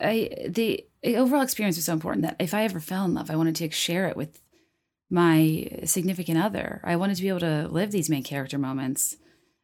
[0.01, 3.35] I, the overall experience was so important that if I ever fell in love, I
[3.35, 4.41] wanted to share it with
[5.13, 6.81] my significant other.
[6.83, 9.17] I wanted to be able to live these main character moments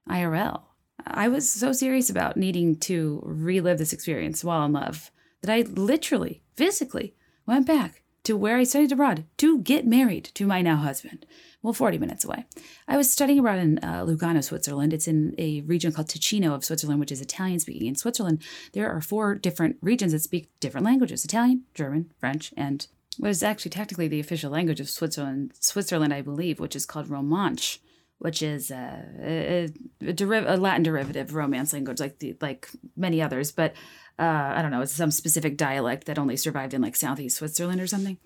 [0.07, 0.61] IRL.
[1.05, 5.11] I was so serious about needing to relive this experience while in love
[5.41, 7.15] that I literally, physically
[7.47, 11.25] went back to where I studied abroad to get married to my now husband.
[11.63, 12.45] Well, 40 minutes away.
[12.87, 14.93] I was studying abroad in uh, Lugano, Switzerland.
[14.93, 17.87] It's in a region called Ticino of Switzerland, which is Italian speaking.
[17.87, 18.43] In Switzerland,
[18.73, 22.87] there are four different regions that speak different languages Italian, German, French, and
[23.19, 27.07] what is actually technically the official language of Switzerland, Switzerland, I believe, which is called
[27.07, 27.79] Romansh
[28.19, 29.69] which is uh, a,
[30.01, 33.51] a, deriv- a Latin derivative Romance language, like the, like many others.
[33.51, 33.73] But
[34.19, 37.81] uh, I don't know, it's some specific dialect that only survived in like southeast Switzerland
[37.81, 38.17] or something.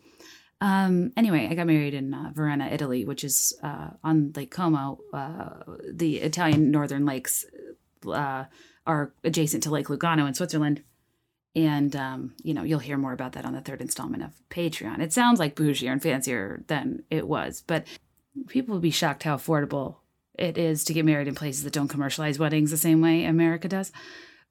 [0.62, 5.00] Um, anyway, I got married in uh, Varenna, Italy, which is uh, on Lake Como.
[5.14, 7.46] Uh, the Italian northern lakes
[8.08, 8.46] uh,
[8.88, 10.84] are adjacent to Lake Lugano in Switzerland.
[11.56, 15.00] And, um, you know, you'll hear more about that on the third installment of Patreon.
[15.00, 17.86] It sounds like bougier and fancier than it was, but
[18.48, 19.98] people will be shocked how affordable
[20.34, 23.68] it is to get married in places that don't commercialize weddings the same way America
[23.68, 23.92] does.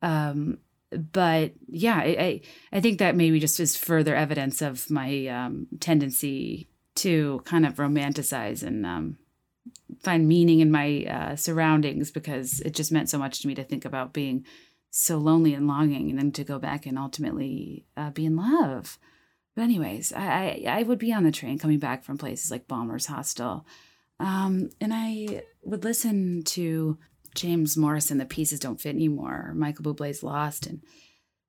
[0.01, 0.59] Um,
[0.91, 2.41] but yeah, I, I,
[2.73, 7.75] I think that maybe just is further evidence of my um, tendency to kind of
[7.75, 9.19] romanticize and um,
[10.03, 13.65] find meaning in my uh, surroundings because it just meant so much to me to
[13.65, 14.45] think about being
[14.95, 18.99] so lonely and longing and then to go back and ultimately uh, be in love.
[19.57, 22.69] But anyways, I, I, I would be on the train coming back from places like
[22.69, 23.67] Balmer's Hostel,
[24.21, 26.99] um, and I would listen to
[27.35, 30.83] James Morrison, "The Pieces Don't Fit Anymore," Michael Bublé's "Lost," and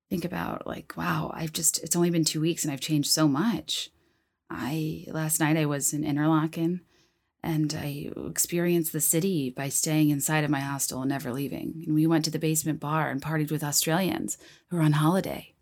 [0.10, 3.28] think about like, wow, I've just it's only been two weeks and I've changed so
[3.28, 3.90] much.
[4.49, 6.82] I last night I was in Interlaken,
[7.44, 11.84] and I experienced the city by staying inside of my hostel and never leaving.
[11.86, 14.38] And we went to the basement bar and partied with Australians
[14.70, 15.53] who were on holiday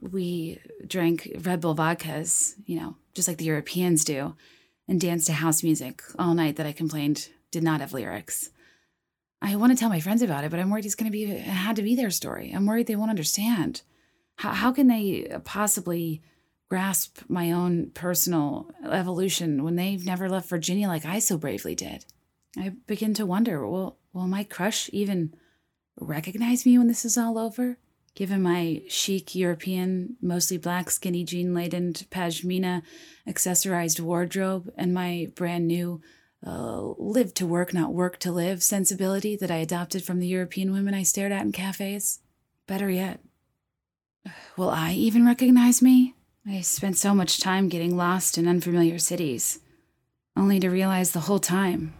[0.00, 4.34] we drank Red Bull vodkas, you know, just like the Europeans do,
[4.88, 8.50] and danced to house music all night that I complained did not have lyrics.
[9.40, 11.24] I want to tell my friends about it, but I'm worried it's going to be
[11.24, 12.52] it had to be their story.
[12.54, 13.82] I'm worried they won't understand.
[14.36, 16.22] How how can they possibly
[16.74, 22.04] grasp my own personal evolution when they've never left Virginia like I so bravely did?
[22.58, 25.36] I begin to wonder, will will my crush even
[26.00, 27.78] recognize me when this is all over?
[28.16, 32.82] Given my chic European, mostly black, skinny jean laden pashmina
[33.24, 36.00] accessorized wardrobe and my brand new
[36.44, 40.72] uh, live to work, not work to live sensibility that I adopted from the European
[40.72, 42.18] women I stared at in cafes?
[42.66, 43.20] Better yet,
[44.56, 46.16] will I even recognize me?
[46.46, 49.60] I spent so much time getting lost in unfamiliar cities,
[50.36, 51.94] only to realize the whole time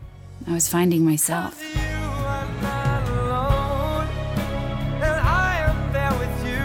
[0.47, 1.63] I was finding myself.
[1.75, 4.07] You are not alone,
[5.01, 6.61] and I am there with you,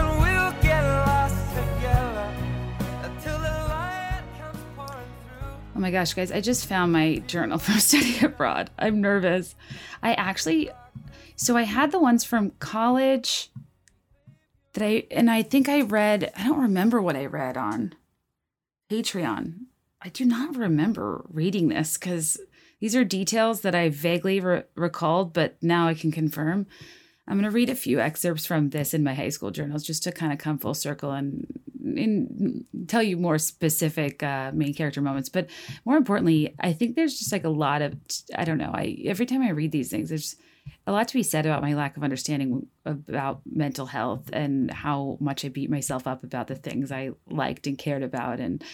[0.00, 2.34] and we'll get lost together
[3.02, 5.76] until the light comes pouring through.
[5.76, 8.70] Oh my gosh, guys, I just found my journal from study abroad.
[8.78, 9.54] I'm nervous.
[10.02, 10.70] I actually,
[11.36, 13.50] so I had the ones from college
[14.74, 17.94] that I, and I think I read, I don't remember what I read on
[18.90, 19.66] Patreon.
[20.00, 22.40] I do not remember reading this because
[22.80, 26.66] these are details that I vaguely re- recalled, but now I can confirm.
[27.28, 30.02] I'm going to read a few excerpts from this in my high school journals just
[30.02, 31.46] to kind of come full circle and,
[31.80, 35.28] and tell you more specific uh, main character moments.
[35.28, 35.48] But
[35.84, 37.94] more importantly, I think there's just like a lot of
[38.36, 38.72] I don't know.
[38.74, 40.34] I every time I read these things, there's
[40.86, 45.16] a lot to be said about my lack of understanding about mental health and how
[45.20, 48.40] much I beat myself up about the things I liked and cared about.
[48.40, 48.64] And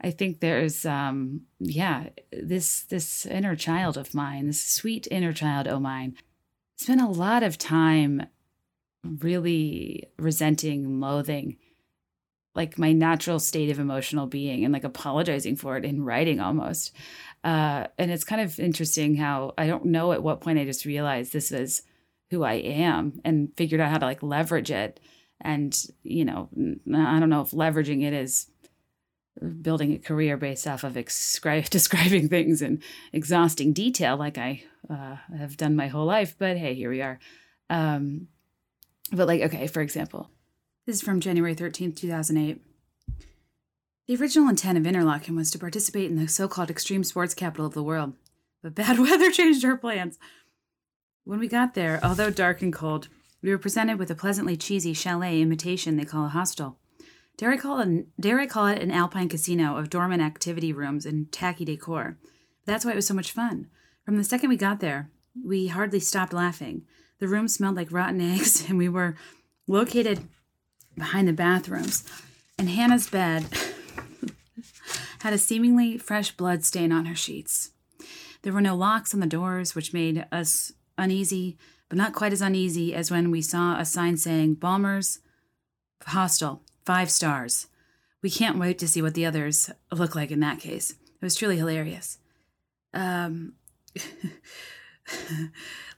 [0.00, 5.66] I think there's um yeah, this this inner child of mine, this sweet inner child
[5.66, 6.16] o' mine,
[6.76, 8.26] spent a lot of time
[9.04, 11.56] really resenting, loathing
[12.56, 16.92] like my natural state of emotional being and like apologizing for it in writing almost.
[17.46, 20.84] Uh, and it's kind of interesting how I don't know at what point I just
[20.84, 21.82] realized this was
[22.30, 24.98] who I am and figured out how to like leverage it.
[25.40, 26.48] And, you know,
[26.92, 28.48] I don't know if leveraging it is
[29.62, 32.82] building a career based off of excri- describing things in
[33.12, 36.34] exhausting detail like I uh, have done my whole life.
[36.36, 37.20] But hey, here we are.
[37.70, 38.26] Um,
[39.12, 40.30] but like, okay, for example,
[40.84, 42.60] this is from January 13th, 2008.
[44.06, 47.66] The original intent of Interlaken was to participate in the so called extreme sports capital
[47.66, 48.12] of the world,
[48.62, 50.16] but bad weather changed our plans.
[51.24, 53.08] When we got there, although dark and cold,
[53.42, 56.78] we were presented with a pleasantly cheesy chalet imitation they call a hostel.
[57.36, 60.72] Dare I call it an, dare I call it an alpine casino of dormant activity
[60.72, 62.16] rooms and tacky decor?
[62.64, 63.66] That's why it was so much fun.
[64.04, 65.10] From the second we got there,
[65.44, 66.82] we hardly stopped laughing.
[67.18, 69.16] The room smelled like rotten eggs, and we were
[69.66, 70.28] located
[70.94, 72.04] behind the bathrooms.
[72.56, 73.46] And Hannah's bed
[75.20, 77.70] had a seemingly fresh blood stain on her sheets.
[78.42, 82.42] There were no locks on the doors, which made us uneasy, but not quite as
[82.42, 85.20] uneasy as when we saw a sign saying Balmer's
[86.04, 87.66] Hostel, five stars.
[88.22, 90.90] We can't wait to see what the others look like in that case.
[90.90, 92.18] It was truly hilarious.
[92.92, 93.54] Um,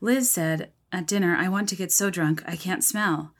[0.01, 3.35] Liz said at dinner, I want to get so drunk I can't smell.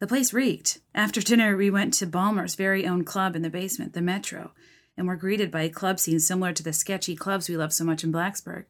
[0.00, 0.78] The place reeked.
[0.94, 4.52] After dinner, we went to Balmer's very own club in the basement, the Metro,
[4.96, 7.72] and we were greeted by a club scene similar to the sketchy clubs we love
[7.72, 8.64] so much in Blacksburg.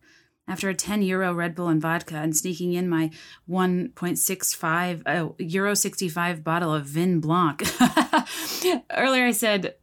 [0.47, 3.11] After a 10 euro Red Bull and vodka and sneaking in my
[3.49, 7.63] 1.65 uh, euro 65 bottle of Vin Blanc.
[8.91, 9.75] Earlier I said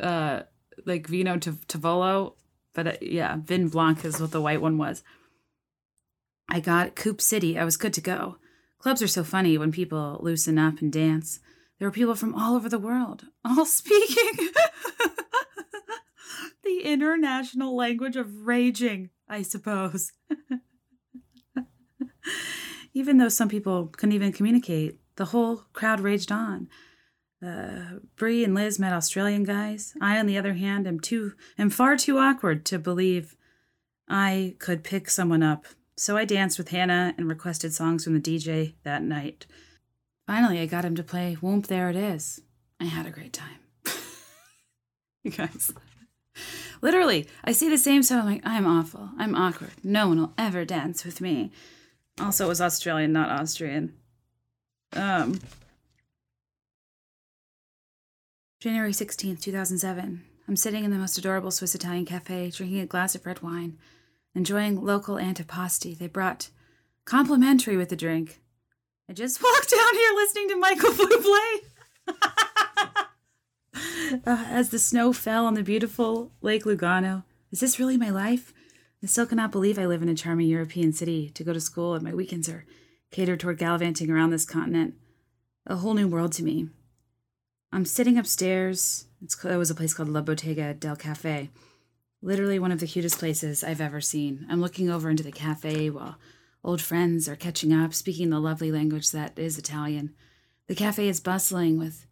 [0.00, 0.42] uh,
[0.86, 2.34] like Vino Tav- Tavolo,
[2.72, 5.02] but uh, yeah, Vin Blanc is what the white one was.
[6.48, 7.58] I got Coop City.
[7.58, 8.36] I was good to go.
[8.78, 11.40] Clubs are so funny when people loosen up and dance.
[11.84, 14.48] There were people from all over the world, all speaking
[16.64, 20.10] the international language of raging, I suppose.
[22.94, 26.68] even though some people couldn't even communicate, the whole crowd raged on.
[27.46, 29.92] Uh, Bree and Liz met Australian guys.
[30.00, 33.36] I, on the other hand, am too am far too awkward to believe
[34.08, 35.66] I could pick someone up.
[35.98, 39.44] So I danced with Hannah and requested songs from the DJ that night.
[40.26, 42.40] Finally, I got him to play Whoomp There It Is.
[42.80, 43.58] I had a great time.
[45.22, 45.72] you guys.
[46.80, 48.20] Literally, I see the same song.
[48.20, 49.10] I'm like, I'm awful.
[49.18, 49.72] I'm awkward.
[49.82, 51.52] No one will ever dance with me.
[52.20, 53.94] Also, it was Australian, not Austrian.
[54.92, 55.40] Um,
[58.60, 60.24] January 16th, 2007.
[60.46, 63.78] I'm sitting in the most adorable Swiss Italian cafe, drinking a glass of red wine,
[64.34, 66.50] enjoying local antipasti they brought
[67.04, 68.40] complimentary with the drink.
[69.08, 71.58] I just walked down here listening to Michael Bublé.
[74.26, 77.24] uh, as the snow fell on the beautiful Lake Lugano.
[77.50, 78.52] Is this really my life?
[79.02, 81.94] I still cannot believe I live in a charming European city to go to school
[81.94, 82.64] and my weekends are
[83.10, 84.94] catered toward gallivanting around this continent.
[85.66, 86.68] A whole new world to me.
[87.72, 89.06] I'm sitting upstairs.
[89.22, 91.50] It's, it was a place called La Bottega del Cafe.
[92.22, 94.46] Literally one of the cutest places I've ever seen.
[94.48, 96.16] I'm looking over into the cafe while
[96.64, 100.14] old friends are catching up, speaking the lovely language that is Italian.
[100.66, 102.06] The cafe is bustling with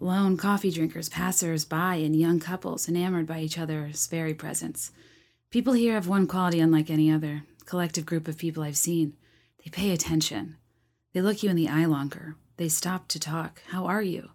[0.00, 4.90] lone coffee drinkers, passers by, and young couples enamored by each other's very presence.
[5.50, 9.12] People here have one quality unlike any other collective group of people I've seen.
[9.62, 10.56] They pay attention.
[11.12, 12.36] They look you in the eye longer.
[12.56, 13.60] They stop to talk.
[13.68, 14.30] How are you?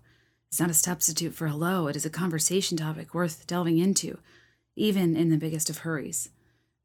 [0.49, 4.19] It's not a substitute for hello, it is a conversation topic worth delving into,
[4.75, 6.29] even in the biggest of hurries.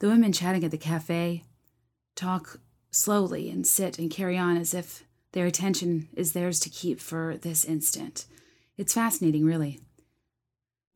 [0.00, 1.44] The women chatting at the cafe
[2.14, 2.60] talk
[2.90, 7.36] slowly and sit and carry on as if their attention is theirs to keep for
[7.36, 8.26] this instant.
[8.76, 9.80] It's fascinating, really.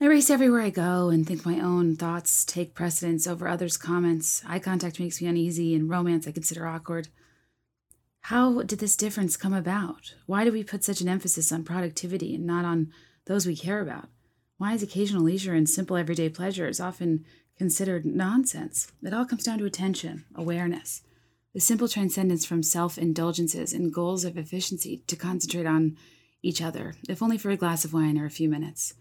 [0.01, 4.43] I race everywhere I go and think my own thoughts take precedence over others' comments.
[4.45, 7.07] Eye contact makes me uneasy, and romance I consider awkward.
[8.21, 10.15] How did this difference come about?
[10.25, 12.91] Why do we put such an emphasis on productivity and not on
[13.25, 14.09] those we care about?
[14.57, 17.25] Why is occasional leisure and simple everyday pleasures often
[17.57, 18.91] considered nonsense?
[19.03, 21.01] It all comes down to attention, awareness,
[21.53, 25.97] the simple transcendence from self indulgences and goals of efficiency to concentrate on
[26.41, 28.93] each other, if only for a glass of wine or a few minutes.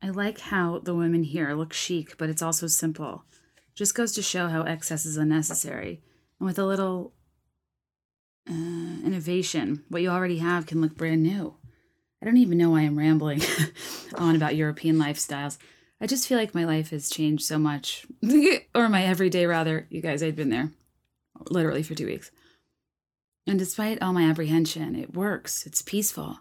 [0.00, 3.24] I like how the women here look chic, but it's also simple.
[3.74, 6.02] Just goes to show how excess is unnecessary.
[6.38, 7.12] And with a little
[8.48, 8.52] uh,
[9.04, 11.56] innovation, what you already have can look brand new.
[12.22, 13.42] I don't even know why I'm rambling
[14.14, 15.58] on about European lifestyles.
[16.00, 18.06] I just feel like my life has changed so much,
[18.74, 19.88] or my everyday rather.
[19.90, 20.70] You guys, I'd been there
[21.50, 22.30] literally for two weeks.
[23.44, 25.66] And despite all my apprehension, it works.
[25.66, 26.38] It's peaceful.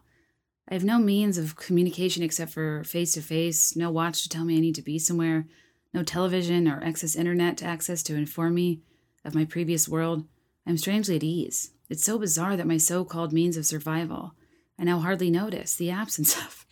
[0.69, 4.45] I have no means of communication except for face to face, no watch to tell
[4.45, 5.47] me I need to be somewhere,
[5.95, 8.81] no television or excess internet access to inform me
[9.25, 10.25] of my previous world.
[10.67, 11.71] I'm strangely at ease.
[11.89, 14.35] It's so bizarre that my so called means of survival
[14.81, 16.65] I now hardly notice the absence of.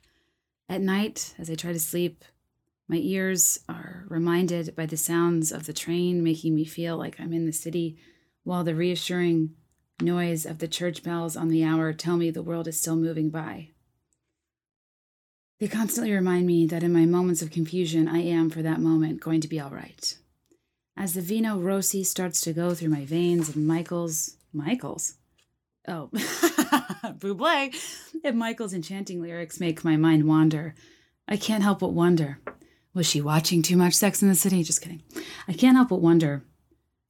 [0.67, 2.25] At night, as I try to sleep,
[2.87, 7.33] my ears are reminded by the sounds of the train making me feel like I'm
[7.33, 7.99] in the city,
[8.43, 9.51] while the reassuring
[10.01, 13.29] noise of the church bells on the hour tell me the world is still moving
[13.29, 13.69] by.
[15.59, 19.21] They constantly remind me that in my moments of confusion, I am, for that moment,
[19.21, 20.17] going to be all right.
[20.97, 24.35] As the Vino Rossi starts to go through my veins and Michael's.
[24.51, 25.13] Michael's?
[25.87, 26.09] Oh,
[27.19, 27.73] Bublé.
[28.23, 30.75] If Michael's enchanting lyrics make my mind wander,
[31.27, 32.39] I can't help but wonder.
[32.93, 34.63] Was she watching too much Sex in the City?
[34.63, 35.03] Just kidding.
[35.47, 36.43] I can't help but wonder.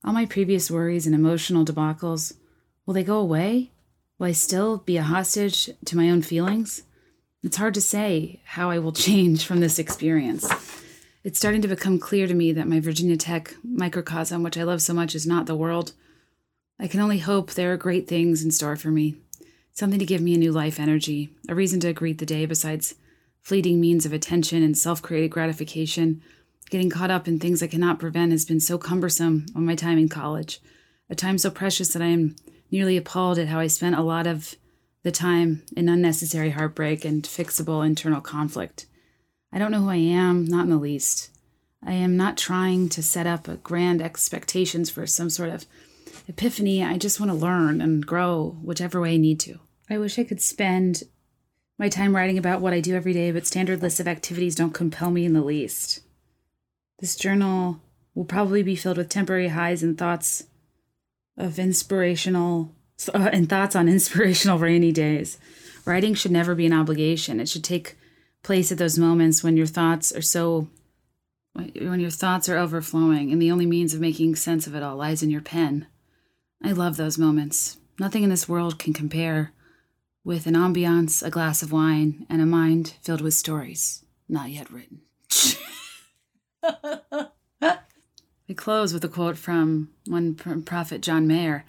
[0.03, 2.33] All my previous worries and emotional debacles,
[2.85, 3.71] will they go away?
[4.17, 6.83] Will I still be a hostage to my own feelings?
[7.43, 10.49] It's hard to say how I will change from this experience.
[11.23, 14.81] It's starting to become clear to me that my Virginia Tech microcosm, which I love
[14.81, 15.93] so much, is not the world.
[16.79, 19.15] I can only hope there are great things in store for me.
[19.79, 22.95] Something to give me a new life energy, a reason to greet the day besides
[23.41, 26.21] fleeting means of attention and self created gratification.
[26.69, 29.97] Getting caught up in things I cannot prevent has been so cumbersome on my time
[29.97, 30.59] in college,
[31.09, 32.35] a time so precious that I am
[32.69, 34.57] nearly appalled at how I spent a lot of
[35.03, 38.85] the time in unnecessary heartbreak and fixable internal conflict.
[39.53, 41.29] I don't know who I am, not in the least.
[41.81, 45.65] I am not trying to set up grand expectations for some sort of
[46.27, 46.83] epiphany.
[46.83, 49.61] I just want to learn and grow whichever way I need to.
[49.89, 51.03] I wish I could spend
[51.79, 54.73] my time writing about what I do every day, but standard lists of activities don't
[54.73, 56.01] compel me in the least.
[56.99, 57.81] This journal
[58.13, 60.43] will probably be filled with temporary highs and thoughts
[61.37, 62.75] of inspirational
[63.13, 65.39] uh, and thoughts on inspirational rainy days.
[65.85, 67.39] Writing should never be an obligation.
[67.39, 67.97] It should take
[68.43, 70.67] place at those moments when your thoughts are so
[71.53, 74.95] when your thoughts are overflowing and the only means of making sense of it all
[74.95, 75.87] lies in your pen.
[76.63, 77.77] I love those moments.
[77.99, 79.51] Nothing in this world can compare
[80.23, 84.69] with an ambiance, a glass of wine, and a mind filled with stories not yet
[84.71, 85.01] written.
[88.47, 91.65] we close with a quote from one prophet, John Mayer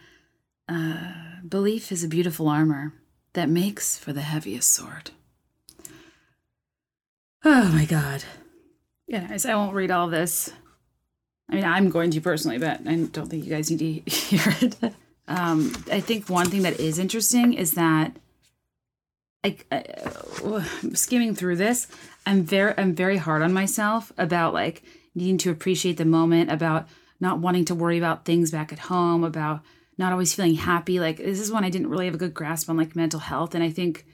[0.68, 1.12] uh,
[1.46, 2.92] Belief is a beautiful armor
[3.32, 5.10] that makes for the heaviest sword.
[7.44, 8.24] Oh my God.
[9.08, 10.52] Yeah, guys, I won't read all this.
[11.50, 14.54] I mean, I'm going to personally, but I don't think you guys need to hear
[14.60, 14.94] it.
[15.26, 18.16] Um, I think one thing that is interesting is that
[19.42, 19.84] I, I
[20.44, 20.62] uh,
[20.94, 21.86] skimming through this,
[22.26, 24.82] I'm very I'm very hard on myself about like
[25.14, 26.88] needing to appreciate the moment, about
[27.20, 29.60] not wanting to worry about things back at home, about
[29.98, 31.00] not always feeling happy.
[31.00, 33.54] Like this is when I didn't really have a good grasp on like mental health,
[33.54, 34.04] and I think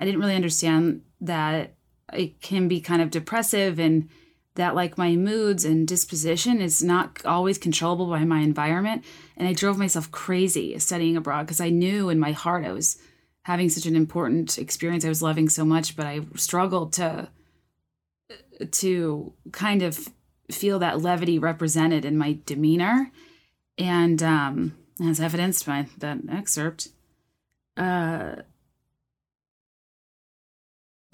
[0.00, 1.74] I didn't really understand that
[2.12, 4.08] it can be kind of depressive and
[4.54, 9.04] that like my moods and disposition is not always controllable by my environment
[9.36, 12.96] and i drove myself crazy studying abroad because i knew in my heart i was
[13.46, 17.28] having such an important experience i was loving so much but i struggled to
[18.72, 20.08] to kind of
[20.50, 23.12] feel that levity represented in my demeanor
[23.78, 26.88] and um as evidenced by that excerpt
[27.76, 28.34] uh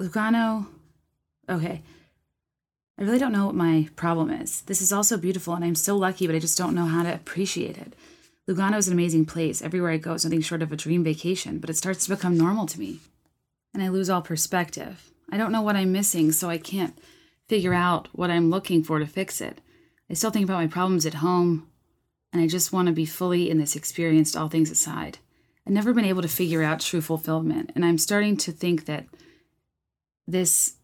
[0.01, 0.67] lugano
[1.51, 1.83] okay
[2.99, 4.61] I really don't know what my problem is.
[4.61, 7.13] This is also beautiful, and I'm so lucky, but I just don't know how to
[7.13, 7.95] appreciate it.
[8.49, 9.63] Lugano is an amazing place.
[9.63, 12.37] Everywhere I go it's nothing short of a dream vacation, but it starts to become
[12.37, 12.99] normal to me.
[13.73, 15.11] And I lose all perspective.
[15.31, 16.99] I don't know what I'm missing, so I can't
[17.49, 19.61] figure out what I'm looking for to fix it.
[20.11, 21.69] I still think about my problems at home,
[22.33, 25.19] and I just want to be fully in this experience, all things aside.
[25.67, 29.07] I've never been able to figure out true fulfillment, and I'm starting to think that
[30.27, 30.75] this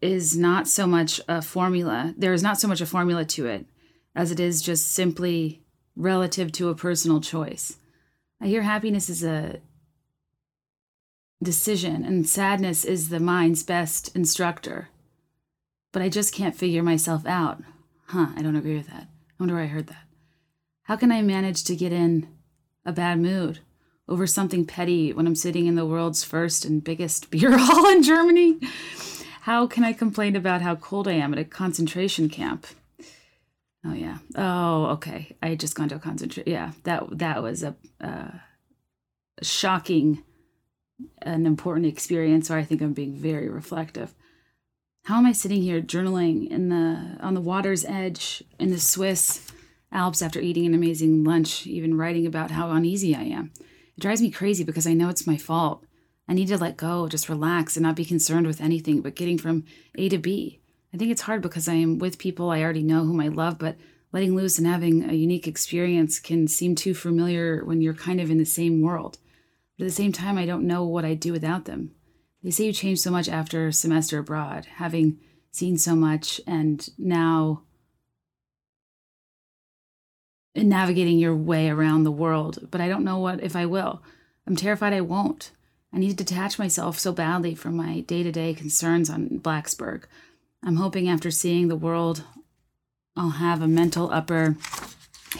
[0.00, 2.14] is not so much a formula.
[2.16, 3.66] There is not so much a formula to it
[4.14, 5.61] as it is just simply
[5.96, 7.76] relative to a personal choice.
[8.40, 9.60] I hear happiness is a
[11.42, 14.88] decision and sadness is the mind's best instructor.
[15.92, 17.62] But I just can't figure myself out.
[18.06, 19.04] Huh, I don't agree with that.
[19.04, 20.06] I wonder where I heard that.
[20.84, 22.28] How can I manage to get in
[22.84, 23.60] a bad mood
[24.08, 28.02] over something petty when I'm sitting in the world's first and biggest beer hall in
[28.02, 28.58] Germany?
[29.42, 32.66] How can I complain about how cold I am at a concentration camp?
[33.84, 34.18] Oh yeah.
[34.36, 35.36] Oh okay.
[35.42, 36.50] I had just gone to a concentration.
[36.52, 38.30] Yeah, that that was a uh,
[39.42, 40.22] shocking,
[41.22, 42.48] an important experience.
[42.48, 44.14] Where I think I'm being very reflective.
[45.04, 49.50] How am I sitting here journaling in the on the water's edge in the Swiss
[49.90, 53.52] Alps after eating an amazing lunch, even writing about how uneasy I am?
[53.58, 55.84] It drives me crazy because I know it's my fault.
[56.28, 59.38] I need to let go, just relax and not be concerned with anything but getting
[59.38, 59.64] from
[59.96, 60.61] A to B.
[60.94, 63.58] I think it's hard because I am with people I already know whom I love,
[63.58, 63.76] but
[64.12, 68.30] letting loose and having a unique experience can seem too familiar when you're kind of
[68.30, 69.18] in the same world.
[69.78, 71.92] But at the same time, I don't know what I'd do without them.
[72.42, 75.18] They say you change so much after a semester abroad, having
[75.50, 77.62] seen so much and now
[80.54, 84.02] navigating your way around the world, but I don't know what if I will.
[84.46, 85.52] I'm terrified I won't.
[85.92, 90.04] I need to detach myself so badly from my day to day concerns on Blacksburg.
[90.64, 92.24] I'm hoping after seeing the world,
[93.16, 94.56] I'll have a mental upper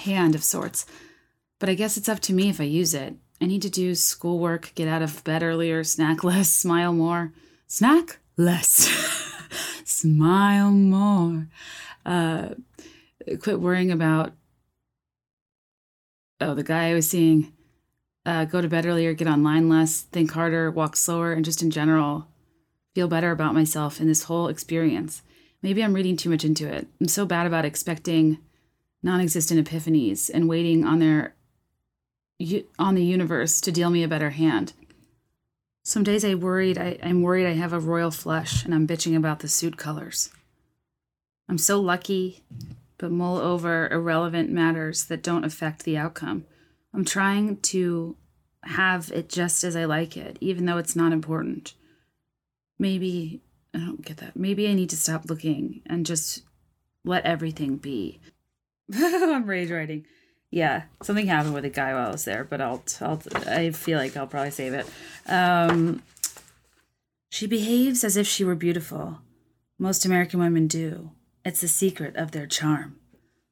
[0.01, 0.85] hand of sorts.
[1.61, 3.15] But I guess it's up to me if I use it.
[3.41, 7.33] I need to do schoolwork, get out of bed earlier, snack less, smile more.
[7.67, 8.89] Snack less.
[9.85, 11.47] smile more.
[12.05, 12.51] Uh,
[13.41, 14.33] quit worrying about,
[16.41, 17.53] oh, the guy I was seeing.
[18.25, 21.71] Uh, go to bed earlier, get online less, think harder, walk slower, and just in
[21.71, 22.29] general,
[22.95, 25.23] feel better about myself in this whole experience.
[25.63, 26.87] Maybe I'm reading too much into it.
[27.01, 28.39] I'm so bad about expecting
[29.03, 31.35] non-existent epiphanies and waiting on their
[32.79, 34.73] on the universe to deal me a better hand.
[35.85, 39.17] Some days I worried I, I'm worried I have a royal flush and I'm bitching
[39.17, 40.31] about the suit colors.
[41.49, 42.43] I'm so lucky,
[42.99, 46.47] but mull over irrelevant matters that don't affect the outcome.
[46.95, 48.17] I'm trying to
[48.65, 51.75] have it just as I like it, even though it's not important.
[52.83, 53.41] Maybe
[53.73, 54.35] I don't get that.
[54.35, 56.43] Maybe I need to stop looking and just
[57.05, 58.19] let everything be.
[58.93, 60.05] I'm rage writing.
[60.51, 63.99] Yeah, something happened with a guy while I was there, but I'll, I'll I feel
[63.99, 64.87] like I'll probably save it.
[65.29, 66.03] Um,
[67.31, 69.21] she behaves as if she were beautiful.
[69.79, 71.13] Most American women do.
[71.45, 72.97] It's the secret of their charm.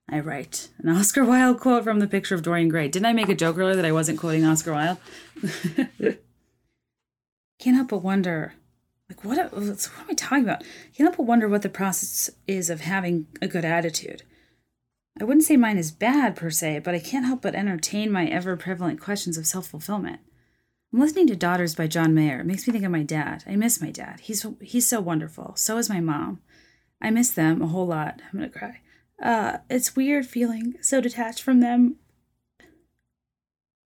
[0.08, 2.88] I write an Oscar Wilde quote from the picture of Dorian Gray.
[2.88, 4.98] Didn't I make a joke earlier that I wasn't quoting Oscar Wilde?
[7.60, 8.54] Can't help but wonder,
[9.10, 9.62] like, what, what
[9.98, 10.62] am I talking about?
[10.94, 14.22] Can't help but wonder what the process is of having a good attitude.
[15.20, 18.26] I wouldn't say mine is bad per se, but I can't help but entertain my
[18.26, 20.20] ever prevalent questions of self fulfillment.
[20.92, 22.40] I'm listening to Daughters by John Mayer.
[22.40, 23.44] It makes me think of my dad.
[23.46, 24.20] I miss my dad.
[24.20, 25.54] He's he's so wonderful.
[25.56, 26.40] So is my mom.
[27.02, 28.20] I miss them a whole lot.
[28.32, 28.80] I'm gonna cry.
[29.20, 31.96] Uh, it's weird feeling so detached from them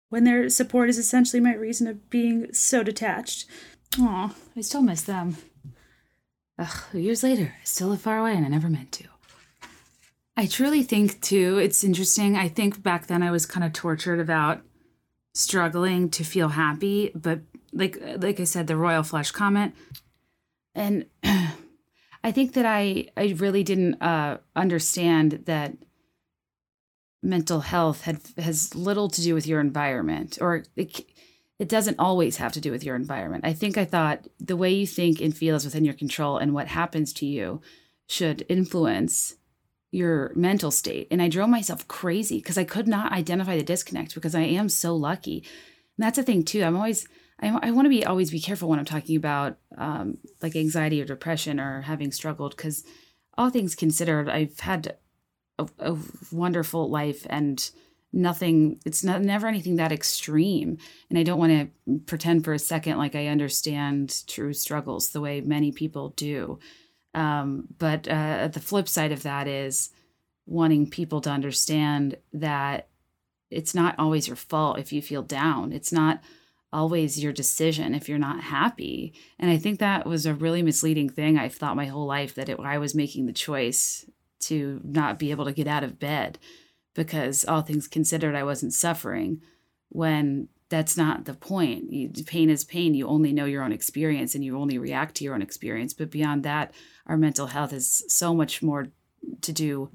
[0.08, 3.46] when their support is essentially my reason of being so detached.
[3.98, 5.36] Aw, I still miss them.
[6.58, 9.04] Ugh, years later, still live far away and I never meant to.
[10.36, 12.36] I truly think, too, it's interesting.
[12.36, 14.62] I think back then I was kind of tortured about
[15.34, 17.40] struggling to feel happy, but
[17.72, 19.74] like like I said, the royal flush comment,
[20.74, 25.76] and I think that I I really didn't uh, understand that
[27.22, 31.04] mental health had has little to do with your environment, or it,
[31.58, 33.44] it doesn't always have to do with your environment.
[33.44, 36.54] I think I thought the way you think and feel is within your control, and
[36.54, 37.60] what happens to you
[38.06, 39.34] should influence
[39.90, 41.08] your mental state.
[41.10, 44.68] And I drove myself crazy because I could not identify the disconnect because I am
[44.68, 45.38] so lucky.
[45.96, 46.62] And that's a thing too.
[46.62, 47.08] I'm always
[47.40, 51.00] I, I want to be always be careful when I'm talking about um, like anxiety
[51.00, 52.84] or depression or having struggled because
[53.36, 54.96] all things considered, I've had
[55.58, 55.96] a, a
[56.32, 57.70] wonderful life and
[58.12, 60.78] nothing it's not never anything that extreme
[61.10, 61.52] and i don't want
[61.86, 66.58] to pretend for a second like i understand true struggles the way many people do
[67.14, 69.90] um, but uh, the flip side of that is
[70.46, 72.88] wanting people to understand that
[73.50, 75.72] it's not always your fault if you feel down.
[75.72, 76.20] It's not
[76.72, 79.14] always your decision if you're not happy.
[79.38, 81.38] And I think that was a really misleading thing.
[81.38, 84.04] I've thought my whole life that it, I was making the choice
[84.40, 86.38] to not be able to get out of bed
[86.98, 89.40] because all things considered, I wasn't suffering
[89.88, 91.92] when that's not the point.
[91.92, 92.92] You, pain is pain.
[92.92, 95.94] You only know your own experience and you only react to your own experience.
[95.94, 96.74] But beyond that,
[97.06, 98.88] our mental health is so much more
[99.42, 99.90] to do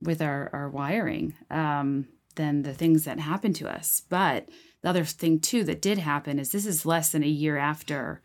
[0.00, 4.00] with our, our wiring um, than the things that happen to us.
[4.08, 4.48] But
[4.80, 8.22] the other thing, too, that did happen is this is less than a year after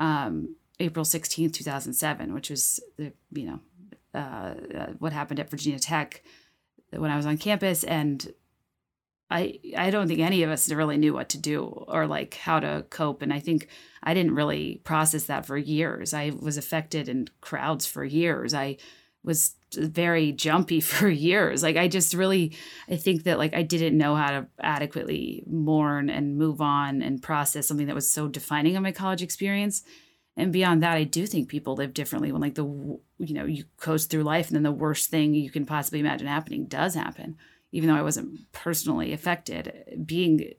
[0.00, 3.60] um, April 16th, 2007, which was, the, you know,
[4.12, 6.24] uh, uh, what happened at Virginia Tech
[6.90, 7.84] when I was on campus.
[7.84, 8.32] And
[9.30, 12.60] I I don't think any of us really knew what to do or like how
[12.60, 13.68] to cope and I think
[14.02, 16.14] I didn't really process that for years.
[16.14, 18.54] I was affected in crowds for years.
[18.54, 18.76] I
[19.24, 21.62] was very jumpy for years.
[21.62, 22.56] Like I just really
[22.88, 27.20] I think that like I didn't know how to adequately mourn and move on and
[27.22, 29.82] process something that was so defining of my college experience.
[30.36, 33.64] And beyond that, I do think people live differently when like the you know, you
[33.78, 37.36] coast through life and then the worst thing you can possibly imagine happening does happen
[37.72, 40.54] even though I wasn't personally affected, being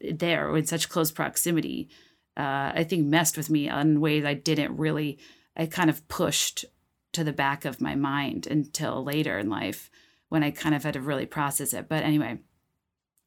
[0.00, 1.88] there in such close proximity,
[2.36, 5.18] uh, I think messed with me in ways I didn't really.
[5.56, 6.64] I kind of pushed
[7.12, 9.90] to the back of my mind until later in life
[10.28, 11.88] when I kind of had to really process it.
[11.88, 12.38] But anyway,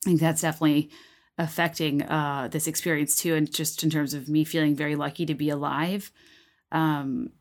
[0.03, 0.91] I think that's definitely
[1.39, 5.33] affecting uh, this experience too, and just in terms of me feeling very lucky to
[5.33, 6.11] be alive.
[6.71, 7.31] Um,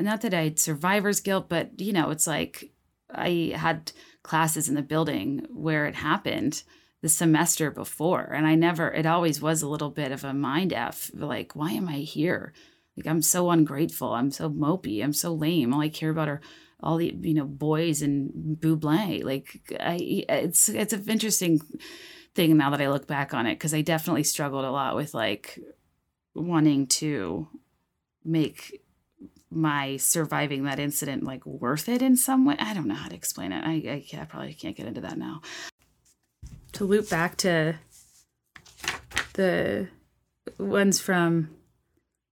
[0.00, 2.70] not that I had survivor's guilt, but you know, it's like
[3.10, 3.90] I had
[4.22, 6.62] classes in the building where it happened
[7.00, 8.22] the semester before.
[8.22, 11.10] And I never, it always was a little bit of a mind F.
[11.14, 12.52] Like, why am I here?
[12.96, 14.12] Like, I'm so ungrateful.
[14.12, 15.02] I'm so mopey.
[15.02, 15.72] I'm so lame.
[15.72, 16.40] All I care about are
[16.80, 19.22] all the, you know, boys and Bublé.
[19.24, 21.60] Like, I, it's, it's an interesting
[22.34, 25.14] thing now that I look back on it because I definitely struggled a lot with
[25.14, 25.58] like
[26.34, 27.48] wanting to
[28.24, 28.80] make
[29.50, 32.56] my surviving that incident like worth it in some way.
[32.58, 33.64] I don't know how to explain it.
[33.64, 35.40] I, I, I probably can't get into that now.
[36.72, 37.76] To loop back to
[39.32, 39.88] the
[40.58, 41.50] ones from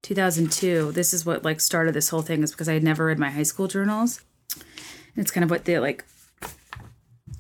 [0.02, 3.18] 2002, this is what like started this whole thing is because I had never read
[3.18, 4.20] my high school journals.
[5.16, 6.04] It's kind of what the like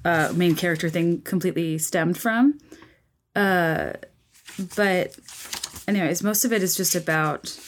[0.06, 2.58] uh, main character thing completely stemmed from.
[3.34, 3.94] Uh,
[4.76, 5.18] but
[5.88, 7.58] anyways, most of it is just about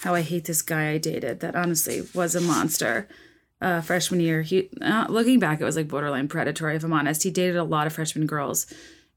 [0.00, 3.08] how I hate this guy I dated that honestly was a monster.
[3.60, 6.74] Uh, freshman year, he uh, looking back, it was like borderline predatory.
[6.74, 8.66] If I'm honest, he dated a lot of freshman girls,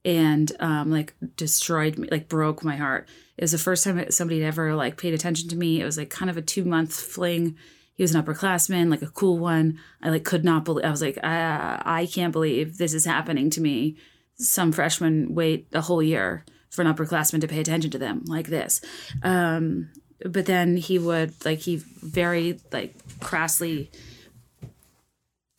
[0.05, 3.09] and um, like destroyed me, like broke my heart.
[3.37, 5.81] It was the first time somebody had ever like paid attention to me.
[5.81, 7.57] It was like kind of a two month fling.
[7.97, 9.79] He was an upperclassman, like a cool one.
[10.01, 10.85] I like could not believe.
[10.85, 13.97] I was like, I, I can't believe this is happening to me.
[14.35, 18.47] Some freshmen wait a whole year for an upperclassman to pay attention to them like
[18.47, 18.81] this.
[19.23, 19.89] Um,
[20.23, 23.89] but then he would like he very like crassly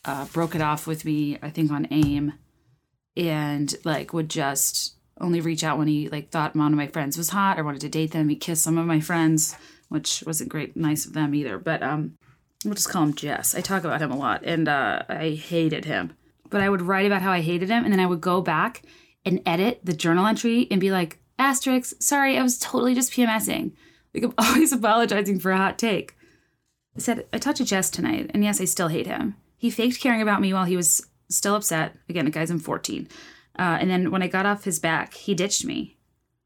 [0.05, 1.39] uh, broke it off with me.
[1.43, 2.35] I think on AIM,
[3.16, 7.19] and like would just only reach out when he like thought one of my friends
[7.19, 8.28] was hot or wanted to date them.
[8.28, 9.56] He kissed some of my friends,
[9.89, 11.59] which wasn't great nice of them either.
[11.59, 12.18] But um,
[12.64, 13.55] we'll just call him Jess.
[13.55, 16.16] I talk about him a lot, and uh, I hated him.
[16.51, 18.82] But I would write about how I hated him, and then I would go back
[19.24, 23.72] and edit the journal entry and be like, asterisk, sorry, I was totally just PMSing.
[24.14, 26.16] Like I'm always apologizing for a hot take.
[26.97, 29.36] I said, I talked to Jess tonight, and yes, I still hate him.
[29.56, 31.97] He faked caring about me while he was still upset.
[32.09, 33.09] Again, guy's I'm 14.
[33.59, 35.97] Uh, and then when I got off his back, he ditched me.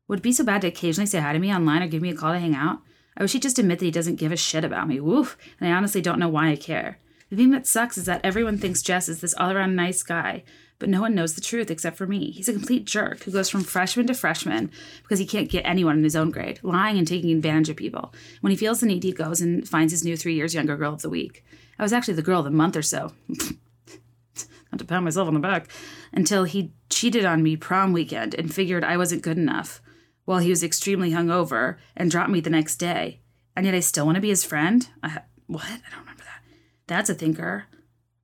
[0.08, 2.10] Would it be so bad to occasionally say hi to me online or give me
[2.10, 2.80] a call to hang out?
[3.16, 5.00] I wish he'd just admit that he doesn't give a shit about me.
[5.00, 5.36] Woof.
[5.60, 6.98] And I honestly don't know why I care.
[7.30, 10.44] The thing that sucks is that everyone thinks Jess is this all around nice guy,
[10.78, 12.30] but no one knows the truth except for me.
[12.30, 14.70] He's a complete jerk who goes from freshman to freshman
[15.02, 18.12] because he can't get anyone in his own grade, lying and taking advantage of people.
[18.42, 20.92] When he feels the need, he goes and finds his new three years younger girl
[20.92, 21.44] of the week.
[21.78, 23.12] I was actually the girl of the month or so.
[23.28, 25.70] Not to pat myself on the back.
[26.12, 29.81] Until he cheated on me prom weekend and figured I wasn't good enough
[30.24, 33.20] while he was extremely hungover and dropped me the next day.
[33.56, 34.88] And yet I still want to be his friend?
[35.02, 35.64] I, what?
[35.64, 36.42] I don't remember that.
[36.86, 37.66] That's a thinker.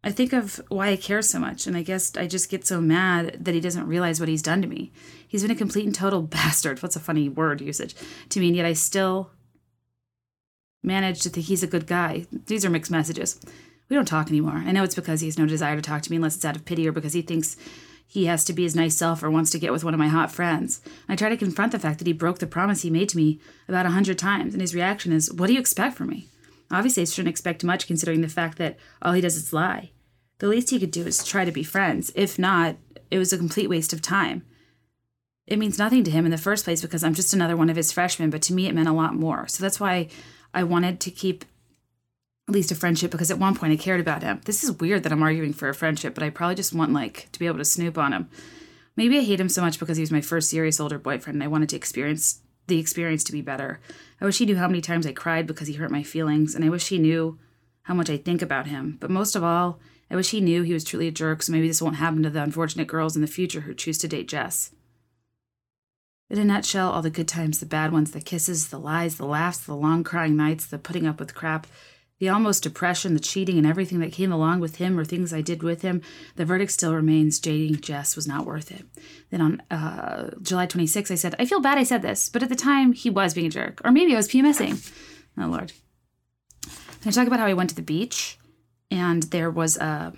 [0.03, 2.81] I think of why I care so much, and I guess I just get so
[2.81, 4.93] mad that he doesn't realize what he's done to me.
[5.27, 6.83] He's been a complete and total bastard.
[6.83, 7.95] What's a funny word usage
[8.31, 9.31] to me, and yet I still
[10.83, 12.27] manage to think he's a good guy.
[12.47, 13.41] These are mixed messages.
[13.89, 14.63] We don't talk anymore.
[14.65, 16.57] I know it's because he has no desire to talk to me unless it's out
[16.57, 17.57] of pity or because he thinks
[18.11, 20.09] he has to be his nice self or wants to get with one of my
[20.09, 20.81] hot friends.
[21.11, 23.39] I try to confront the fact that he broke the promise he made to me
[23.69, 26.27] about a hundred times, and his reaction is, What do you expect from me?
[26.71, 29.91] Obviously, I shouldn't expect much considering the fact that all he does is lie.
[30.39, 32.11] The least he could do is try to be friends.
[32.15, 32.77] If not,
[33.11, 34.43] it was a complete waste of time.
[35.47, 37.77] It means nothing to him in the first place because I'm just another one of
[37.77, 39.49] his freshmen, but to me it meant a lot more.
[39.49, 40.09] So that's why
[40.55, 41.45] I wanted to keep
[42.49, 44.41] at least a friendship because at one point I cared about him.
[44.45, 47.29] This is weird that I'm arguing for a friendship, but I probably just want like
[47.33, 48.29] to be able to snoop on him.
[48.97, 51.45] Maybe I hate him so much because he was my first serious older boyfriend and
[51.45, 53.81] I wanted to experience the experience to be better.
[54.21, 56.65] I wish he knew how many times I cried because he hurt my feelings, and
[56.65, 57.39] I wish he knew
[57.83, 58.99] how much I think about him.
[59.01, 59.81] But most of all,
[60.11, 62.31] I wish he knew he was truly a jerk, so maybe this won't happen to
[62.31, 64.71] the unfortunate girls in the future who choose to date Jess.
[66.31, 69.25] In a nutshell, all the good times, the bad ones, the kisses, the lies, the
[69.25, 71.67] laughs, the long crying nights, the putting up with crap,
[72.19, 75.41] the almost depression, the cheating, and everything that came along with him or things I
[75.41, 76.03] did with him,
[76.37, 78.85] the verdict still remains dating Jess was not worth it.
[79.31, 82.49] Then on uh, July 26th, I said, I feel bad I said this, but at
[82.49, 83.81] the time, he was being a jerk.
[83.85, 84.93] Or maybe I was PMSing.
[85.39, 85.73] Oh, Lord.
[87.01, 88.39] Can I talk about how I went to the beach
[88.91, 90.13] and there was a.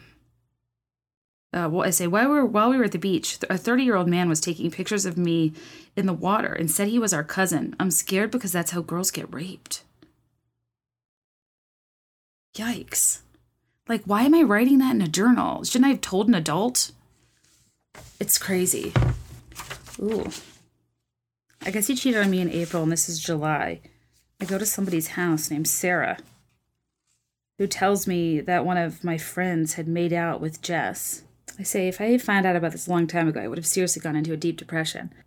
[1.52, 3.82] Uh, well, I say while we were while we were at the beach, a thirty
[3.82, 5.52] year old man was taking pictures of me
[5.96, 7.74] in the water and said he was our cousin.
[7.80, 9.82] I'm scared because that's how girls get raped.
[12.60, 13.20] Yikes!
[13.88, 15.64] Like, why am I writing that in a journal?
[15.64, 16.92] Shouldn't I have told an adult?
[18.20, 18.92] It's crazy.
[19.98, 20.30] Ooh.
[21.62, 23.80] I guess he cheated on me in April, and this is July.
[24.40, 26.18] I go to somebody's house named Sarah,
[27.56, 31.22] who tells me that one of my friends had made out with Jess.
[31.58, 33.58] I say, if I had found out about this a long time ago, I would
[33.58, 35.14] have seriously gone into a deep depression.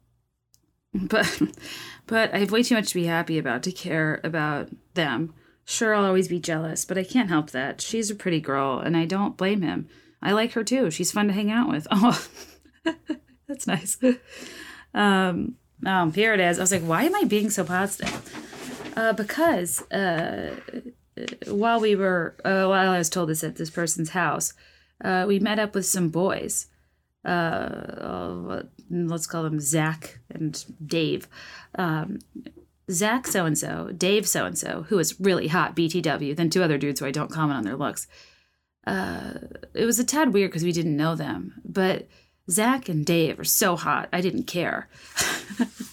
[0.96, 1.42] But,
[2.06, 5.34] but I have way too much to be happy about to care about them.
[5.66, 7.82] Sure, I'll always be jealous, but I can't help that.
[7.82, 9.88] She's a pretty girl, and I don't blame him.
[10.22, 10.92] I like her too.
[10.92, 11.88] She's fun to hang out with.
[11.92, 12.28] Oh,
[13.48, 13.98] That's nice.
[14.94, 16.60] Um, um, here it is.
[16.60, 18.94] I was like, why am I being so positive?
[18.96, 20.56] Uh, because uh,
[21.48, 24.54] while we were, uh, while I was told this at this person's house,
[25.04, 26.68] uh, we met up with some boys.
[27.26, 31.28] Uh, let's call them Zach and Dave.
[31.76, 32.20] Um,
[32.92, 36.64] Zach so and so, Dave so and so, who was really hot, BTW, then two
[36.64, 38.08] other dudes who I don't comment on their looks.
[38.86, 39.34] Uh,
[39.74, 42.08] it was a tad weird because we didn't know them, but
[42.50, 44.90] Zach and Dave are so hot, I didn't care.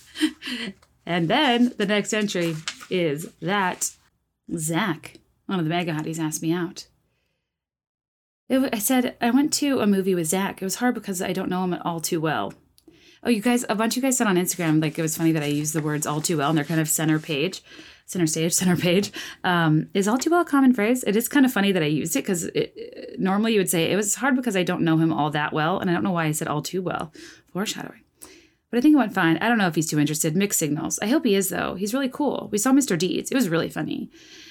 [1.07, 2.57] and then the next entry
[2.91, 3.93] is that
[4.57, 6.89] Zach, one of the mega hotties, asked me out.
[8.49, 10.61] It, I said I went to a movie with Zach.
[10.61, 12.53] It was hard because I don't know him at all too well.
[13.23, 15.33] Oh, you guys, a bunch of you guys said on Instagram like it was funny
[15.33, 17.63] that I used the words all too well and they're kind of center page,
[18.07, 19.13] center stage, center page.
[19.45, 21.05] Um, is all too well a common phrase?
[21.05, 22.51] It is kind of funny that I used it because
[23.19, 25.79] normally you would say it was hard because I don't know him all that well,
[25.79, 27.13] and I don't know why I said all too well.
[27.53, 28.01] Foreshadowing.
[28.71, 29.37] But I think it went fine.
[29.39, 30.37] I don't know if he's too interested.
[30.37, 30.99] Mixed signals.
[31.01, 31.75] I hope he is though.
[31.75, 32.49] He's really cool.
[32.53, 32.97] We saw Mr.
[32.97, 33.31] Deeds.
[33.31, 34.11] It was really funny.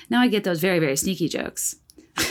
[0.09, 1.77] Now I get those very very sneaky jokes.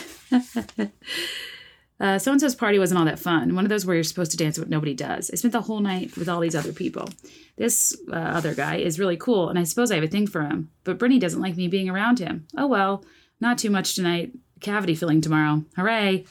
[2.01, 3.55] Uh, so and so's party wasn't all that fun.
[3.55, 5.31] One of those where you're supposed to dance but nobody does.
[5.33, 7.09] I spent the whole night with all these other people.
[7.57, 10.43] This uh, other guy is really cool, and I suppose I have a thing for
[10.43, 10.71] him.
[10.85, 12.47] But Brittany doesn't like me being around him.
[12.57, 13.05] Oh well,
[13.41, 14.33] not too much tonight.
[14.61, 15.65] Cavity filling tomorrow.
[15.77, 16.25] Hooray!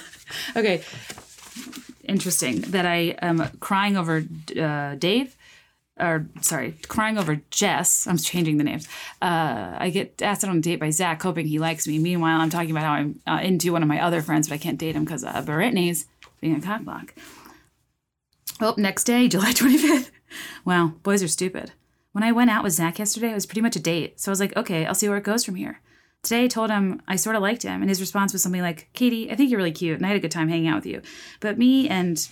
[0.56, 0.82] okay,
[2.04, 4.24] interesting that I am crying over
[4.60, 5.36] uh, Dave.
[5.98, 8.06] Or sorry, crying over Jess.
[8.06, 8.86] I'm changing the names.
[9.20, 11.98] Uh, I get asked on a date by Zach, hoping he likes me.
[11.98, 14.58] Meanwhile, I'm talking about how I'm uh, into one of my other friends, but I
[14.58, 16.06] can't date him because uh, Brittany's
[16.40, 17.10] being a cockblock.
[18.60, 20.10] Oh, next day, July 25th.
[20.64, 21.72] Wow, boys are stupid.
[22.12, 24.20] When I went out with Zach yesterday, it was pretty much a date.
[24.20, 25.80] So I was like, okay, I'll see where it goes from here.
[26.22, 28.88] Today, I told him I sort of liked him, and his response was something like,
[28.92, 30.86] Katie, I think you're really cute, and I had a good time hanging out with
[30.86, 31.00] you.
[31.40, 32.28] But me and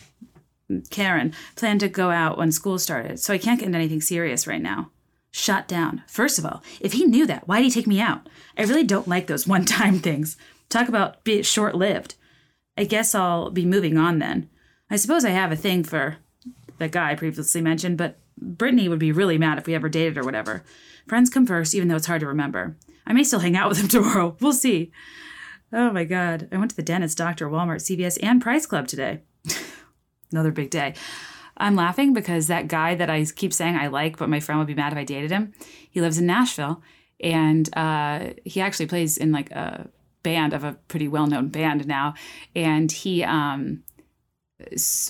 [0.90, 4.46] Karen planned to go out when school started, so I can't get into anything serious
[4.46, 4.90] right now.
[5.30, 6.02] Shut down.
[6.08, 8.28] First of all, if he knew that, why'd he take me out?
[8.56, 10.36] I really don't like those one time things.
[10.68, 12.14] Talk about be short lived.
[12.76, 14.48] I guess I'll be moving on then.
[14.90, 16.16] I suppose I have a thing for
[16.78, 20.24] that guy previously mentioned, but Brittany would be really mad if we ever dated or
[20.24, 20.62] whatever.
[21.06, 22.76] Friends come first, even though it's hard to remember.
[23.06, 24.36] I may still hang out with him tomorrow.
[24.40, 24.90] We'll see.
[25.72, 26.48] Oh my god.
[26.52, 29.22] I went to the dentist, doctor, Walmart, CVS, and Price Club today.
[30.32, 30.94] Another big day.
[31.56, 34.66] I'm laughing because that guy that I keep saying I like, but my friend would
[34.66, 35.52] be mad if I dated him,
[35.90, 36.82] he lives in Nashville
[37.20, 39.88] and uh, he actually plays in like a
[40.22, 42.14] band of a pretty well known band now.
[42.54, 43.84] And he um,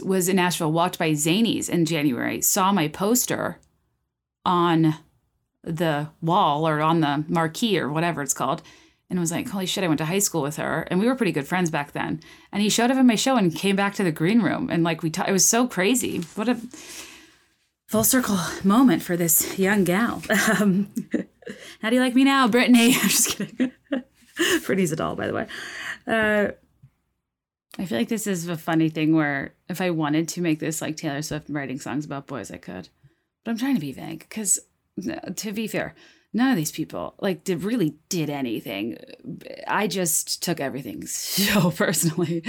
[0.05, 3.59] was in Nashville, walked by Zanies in January, saw my poster
[4.44, 4.94] on
[5.64, 8.62] the wall or on the marquee or whatever it's called
[9.09, 10.83] and was like, holy shit, I went to high school with her.
[10.91, 12.20] And we were pretty good friends back then.
[12.53, 14.69] And he showed up at my show and came back to the green room.
[14.70, 16.19] And like, we, ta- it was so crazy.
[16.35, 16.59] What a
[17.87, 20.23] full circle moment for this young gal.
[20.61, 20.93] Um,
[21.81, 22.87] how do you like me now, Brittany?
[22.95, 23.70] I'm just kidding.
[24.65, 25.47] Brittany's a doll, by the way.
[26.05, 26.49] Uh,
[27.78, 30.83] I feel like this is a funny thing where if I wanted to make this
[30.83, 32.89] like Taylor Swift writing songs about boys, I could.
[33.45, 34.59] But I'm trying to be vague because,
[35.37, 35.95] to be fair,
[36.37, 38.99] none of these people like did really did anything.
[39.67, 42.45] I just took everything so personally.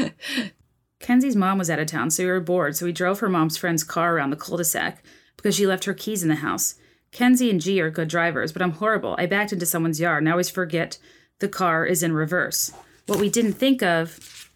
[0.99, 3.55] Kenzie's mom was out of town, so we were bored, so we drove her mom's
[3.55, 5.03] friend's car around the cul-de-sac
[5.37, 6.75] because she left her keys in the house.
[7.11, 9.15] Kenzie and G are good drivers, but I'm horrible.
[9.17, 10.97] I backed into someone's yard and I always forget
[11.39, 12.71] the car is in reverse.
[13.05, 14.51] What we didn't think of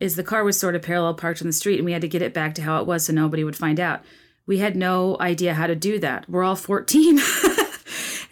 [0.00, 2.08] is the car was sort of parallel parked on the street and we had to
[2.08, 4.02] get it back to how it was so nobody would find out.
[4.46, 6.28] We had no idea how to do that.
[6.28, 7.20] We're all 14.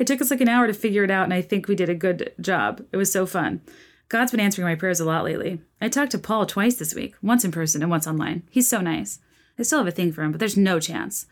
[0.01, 1.91] it took us like an hour to figure it out, and I think we did
[1.91, 2.83] a good job.
[2.91, 3.61] It was so fun.
[4.09, 5.61] God's been answering my prayers a lot lately.
[5.79, 8.43] I talked to Paul twice this week, once in person and once online.
[8.51, 9.19] He's so nice.
[9.59, 11.27] I still have a thing for him, but there's no chance.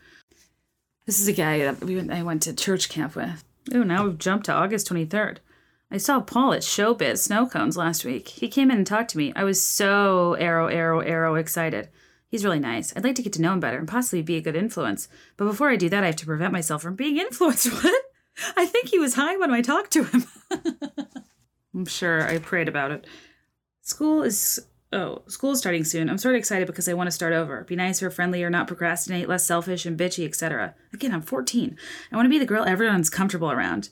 [1.07, 3.43] This is a guy that we went, I went to church camp with.
[3.73, 5.37] Oh, now we've jumped to August 23rd.
[5.89, 8.27] I saw Paul at Showbiz Snow Cones last week.
[8.27, 9.33] He came in and talked to me.
[9.35, 11.89] I was so arrow, arrow, arrow excited.
[12.27, 12.95] He's really nice.
[12.95, 15.07] I'd like to get to know him better and possibly be a good influence.
[15.37, 17.73] But before I do that, I have to prevent myself from being influenced.
[17.83, 18.03] What?
[18.55, 20.25] I think he was high when I talked to him.
[21.73, 23.07] I'm sure I prayed about it.
[23.81, 24.59] School is
[24.91, 26.09] oh, school is starting soon.
[26.09, 27.63] I'm sort of excited because I want to start over.
[27.63, 30.75] Be nicer, friendlier, not procrastinate, less selfish and bitchy, etc.
[30.93, 31.77] Again, I'm 14.
[32.11, 33.89] I want to be the girl everyone's comfortable around.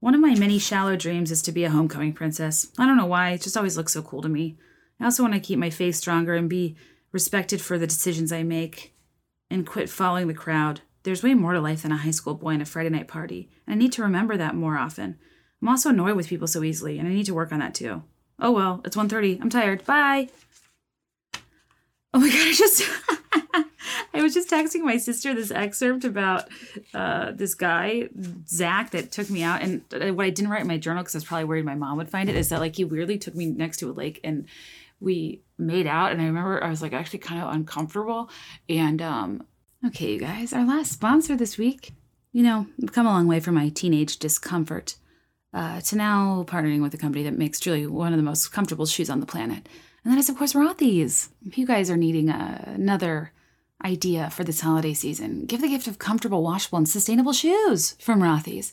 [0.00, 2.68] One of my many shallow dreams is to be a homecoming princess.
[2.78, 4.56] I don't know why, it just always looks so cool to me.
[5.00, 6.76] I also want to keep my faith stronger and be
[7.12, 8.94] respected for the decisions I make
[9.50, 10.82] and quit following the crowd.
[11.08, 13.48] There's way more to life than a high school boy and a Friday night party,
[13.66, 15.16] and I need to remember that more often.
[15.62, 18.02] I'm also annoyed with people so easily, and I need to work on that too.
[18.38, 19.40] Oh well, it's 1.30.
[19.40, 19.86] I'm tired.
[19.86, 20.28] Bye.
[22.12, 22.82] Oh my god, I just
[24.12, 26.44] I was just texting my sister this excerpt about
[26.92, 28.10] uh, this guy,
[28.46, 29.62] Zach, that took me out.
[29.62, 31.74] And uh, what I didn't write in my journal because I was probably worried my
[31.74, 34.20] mom would find it is that like he weirdly took me next to a lake
[34.22, 34.44] and
[35.00, 36.12] we made out.
[36.12, 38.28] And I remember I was like actually kind of uncomfortable.
[38.68, 39.42] And um,
[39.86, 41.92] okay, you guys, our last sponsor this week.
[42.32, 44.96] You know, I've come a long way from my teenage discomfort
[45.54, 48.86] uh, to now partnering with a company that makes truly one of the most comfortable
[48.86, 49.68] shoes on the planet.
[50.04, 51.30] And that is, of course, Rothy's.
[51.44, 53.32] If you guys are needing uh, another
[53.84, 58.20] idea for this holiday season, give the gift of comfortable, washable, and sustainable shoes from
[58.20, 58.72] Rothy's.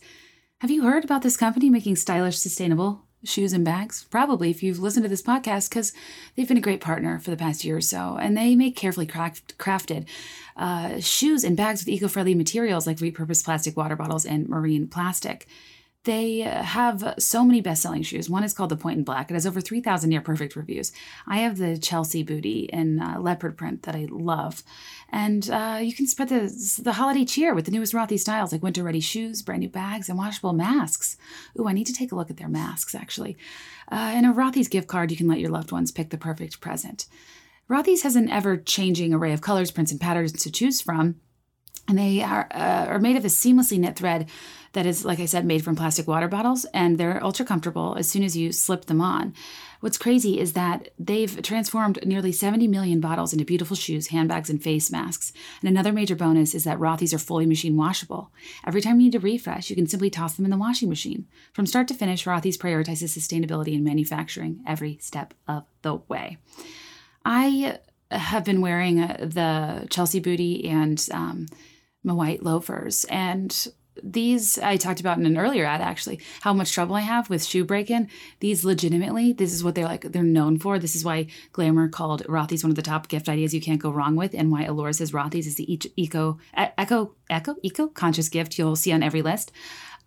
[0.60, 4.06] Have you heard about this company making stylish, sustainable shoes and bags?
[4.10, 5.94] Probably if you've listened to this podcast, because
[6.36, 8.18] they've been a great partner for the past year or so.
[8.20, 10.06] And they make carefully craft- crafted
[10.56, 14.88] uh, shoes and bags with eco friendly materials like repurposed plastic water bottles and marine
[14.88, 15.48] plastic.
[16.06, 18.30] They have so many best selling shoes.
[18.30, 19.30] One is called the Point in Black.
[19.30, 20.92] It has over 3,000 near perfect reviews.
[21.28, 24.62] I have the Chelsea booty in uh, leopard print that I love.
[25.10, 28.62] And uh, you can spread the, the holiday cheer with the newest Rothy styles like
[28.62, 31.18] winter ready shoes, brand new bags, and washable masks.
[31.60, 33.36] Ooh, I need to take a look at their masks actually.
[33.92, 36.62] Uh, and a Rothy's gift card, you can let your loved ones pick the perfect
[36.62, 37.08] present.
[37.68, 41.16] Rothy's has an ever changing array of colors, prints, and patterns to choose from
[41.88, 44.28] and they are, uh, are made of a seamlessly knit thread
[44.76, 48.10] that is like i said made from plastic water bottles and they're ultra comfortable as
[48.10, 49.34] soon as you slip them on.
[49.80, 54.62] What's crazy is that they've transformed nearly 70 million bottles into beautiful shoes handbags and
[54.62, 55.32] face masks.
[55.62, 58.32] And another major bonus is that rothy's are fully machine washable.
[58.66, 61.28] Every time you need to refresh you can simply toss them in the washing machine.
[61.54, 66.38] From start to finish rothy's prioritizes sustainability in manufacturing every step of the way.
[67.24, 67.80] I
[68.12, 71.48] have been wearing uh, the chelsea booty and um,
[72.04, 73.04] my white loafers.
[73.06, 73.68] And
[74.04, 77.46] these I talked about in an earlier ad actually, how much trouble I have with
[77.46, 78.10] shoe break-in.
[78.40, 80.80] These legitimately, this is what they're like, they're known for.
[80.80, 83.92] This is why Glamour called Rothy's one of the top gift ideas you can't go
[83.92, 88.58] wrong with, and why Allure says Rothy's is the eco eco eco eco conscious gift
[88.58, 89.52] you'll see on every list.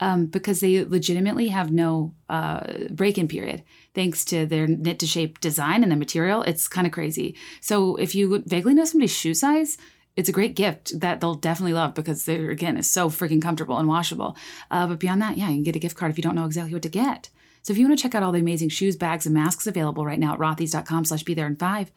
[0.01, 2.61] Um, because they legitimately have no uh,
[2.91, 6.43] break-in period thanks to their knit to shape design and the material.
[6.43, 7.35] It's kind of crazy.
[7.61, 9.77] So if you vaguely know somebody's shoe size,
[10.19, 13.79] it's a great gift that they'll definitely love because they're again is so freaking comfortable
[13.79, 14.37] and washable.
[14.69, 16.45] Uh, but beyond that, yeah, you can get a gift card if you don't know
[16.45, 17.31] exactly what to get.
[17.63, 20.05] So if you want to check out all the amazing shoes, bags, and masks available
[20.05, 21.93] right now at rothys.com slash be there in five,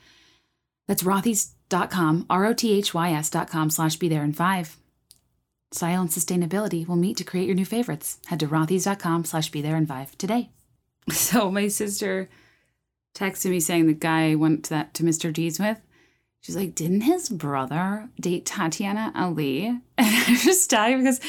[0.88, 4.78] that's rothys.com, R-O-T-H-Y-S dot com slash be there in five.
[5.72, 8.20] Style and sustainability will meet to create your new favorites.
[8.28, 10.52] Head to rothys.com slash be there in five today.
[11.10, 12.30] So my sister
[13.16, 15.34] texted me saying the guy I went to that to Mr.
[15.34, 15.82] Deeds with
[16.42, 19.80] She's like, didn't his brother date Tatiana Ali?
[19.98, 21.20] And I just died because,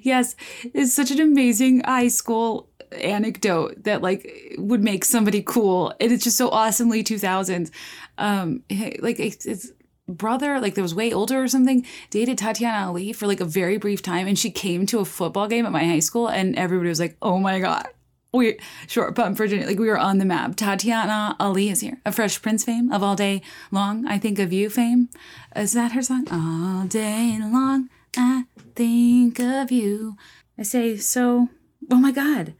[0.00, 0.34] yes,
[0.72, 5.92] it's such an amazing high school anecdote that like would make somebody cool.
[6.00, 7.70] And it's just so awesomely 2000s.
[8.16, 8.62] Um,
[9.00, 9.70] like it's
[10.08, 13.76] brother, like that was way older or something, dated Tatiana Ali for like a very
[13.76, 14.26] brief time.
[14.26, 17.18] And she came to a football game at my high school and everybody was like,
[17.20, 17.86] oh my God,
[18.32, 20.56] we Short Pump Virginia, like we were on the map.
[20.56, 22.00] Tatiana Ali is here.
[22.06, 24.06] A Fresh Prince fame of All Day Long.
[24.06, 25.10] I think of you fame.
[25.54, 26.26] Is that her song?
[26.30, 28.44] All day long, I
[28.74, 30.16] think of you.
[30.58, 31.48] I say so.
[31.90, 32.54] Oh my God,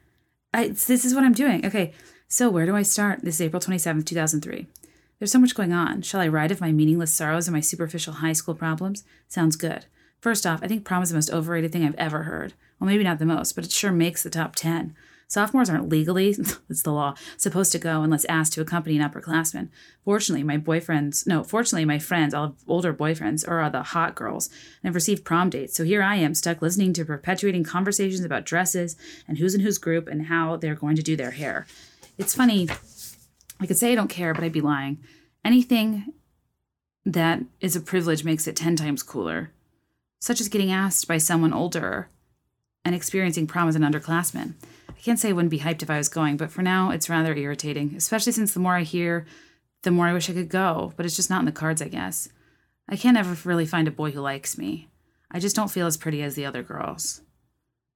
[0.53, 1.65] I this is what I'm doing.
[1.65, 1.95] Okay,
[2.29, 3.23] so where do I start?
[3.23, 4.67] This is April twenty seventh, two thousand three.
[5.19, 6.03] There's so much going on.
[6.03, 9.05] Shall I write of my meaningless sorrows and my superficial high school problems?
[9.29, 9.87] Sounds good.
[10.21, 12.55] First off, I think prom is the most overrated thing I've ever heard.
[12.79, 14.95] Well, maybe not the most, but it sure makes the top 10.
[15.33, 16.37] Sophomores aren't legally,
[16.69, 19.71] it's the law, supposed to go unless asked to accompany an upperclassman.
[20.05, 24.91] Fortunately, my boyfriends, no, fortunately, my friends, all older boyfriends, are the hot girls and
[24.91, 25.75] have received prom dates.
[25.75, 28.95] So here I am, stuck listening to perpetuating conversations about dresses
[29.27, 31.67] and who's in whose group and how they're going to do their hair.
[32.19, 32.69] It's funny,
[33.59, 34.99] I could say I don't care, but I'd be lying.
[35.43, 36.13] Anything
[37.07, 39.51] that is a privilege makes it 10 times cooler,
[40.21, 42.11] such as getting asked by someone older
[42.85, 44.57] and experiencing prom as an underclassman.
[45.03, 47.09] I can't say I wouldn't be hyped if I was going, but for now, it's
[47.09, 49.27] rather irritating, especially since the more I hear,
[49.83, 51.89] the more I wish I could go, but it's just not in the cards, I
[51.89, 52.29] guess.
[52.89, 54.91] I can't ever really find a boy who likes me.
[55.29, 57.21] I just don't feel as pretty as the other girls.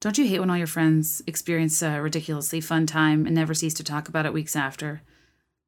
[0.01, 3.75] Don't you hate when all your friends experience a ridiculously fun time and never cease
[3.75, 5.03] to talk about it weeks after?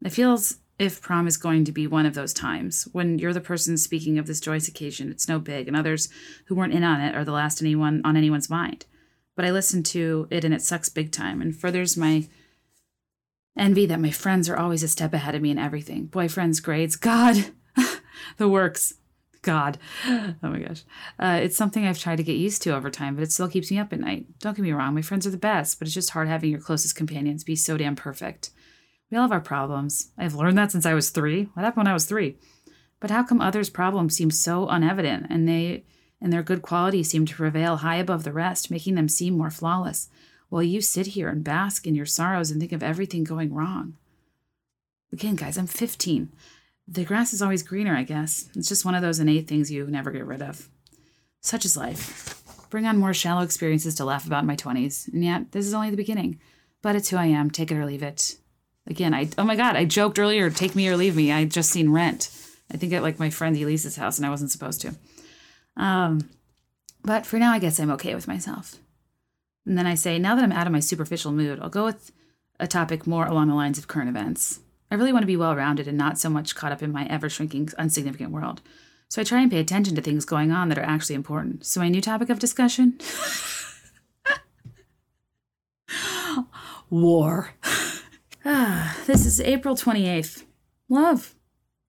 [0.04, 3.40] It feels if prom is going to be one of those times when you're the
[3.40, 6.08] person speaking of this joyous occasion, it's no big, and others
[6.46, 8.86] who weren't in on it are the last anyone on anyone's mind
[9.38, 12.26] but I listen to it and it sucks big time and furthers my
[13.56, 16.08] envy that my friends are always a step ahead of me in everything.
[16.08, 17.52] Boyfriends, grades, God,
[18.36, 18.94] the works.
[19.42, 19.78] God.
[20.08, 20.82] Oh my gosh.
[21.20, 23.70] Uh, it's something I've tried to get used to over time, but it still keeps
[23.70, 24.26] me up at night.
[24.40, 26.58] Don't get me wrong, my friends are the best, but it's just hard having your
[26.58, 28.50] closest companions be so damn perfect.
[29.08, 30.10] We all have our problems.
[30.18, 31.44] I've learned that since I was three.
[31.54, 32.38] What happened when I was three?
[32.98, 35.84] But how come others' problems seem so unevident and they
[36.20, 39.50] and their good qualities seem to prevail high above the rest, making them seem more
[39.50, 40.08] flawless,
[40.48, 43.96] while you sit here and bask in your sorrows and think of everything going wrong?
[45.12, 46.30] Again, guys, I'm 15.
[46.86, 48.48] The grass is always greener, I guess.
[48.54, 50.68] It's just one of those innate things you never get rid of.
[51.40, 52.42] Such is life.
[52.70, 55.12] Bring on more shallow experiences to laugh about in my 20s.
[55.12, 56.40] And yet, this is only the beginning.
[56.82, 57.50] But it's who I am.
[57.50, 58.36] Take it or leave it.
[58.88, 61.30] Again, I oh my god, I joked earlier, take me or leave me.
[61.30, 62.30] I just seen Rent.
[62.72, 64.94] I think at like my friend Elise's house, and I wasn't supposed to.
[65.78, 66.28] Um,
[67.02, 68.76] but for now, I guess I'm okay with myself.
[69.64, 72.12] And then I say, now that I'm out of my superficial mood, I'll go with
[72.60, 74.60] a topic more along the lines of current events.
[74.90, 77.06] I really want to be well rounded and not so much caught up in my
[77.06, 78.62] ever shrinking, unsignificant world.
[79.08, 81.64] So I try and pay attention to things going on that are actually important.
[81.64, 82.98] So, my new topic of discussion
[86.90, 87.54] war.
[88.44, 90.44] ah, this is April 28th.
[90.88, 91.34] Love.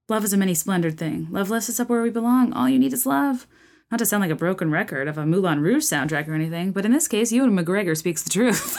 [0.08, 1.28] Love is a many splendored thing.
[1.30, 2.52] Love lifts us up where we belong.
[2.52, 3.46] All you need is love.
[3.90, 6.84] Not to sound like a broken record of a Moulin Rouge soundtrack or anything, but
[6.84, 8.76] in this case, Ewan McGregor speaks the truth.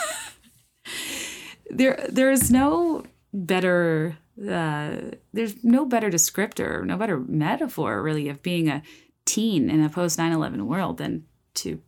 [1.70, 4.96] there, there is no better, uh,
[5.34, 8.84] there's no better descriptor, no better metaphor, really, of being a
[9.26, 11.26] teen in a post 9/11 world than
[11.56, 11.82] to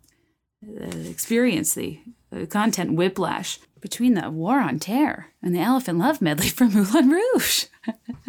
[0.67, 1.99] uh, experience the
[2.31, 7.09] uh, content whiplash between the War on Terror and the Elephant Love medley from Moulin
[7.09, 7.65] Rouge.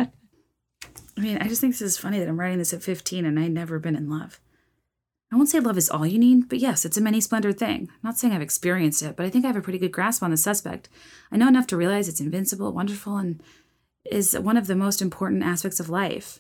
[1.17, 3.39] I mean, I just think this is funny that I'm writing this at 15 and
[3.39, 4.41] I'd never been in love.
[5.35, 7.89] I won't say love is all you need, but yes, it's a many splendored thing.
[7.91, 10.23] I'm not saying I've experienced it, but I think I have a pretty good grasp
[10.23, 10.89] on the suspect.
[11.33, 13.43] I know enough to realize it's invincible, wonderful, and
[14.05, 16.39] is one of the most important aspects of life.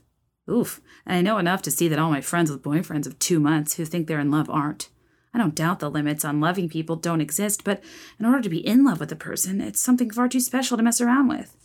[0.48, 0.80] Oof.
[1.04, 3.74] And I know enough to see that all my friends with boyfriends of two months
[3.74, 4.90] who think they're in love aren't.
[5.34, 7.82] I don't doubt the limits on loving people don't exist, but
[8.20, 10.84] in order to be in love with a person, it's something far too special to
[10.84, 11.56] mess around with.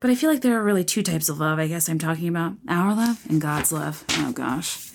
[0.00, 2.28] But I feel like there are really two types of love, I guess I'm talking
[2.28, 4.06] about our love and God's love.
[4.12, 4.93] Oh gosh.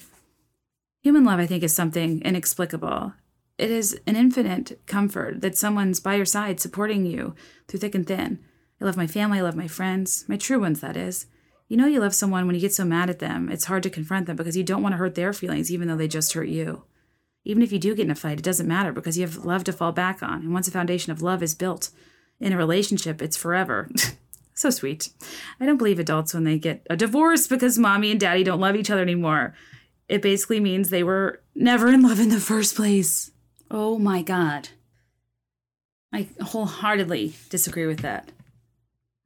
[1.01, 3.13] Human love, I think, is something inexplicable.
[3.57, 7.35] It is an infinite comfort that someone's by your side supporting you
[7.67, 8.39] through thick and thin.
[8.81, 11.27] I love my family, I love my friends, my true ones, that is.
[11.67, 13.89] You know, you love someone when you get so mad at them, it's hard to
[13.89, 16.47] confront them because you don't want to hurt their feelings, even though they just hurt
[16.47, 16.84] you.
[17.45, 19.63] Even if you do get in a fight, it doesn't matter because you have love
[19.65, 20.41] to fall back on.
[20.41, 21.89] And once a foundation of love is built
[22.39, 23.89] in a relationship, it's forever.
[24.53, 25.09] so sweet.
[25.59, 28.76] I don't believe adults when they get a divorce because mommy and daddy don't love
[28.76, 29.53] each other anymore.
[30.10, 33.31] It basically means they were never in love in the first place.
[33.69, 34.69] Oh my God.
[36.11, 38.31] I wholeheartedly disagree with that.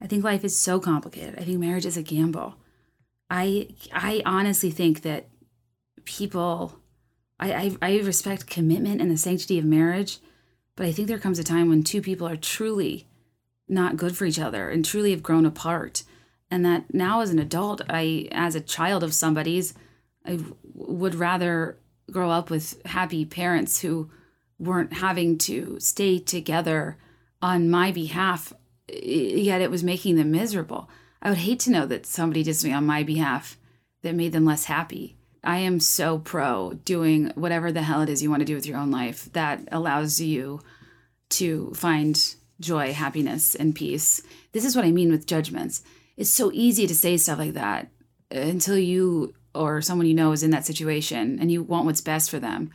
[0.01, 1.39] I think life is so complicated.
[1.39, 2.55] I think marriage is a gamble.
[3.29, 5.29] I I honestly think that
[6.03, 6.79] people
[7.39, 10.19] I, I, I respect commitment and the sanctity of marriage,
[10.75, 13.07] but I think there comes a time when two people are truly
[13.67, 16.03] not good for each other and truly have grown apart.
[16.51, 19.73] And that now, as an adult, I, as a child of somebody's,
[20.25, 20.39] I
[20.73, 21.77] would rather
[22.11, 24.09] grow up with happy parents who
[24.59, 26.97] weren't having to stay together
[27.41, 28.53] on my behalf,
[28.87, 30.89] yet it was making them miserable.
[31.21, 33.57] I would hate to know that somebody did something on my behalf
[34.01, 35.17] that made them less happy.
[35.43, 38.65] I am so pro doing whatever the hell it is you want to do with
[38.65, 40.61] your own life that allows you
[41.31, 44.21] to find joy, happiness, and peace.
[44.53, 45.83] This is what I mean with judgments.
[46.15, 47.89] It's so easy to say stuff like that
[48.33, 52.01] uh, until you or someone you know is in that situation and you want what's
[52.01, 52.71] best for them.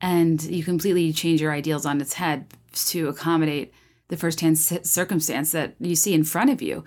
[0.00, 3.72] And you completely change your ideals on its head to accommodate
[4.08, 6.84] the firsthand circumstance that you see in front of you.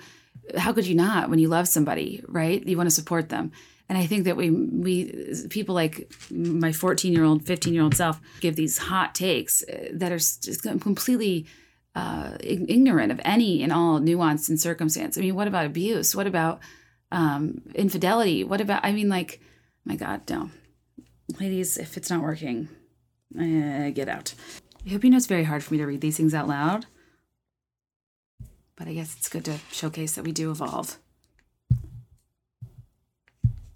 [0.57, 2.65] How could you not when you love somebody, right?
[2.65, 3.51] You want to support them
[3.91, 7.93] and i think that we we people like my 14 year old 15 year old
[7.93, 11.45] self give these hot takes uh, that are just completely
[11.93, 16.25] uh, ignorant of any and all nuance and circumstance i mean what about abuse what
[16.25, 16.61] about
[17.11, 19.39] um, infidelity what about i mean like
[19.85, 20.49] my god no
[21.39, 22.69] ladies if it's not working
[23.39, 24.33] uh, get out
[24.85, 26.85] i hope you know it's very hard for me to read these things out loud
[28.75, 30.97] but i guess it's good to showcase that we do evolve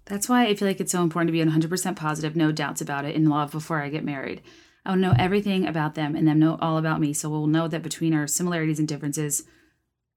[0.06, 3.04] that's why I feel like it's so important to be 100% positive, no doubts about
[3.04, 4.40] it, in love before I get married.
[4.84, 7.12] I will know everything about them and them know all about me.
[7.12, 9.42] So we'll know that between our similarities and differences,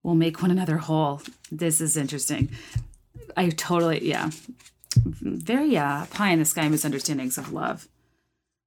[0.04, 1.24] we'll make one another whole.
[1.52, 2.50] This is interesting.
[3.36, 4.30] I totally, yeah.
[4.96, 7.88] Very uh, pie in the sky misunderstandings of love.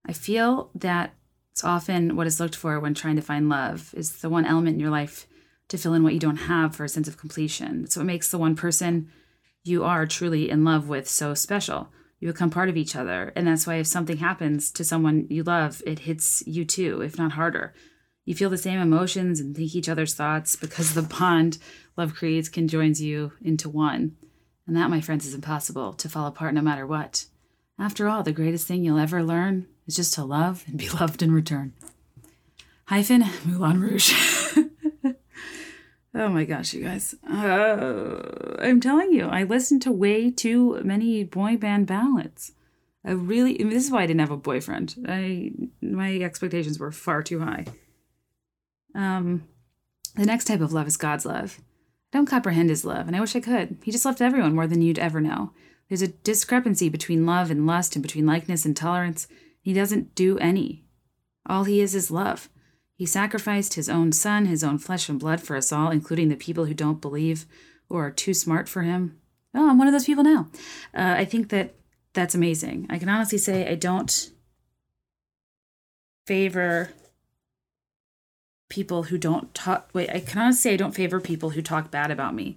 [0.06, 1.14] I feel that
[1.52, 4.74] it's often what is looked for when trying to find love is the one element
[4.74, 5.26] in your life
[5.68, 7.86] to fill in what you don't have for a sense of completion.
[7.88, 9.10] So it makes the one person
[9.64, 11.88] you are truly in love with so special.
[12.20, 13.32] You become part of each other.
[13.36, 17.18] And that's why if something happens to someone you love, it hits you too, if
[17.18, 17.74] not harder.
[18.24, 21.58] You feel the same emotions and think each other's thoughts because the bond
[21.96, 24.16] love creates conjoins you into one.
[24.66, 27.26] And that, my friends, is impossible to fall apart no matter what.
[27.78, 31.22] After all, the greatest thing you'll ever learn is just to love and be loved
[31.22, 31.72] in return.
[32.86, 34.12] Hyphen Moulin Rouge.
[36.14, 37.14] oh my gosh, you guys.
[37.28, 42.52] Uh, I'm telling you, I listened to way too many boy band ballads.
[43.04, 44.94] I really, I mean, this is why I didn't have a boyfriend.
[45.08, 47.64] I my expectations were far too high.
[48.94, 49.48] Um,
[50.14, 51.58] the next type of love is God's love.
[52.12, 53.78] Don't comprehend his love, and I wish I could.
[53.82, 55.52] He just loved everyone more than you'd ever know.
[55.88, 59.26] There's a discrepancy between love and lust, and between likeness and tolerance.
[59.60, 60.84] He doesn't do any.
[61.46, 62.48] All he is is love.
[62.94, 66.36] He sacrificed his own son, his own flesh and blood for us all, including the
[66.36, 67.46] people who don't believe
[67.88, 69.18] or are too smart for him.
[69.54, 70.48] Oh, I'm one of those people now.
[70.94, 71.74] Uh, I think that
[72.12, 72.86] that's amazing.
[72.90, 74.30] I can honestly say I don't
[76.26, 76.90] favor
[78.72, 79.90] people who don't talk.
[79.92, 82.56] Wait, I can honestly say I don't favor people who talk bad about me.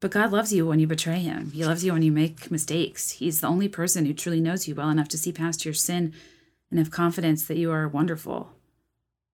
[0.00, 1.50] But God loves you when you betray him.
[1.50, 3.10] He loves you when you make mistakes.
[3.12, 6.14] He's the only person who truly knows you well enough to see past your sin
[6.70, 8.52] and have confidence that you are wonderful.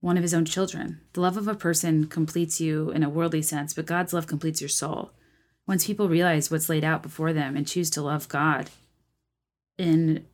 [0.00, 1.00] One of his own children.
[1.12, 4.60] The love of a person completes you in a worldly sense, but God's love completes
[4.60, 5.12] your soul.
[5.68, 8.70] Once people realize what's laid out before them and choose to love God
[9.78, 10.26] in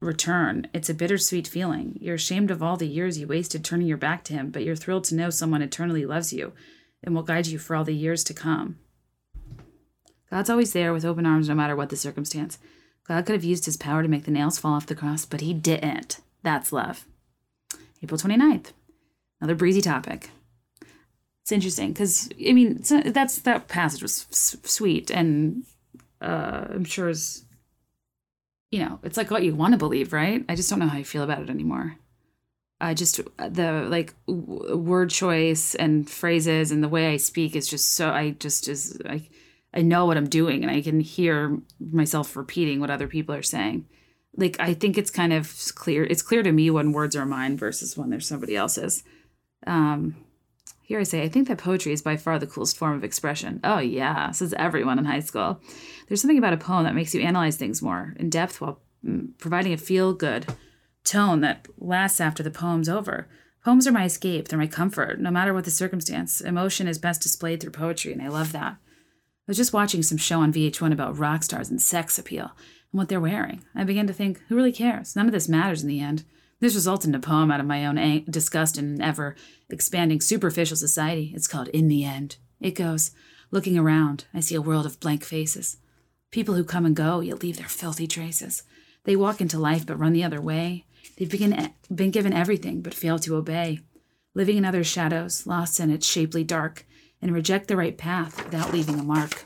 [0.00, 1.98] return, it's a bittersweet feeling.
[2.00, 4.76] You're ashamed of all the years you wasted turning your back to him, but you're
[4.76, 6.52] thrilled to know someone eternally loves you
[7.02, 8.78] and will guide you for all the years to come.
[10.30, 12.58] God's always there with open arms no matter what the circumstance.
[13.06, 15.40] God could have used his power to make the nails fall off the cross, but
[15.40, 16.20] he didn't.
[16.42, 17.04] That's love.
[18.02, 18.72] April 29th.
[19.40, 20.30] Another breezy topic.
[21.42, 25.64] It's interesting because, I mean, that's that passage was s- sweet and
[26.20, 27.44] uh, I'm sure is,
[28.70, 30.44] you know, it's like what you want to believe, right?
[30.48, 31.96] I just don't know how I feel about it anymore.
[32.80, 37.68] I just the like w- word choice and phrases and the way I speak is
[37.68, 39.28] just so I just is I
[39.74, 43.42] I know what I'm doing and I can hear myself repeating what other people are
[43.42, 43.86] saying.
[44.36, 46.04] Like I think it's kind of clear.
[46.04, 49.02] It's clear to me when words are mine versus when they're somebody else's.
[49.66, 50.16] Um,
[50.90, 53.60] here I say, I think that poetry is by far the coolest form of expression.
[53.62, 55.60] Oh yeah, says everyone in high school.
[56.08, 59.28] There's something about a poem that makes you analyze things more in depth while mm,
[59.38, 60.52] providing a feel good
[61.04, 63.28] tone that lasts after the poem's over.
[63.64, 66.40] Poems are my escape, they're my comfort, no matter what the circumstance.
[66.40, 68.72] Emotion is best displayed through poetry, and I love that.
[68.72, 72.50] I was just watching some show on VH1 about rock stars and sex appeal
[72.90, 73.62] and what they're wearing.
[73.76, 75.14] I began to think, who really cares?
[75.14, 76.24] None of this matters in the end.
[76.60, 79.34] This resulted in a poem out of my own ang- disgust in an ever
[79.70, 81.32] expanding superficial society.
[81.34, 82.36] It's called In the End.
[82.60, 83.12] It goes,
[83.50, 85.78] Looking around, I see a world of blank faces.
[86.30, 88.62] People who come and go, yet leave their filthy traces.
[89.04, 90.84] They walk into life but run the other way.
[91.16, 93.80] They've been, been given everything but fail to obey.
[94.34, 96.86] Living in others' shadows, lost in its shapely dark,
[97.20, 99.44] and reject the right path without leaving a mark.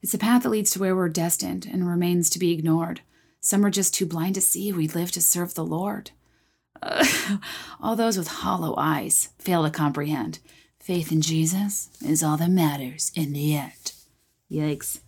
[0.00, 3.02] It's a path that leads to where we're destined and remains to be ignored.
[3.44, 6.12] Some are just too blind to see we live to serve the Lord.
[6.80, 7.04] Uh,
[7.82, 10.38] all those with hollow eyes fail to comprehend.
[10.78, 13.92] Faith in Jesus is all that matters in the end.
[14.48, 15.00] Yikes.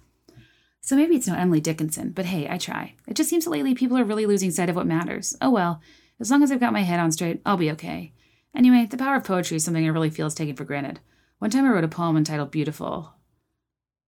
[0.81, 2.97] So maybe it's not Emily Dickinson, but hey, I try.
[3.07, 5.37] It just seems that lately people are really losing sight of what matters.
[5.41, 5.81] Oh well,
[6.19, 8.13] as long as I've got my head on straight, I'll be okay.
[8.53, 10.99] Anyway, the power of poetry is something I really feel is taken for granted.
[11.39, 13.14] One time I wrote a poem entitled Beautiful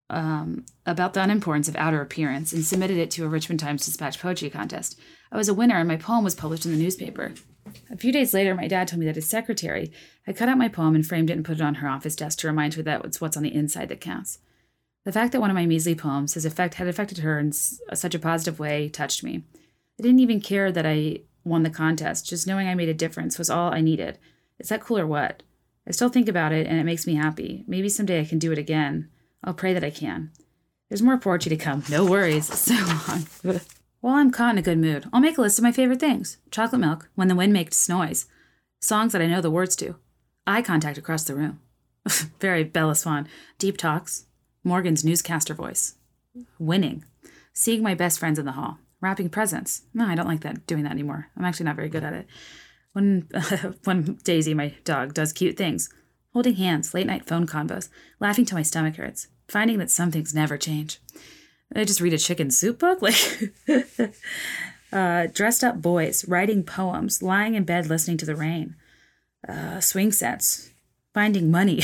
[0.09, 4.21] um, about the unimportance of outer appearance and submitted it to a Richmond Times Dispatch
[4.21, 4.99] poetry contest.
[5.33, 7.33] I was a winner and my poem was published in the newspaper.
[7.91, 9.91] A few days later, my dad told me that his secretary
[10.25, 12.39] had cut out my poem and framed it and put it on her office desk
[12.39, 14.39] to remind her that it's what's on the inside that counts.
[15.05, 18.15] The fact that one of my measly poems has effect, had affected her in such
[18.15, 19.45] a positive way touched me.
[19.99, 23.39] I didn't even care that I won the contest, just knowing I made a difference
[23.39, 24.19] was all I needed.
[24.59, 25.43] Is that cool or what?
[25.87, 27.65] I still think about it and it makes me happy.
[27.67, 29.09] Maybe someday I can do it again.
[29.45, 30.31] I'll pray that I can.
[30.89, 31.85] There's more poetry to come.
[31.91, 32.47] No worries.
[32.53, 33.61] So long.
[34.01, 36.39] While I'm caught in a good mood, I'll make a list of my favorite things
[36.51, 38.27] chocolate milk, when the wind makes noise,
[38.81, 39.97] songs that I know the words to,
[40.47, 41.61] eye contact across the room.
[42.41, 43.27] Very Bella Swan.
[43.59, 44.27] Deep talks,
[44.63, 45.97] Morgan's newscaster voice,
[46.59, 47.05] winning,
[47.53, 49.83] seeing my best friends in the hall, wrapping presents.
[49.93, 51.29] No, I don't like that doing that anymore.
[51.37, 52.27] I'm actually not very good at it.
[52.93, 53.29] When
[53.85, 55.91] when Daisy, my dog, does cute things,
[56.37, 57.89] holding hands, late night phone convos,
[58.21, 61.01] laughing till my stomach hurts, finding that some things never change.
[61.75, 63.17] I just read a chicken soup book, like
[64.93, 68.77] uh, dressed up boys, writing poems, lying in bed listening to the rain,
[69.49, 70.73] uh, swing sets,
[71.15, 71.81] finding money,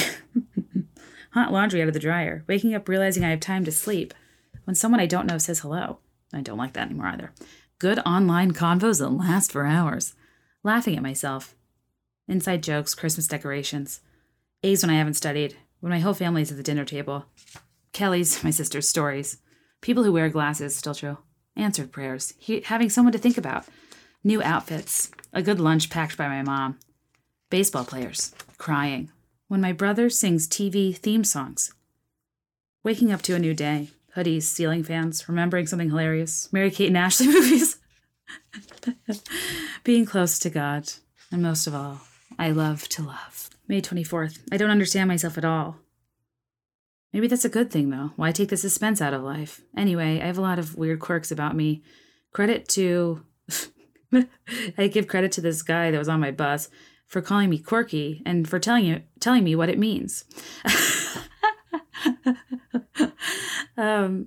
[1.33, 4.13] hot laundry out of the dryer, waking up realizing I have time to sleep.
[4.65, 6.01] When someone I don't know says hello,
[6.31, 7.33] I don't like that anymore either.
[7.79, 10.13] Good online convos that last for hours.
[10.63, 11.55] Laughing at myself.
[12.29, 14.03] Inside jokes, Christmas decorations.
[14.63, 15.57] A's when I haven't studied.
[15.81, 17.27] When my whole family's at the dinner table.
[17.93, 19.39] Kelly's, my sister's stories.
[19.81, 21.19] People who wear glasses, still true.
[21.57, 22.35] Answered prayers.
[22.39, 23.67] He, having someone to think about.
[24.23, 25.11] New outfits.
[25.33, 26.79] A good lunch packed by my mom.
[27.51, 28.33] Baseball players.
[28.57, 29.11] Crying.
[29.49, 31.75] When my brother sings TV theme songs.
[32.85, 33.91] Waking up to a new day.
[34.17, 36.53] Hoodies, ceiling fans, remembering something hilarious.
[36.53, 37.79] Mary Kate and Ashley movies.
[39.83, 40.93] Being close to God.
[41.33, 42.03] And most of all,
[42.39, 43.51] I love to love.
[43.73, 44.39] May 24th.
[44.53, 45.79] I don't understand myself at all.
[47.11, 48.11] Maybe that's a good thing, though.
[48.17, 49.63] Why take the suspense out of life?
[49.75, 51.83] Anyway, I have a lot of weird quirks about me.
[52.35, 53.25] Credit to.
[54.77, 56.69] I give credit to this guy that was on my bus
[57.07, 60.27] for calling me quirky and for telling you telling me what it means.
[63.79, 64.27] um,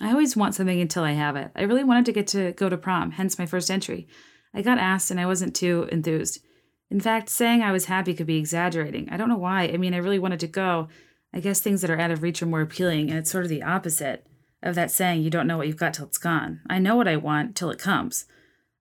[0.00, 1.50] I always want something until I have it.
[1.54, 4.08] I really wanted to get to go to prom, hence my first entry.
[4.54, 6.40] I got asked and I wasn't too enthused.
[6.90, 9.08] In fact, saying I was happy could be exaggerating.
[9.10, 9.64] I don't know why.
[9.64, 10.88] I mean, I really wanted to go.
[11.32, 13.50] I guess things that are out of reach are more appealing, and it's sort of
[13.50, 14.26] the opposite
[14.62, 16.60] of that saying you don't know what you've got till it's gone.
[16.68, 18.26] I know what I want till it comes.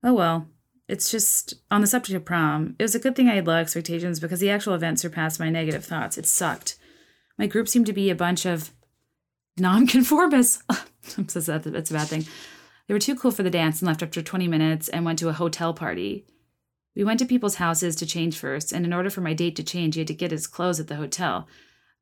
[0.03, 0.48] Oh well.
[0.88, 3.57] It's just on the subject of prom, it was a good thing I had low
[3.57, 6.18] expectations because the actual event surpassed my negative thoughts.
[6.18, 6.80] It sucked.
[7.38, 8.72] My group seemed to be a bunch of
[9.56, 10.64] nonconformists.
[11.18, 12.26] I'm so that's a bad thing.
[12.88, 15.30] They were too cool for the dance and left after 20 minutes and went to
[15.30, 16.26] a hotel party.
[16.99, 19.63] We went to people's houses to change first, and in order for my date to
[19.63, 21.47] change, he had to get his clothes at the hotel.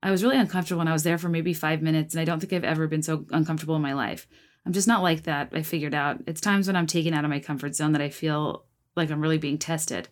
[0.01, 2.39] I was really uncomfortable when I was there for maybe five minutes, and I don't
[2.39, 4.25] think I've ever been so uncomfortable in my life.
[4.65, 6.23] I'm just not like that, I figured out.
[6.25, 8.65] It's times when I'm taken out of my comfort zone that I feel
[8.95, 10.07] like I'm really being tested.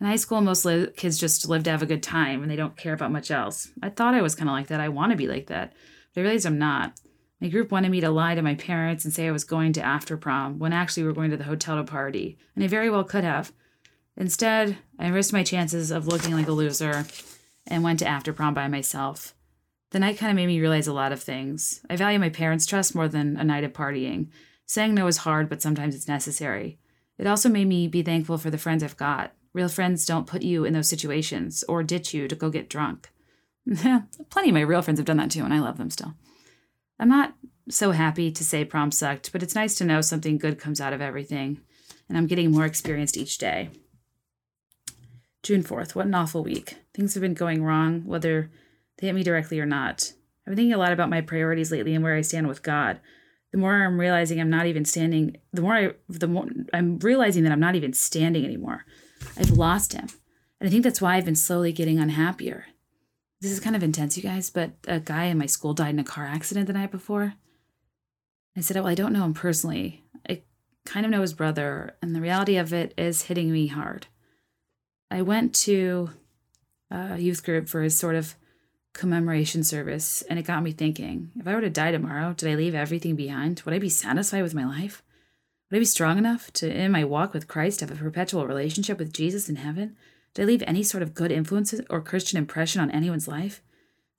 [0.00, 2.78] In high school, most kids just live to have a good time and they don't
[2.78, 3.72] care about much else.
[3.82, 4.80] I thought I was kind of like that.
[4.80, 5.74] I want to be like that,
[6.14, 6.98] but I realized I'm not.
[7.42, 9.82] My group wanted me to lie to my parents and say I was going to
[9.82, 12.88] after prom when actually we were going to the hotel to party, and I very
[12.88, 13.52] well could have.
[14.16, 17.06] Instead, I risked my chances of looking like a loser
[17.66, 19.34] and went to after prom by myself.
[19.90, 21.80] The night kind of made me realize a lot of things.
[21.88, 24.28] I value my parents' trust more than a night of partying.
[24.66, 26.78] Saying no is hard, but sometimes it's necessary.
[27.18, 29.32] It also made me be thankful for the friends I've got.
[29.52, 33.10] Real friends don't put you in those situations or ditch you to go get drunk.
[33.76, 36.14] Plenty of my real friends have done that too, and I love them still.
[36.98, 37.34] I'm not
[37.68, 40.92] so happy to say prom sucked, but it's nice to know something good comes out
[40.92, 41.60] of everything,
[42.08, 43.70] and I'm getting more experienced each day.
[45.44, 46.78] June 4th, what an awful week.
[46.94, 48.50] Things have been going wrong, whether
[48.96, 50.14] they hit me directly or not.
[50.40, 52.98] I've been thinking a lot about my priorities lately and where I stand with God.
[53.52, 57.44] The more I'm realizing I'm not even standing, the more I, the more I'm realizing
[57.44, 58.86] that I'm not even standing anymore.
[59.36, 60.08] I've lost Him,
[60.58, 62.64] and I think that's why I've been slowly getting unhappier.
[63.42, 65.98] This is kind of intense, you guys, but a guy in my school died in
[65.98, 67.34] a car accident the night before.
[68.56, 70.04] I said, Well, I don't know him personally.
[70.26, 70.42] I
[70.86, 74.06] kind of know his brother, and the reality of it is hitting me hard.
[75.14, 76.10] I went to
[76.90, 78.34] a youth group for his sort of
[78.94, 82.56] commemoration service, and it got me thinking if I were to die tomorrow, did I
[82.56, 83.62] leave everything behind?
[83.64, 85.04] Would I be satisfied with my life?
[85.70, 88.98] Would I be strong enough to, in my walk with Christ, have a perpetual relationship
[88.98, 89.94] with Jesus in heaven?
[90.34, 93.62] Did I leave any sort of good influences or Christian impression on anyone's life?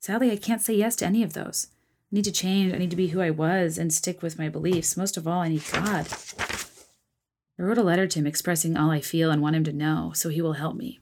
[0.00, 1.66] Sadly, I can't say yes to any of those.
[2.10, 2.72] I need to change.
[2.72, 4.96] I need to be who I was and stick with my beliefs.
[4.96, 6.06] Most of all, I need God.
[7.58, 10.12] I wrote a letter to him expressing all I feel and want him to know
[10.14, 11.00] so he will help me.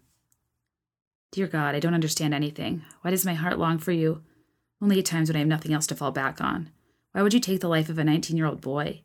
[1.33, 2.83] Dear God, I don't understand anything.
[3.03, 4.23] Why does my heart long for you?
[4.81, 6.71] Only at times when I have nothing else to fall back on.
[7.13, 9.03] Why would you take the life of a 19 year old boy?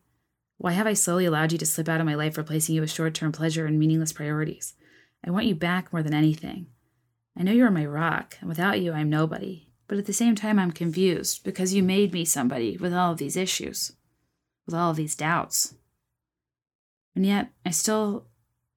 [0.57, 2.91] Why have I slowly allowed you to slip out of my life, replacing you with
[2.91, 4.73] short term pleasure and meaningless priorities?
[5.26, 6.67] I want you back more than anything.
[7.38, 9.69] I know you are my rock, and without you, I am nobody.
[9.88, 13.17] But at the same time, I'm confused because you made me somebody with all of
[13.17, 13.93] these issues,
[14.65, 15.76] with all of these doubts.
[17.20, 18.28] And yet, I still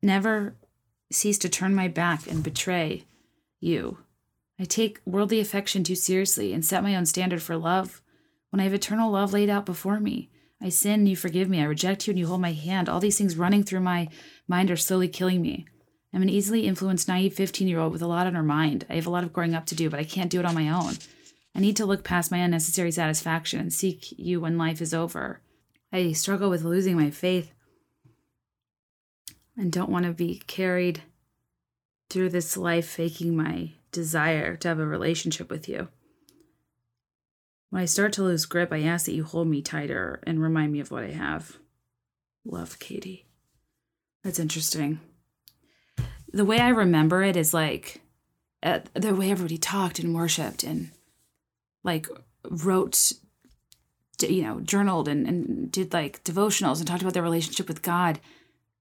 [0.02, 0.56] never
[1.12, 3.05] cease to turn my back and betray
[3.60, 3.98] you.
[4.59, 8.02] I take worldly affection too seriously and set my own standard for love
[8.51, 10.28] when I have eternal love laid out before me.
[10.60, 11.60] I sin and you forgive me.
[11.60, 12.89] I reject you and you hold my hand.
[12.89, 14.09] All these things running through my
[14.48, 15.64] mind are slowly killing me.
[16.12, 18.86] I'm an easily influenced, naive 15 year old with a lot on her mind.
[18.90, 20.56] I have a lot of growing up to do, but I can't do it on
[20.56, 20.94] my own.
[21.55, 25.43] I need to look past my unnecessary satisfaction and seek you when life is over.
[25.93, 27.52] I struggle with losing my faith
[29.56, 31.02] and don't want to be carried
[32.08, 35.88] through this life faking my desire to have a relationship with you.
[37.70, 40.72] When I start to lose grip, I ask that you hold me tighter and remind
[40.72, 41.56] me of what I have.
[42.44, 43.26] Love, Katie.
[44.22, 45.00] That's interesting.
[46.32, 48.02] The way I remember it is like
[48.62, 50.90] uh, the way everybody talked and worshiped and
[51.82, 52.06] like
[52.48, 53.12] wrote,
[54.20, 58.20] you know, journaled and, and did like devotionals and talked about their relationship with God.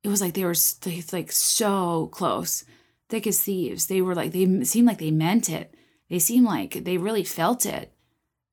[0.04, 2.66] It was like they were they, like so close,
[3.10, 3.88] thick as thieves.
[3.88, 5.74] They were like, they seemed like they meant it.
[6.10, 7.94] They seemed like they really felt it.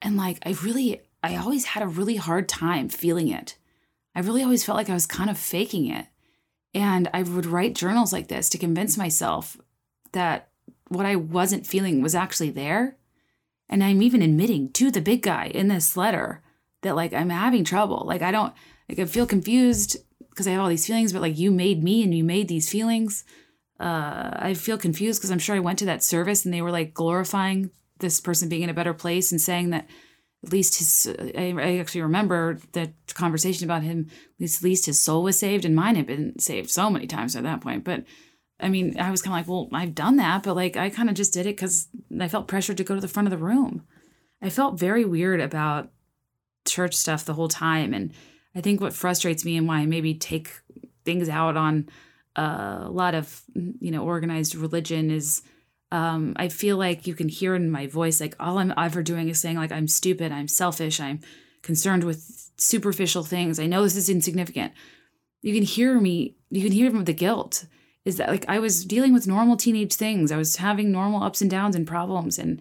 [0.02, 3.56] And like, I really, I always had a really hard time feeling it.
[4.14, 6.06] I really always felt like I was kind of faking it.
[6.74, 9.56] And I would write journals like this to convince myself
[10.12, 10.48] that
[10.88, 12.96] what I wasn't feeling was actually there.
[13.68, 16.42] And I'm even admitting to the big guy in this letter
[16.82, 18.04] that like I'm having trouble.
[18.06, 18.52] Like I don't
[18.88, 19.96] like I feel confused
[20.38, 22.70] because I have all these feelings, but like you made me and you made these
[22.70, 23.24] feelings.
[23.80, 26.70] Uh, I feel confused because I'm sure I went to that service and they were
[26.70, 29.88] like glorifying this person being in a better place and saying that
[30.44, 34.86] at least his I, I actually remember the conversation about him at least, at least
[34.86, 37.82] his soul was saved and mine had been saved so many times at that point
[37.82, 38.04] but
[38.60, 41.08] i mean i was kind of like well i've done that but like i kind
[41.08, 41.88] of just did it because
[42.20, 43.82] i felt pressured to go to the front of the room
[44.40, 45.90] i felt very weird about
[46.64, 48.12] church stuff the whole time and
[48.58, 50.60] i think what frustrates me and why i maybe take
[51.04, 51.88] things out on
[52.36, 55.42] uh, a lot of you know organized religion is
[55.90, 59.28] um, I feel like you can hear in my voice, like all I'm ever doing
[59.28, 61.20] is saying, like, I'm stupid, I'm selfish, I'm
[61.62, 63.58] concerned with superficial things.
[63.58, 64.72] I know this is insignificant.
[65.40, 67.64] You can hear me, you can hear the guilt.
[68.04, 70.30] Is that like I was dealing with normal teenage things?
[70.30, 72.38] I was having normal ups and downs and problems.
[72.38, 72.60] And,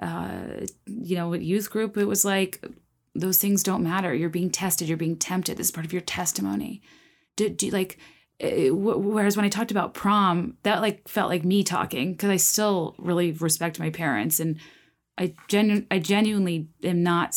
[0.00, 2.64] uh, you know, at youth group, it was like,
[3.20, 4.14] those things don't matter.
[4.14, 5.56] You're being tested, you're being tempted.
[5.56, 6.82] This is part of your testimony.
[7.36, 7.98] Do, do like,
[8.42, 12.36] uh, whereas when I talked about prom, that like felt like me talking because I
[12.36, 14.58] still really respect my parents and
[15.18, 17.36] I genu- I genuinely am not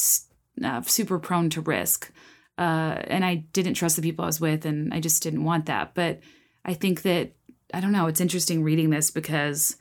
[0.64, 2.12] uh, super prone to risk,
[2.58, 5.66] uh, and I didn't trust the people I was with, and I just didn't want
[5.66, 5.96] that.
[5.96, 6.20] But
[6.64, 7.32] I think that
[7.74, 8.06] I don't know.
[8.06, 9.78] It's interesting reading this because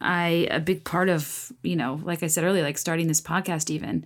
[0.00, 3.70] I a big part of you know, like I said earlier, like starting this podcast
[3.70, 4.04] even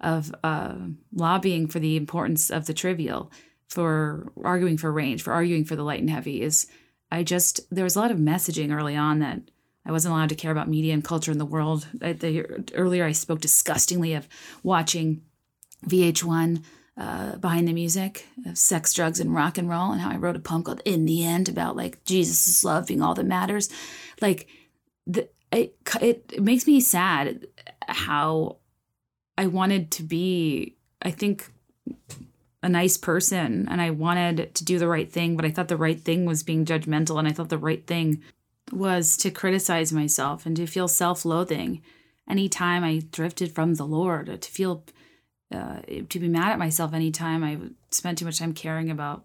[0.00, 0.74] of uh,
[1.12, 3.30] lobbying for the importance of the trivial
[3.68, 6.66] for arguing for range, for arguing for the light and heavy is
[7.10, 9.40] I just there was a lot of messaging early on that
[9.84, 11.86] I wasn't allowed to care about media and culture in the world.
[12.02, 14.28] I, the, earlier, I spoke disgustingly of
[14.62, 15.22] watching
[15.86, 16.62] VH1
[16.98, 20.36] uh, behind the music of sex, drugs, and rock and roll, and how I wrote
[20.36, 23.70] a poem called "In the End" about like Jesus' love being all that matters.
[24.20, 24.48] Like,
[25.06, 27.46] the, it, it it makes me sad
[27.86, 28.57] how
[29.38, 30.74] I wanted to be.
[31.00, 31.50] I think
[32.62, 35.76] a nice person and I wanted to do the right thing, but I thought the
[35.76, 38.20] right thing was being judgmental and I thought the right thing
[38.72, 41.82] was to criticize myself and to feel self-loathing
[42.28, 44.84] anytime I drifted from the Lord, to feel
[45.54, 47.58] uh, to be mad at myself anytime I
[47.90, 49.24] spent too much time caring about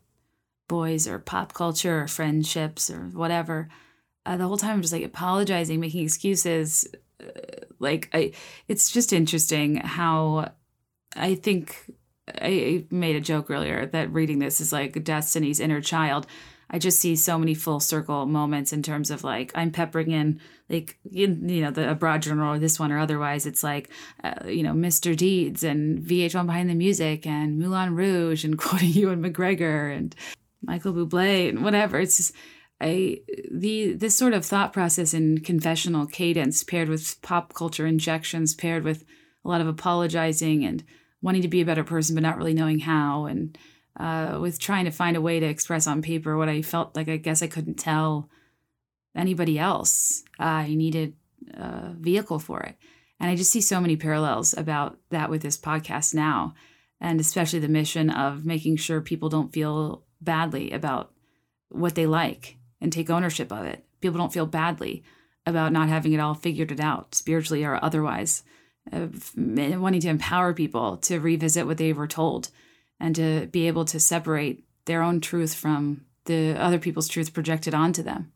[0.68, 3.68] boys or pop culture or friendships or whatever.
[4.26, 6.88] Uh, the whole time I'm just like apologizing, making excuses.
[7.80, 8.32] Like I,
[8.68, 10.52] it's just interesting how
[11.16, 11.92] I think
[12.28, 16.28] I made a joke earlier that reading this is like Destiny's inner child.
[16.70, 20.42] I just see so many full circle moments in terms of like I'm peppering in
[20.70, 23.90] like you, you know the a broad journal or this one or otherwise it's like
[24.24, 25.16] uh, you know Mr.
[25.16, 30.16] Deeds and VH1 behind the music and Moulin Rouge and quoting Ewan McGregor and
[30.64, 32.00] Michael Bublé and whatever.
[32.00, 32.34] It's just
[32.84, 38.54] I the this sort of thought process and confessional cadence paired with pop culture injections
[38.54, 39.06] paired with
[39.46, 40.84] a lot of apologizing and
[41.22, 43.58] wanting to be a better person but not really knowing how and
[43.98, 47.08] uh, with trying to find a way to express on paper what i felt like
[47.08, 48.30] i guess i couldn't tell
[49.16, 51.16] anybody else i needed
[51.54, 52.76] a vehicle for it.
[53.20, 56.54] And i just see so many parallels about that with this podcast now
[57.00, 61.14] and especially the mission of making sure people don't feel badly about
[61.70, 65.02] what they like and take ownership of it people don't feel badly
[65.46, 68.44] about not having it all figured it out spiritually or otherwise
[68.92, 72.50] of wanting to empower people to revisit what they were told
[73.00, 77.74] and to be able to separate their own truth from the other people's truth projected
[77.74, 78.32] onto them.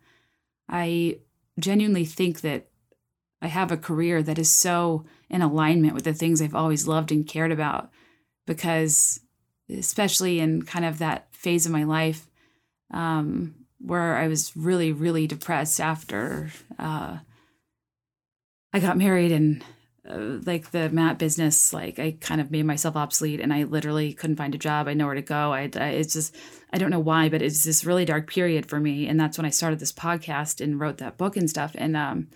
[0.69, 1.19] I
[1.59, 2.67] genuinely think that
[3.42, 7.11] I have a career that is so in alignment with the things I've always loved
[7.11, 7.90] and cared about
[8.45, 9.19] because
[9.69, 12.27] especially in kind of that phase of my life
[12.92, 17.17] um, where I was really, really depressed after uh,
[18.73, 19.64] I got married and
[20.07, 24.14] uh, like the mat business like i kind of made myself obsolete and i literally
[24.14, 24.88] couldn't find a job.
[24.88, 25.51] I know where to go.
[25.51, 26.35] I, I, it's just
[26.72, 29.07] i don't know why but it's this really dark period for me.
[29.07, 31.73] And that's when i started this podcast and wrote that book and stuff.
[31.75, 32.30] And um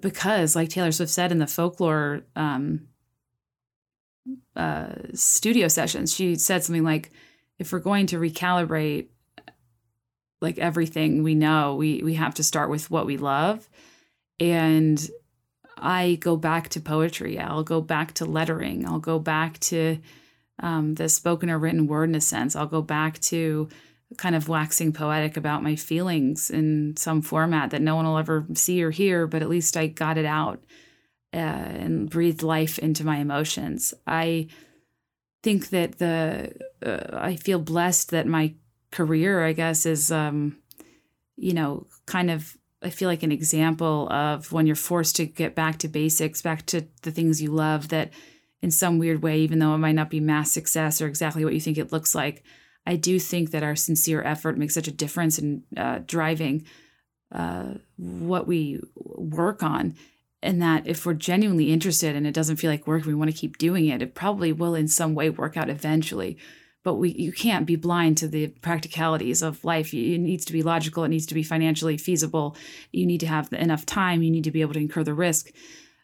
[0.00, 2.88] because like taylor swift said in the folklore um
[4.56, 7.10] uh studio sessions she said something like
[7.58, 9.08] if we're going to recalibrate
[10.44, 13.68] like everything we know we we have to start with what we love
[14.38, 15.10] and
[15.76, 17.38] I go back to poetry.
[17.38, 18.86] I'll go back to lettering.
[18.86, 19.98] I'll go back to
[20.60, 22.54] um, the spoken or written word in a sense.
[22.54, 23.68] I'll go back to
[24.16, 28.46] kind of waxing poetic about my feelings in some format that no one will ever
[28.54, 30.62] see or hear, but at least I got it out.
[31.34, 33.92] uh, and breathed life into my emotions.
[34.06, 34.46] I
[35.42, 36.52] think that the
[36.84, 38.54] uh, I feel blessed that my
[38.94, 40.58] career, I guess, is um,
[41.36, 45.54] you know kind of I feel like an example of when you're forced to get
[45.54, 47.88] back to basics, back to the things you love.
[47.88, 48.12] That
[48.62, 51.54] in some weird way, even though it might not be mass success or exactly what
[51.54, 52.42] you think it looks like,
[52.86, 56.64] I do think that our sincere effort makes such a difference in uh, driving
[57.32, 59.96] uh, what we work on.
[60.42, 63.36] And that if we're genuinely interested and it doesn't feel like work, we want to
[63.36, 66.36] keep doing it, it probably will in some way work out eventually.
[66.84, 69.92] But we you can't be blind to the practicalities of life.
[69.92, 71.02] It needs to be logical.
[71.04, 72.56] It needs to be financially feasible.
[72.92, 74.22] You need to have enough time.
[74.22, 75.50] You need to be able to incur the risk.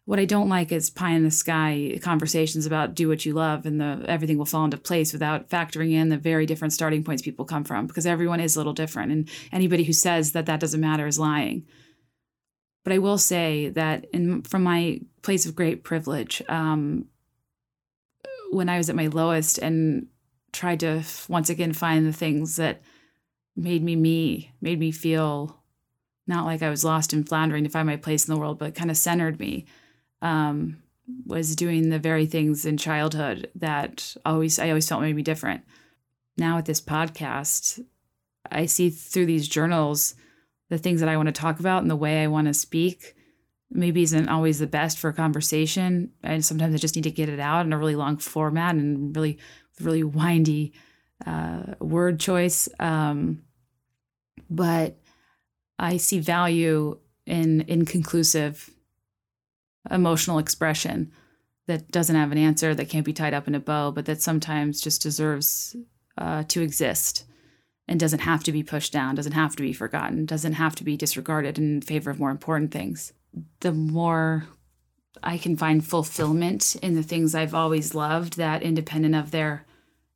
[0.06, 3.66] What I don't like is pie in the sky conversations about do what you love
[3.66, 7.22] and the everything will fall into place without factoring in the very different starting points
[7.22, 10.58] people come from because everyone is a little different and anybody who says that that
[10.58, 11.64] doesn't matter is lying.
[12.82, 17.04] But I will say that in from my place of great privilege, um,
[18.50, 20.06] when I was at my lowest and
[20.52, 22.82] tried to once again find the things that
[23.56, 25.60] made me me, made me feel
[26.26, 28.74] not like I was lost and floundering to find my place in the world, but
[28.74, 29.66] kind of centered me.
[30.22, 30.82] Um,
[31.26, 35.62] was doing the very things in childhood that always I always felt made me different.
[36.36, 37.84] Now with this podcast,
[38.50, 40.14] I see through these journals
[40.68, 43.16] the things that I want to talk about and the way I want to speak.
[43.72, 47.28] Maybe isn't always the best for a conversation, and sometimes I just need to get
[47.28, 49.38] it out in a really long format and really,
[49.80, 50.72] really windy
[51.26, 52.68] uh, word choice.
[52.78, 53.42] Um,
[54.48, 54.96] but
[55.78, 58.70] I see value in inconclusive
[59.90, 61.12] emotional expression
[61.66, 64.20] that doesn't have an answer, that can't be tied up in a bow, but that
[64.20, 65.76] sometimes just deserves
[66.18, 67.24] uh, to exist
[67.86, 70.84] and doesn't have to be pushed down, doesn't have to be forgotten, doesn't have to
[70.84, 73.12] be disregarded in favor of more important things.
[73.60, 74.46] The more
[75.22, 79.66] I can find fulfillment in the things I've always loved, that independent of their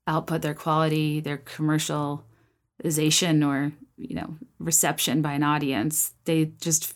[0.06, 6.94] output, their quality, their commercialization, or you know reception by an audience, they just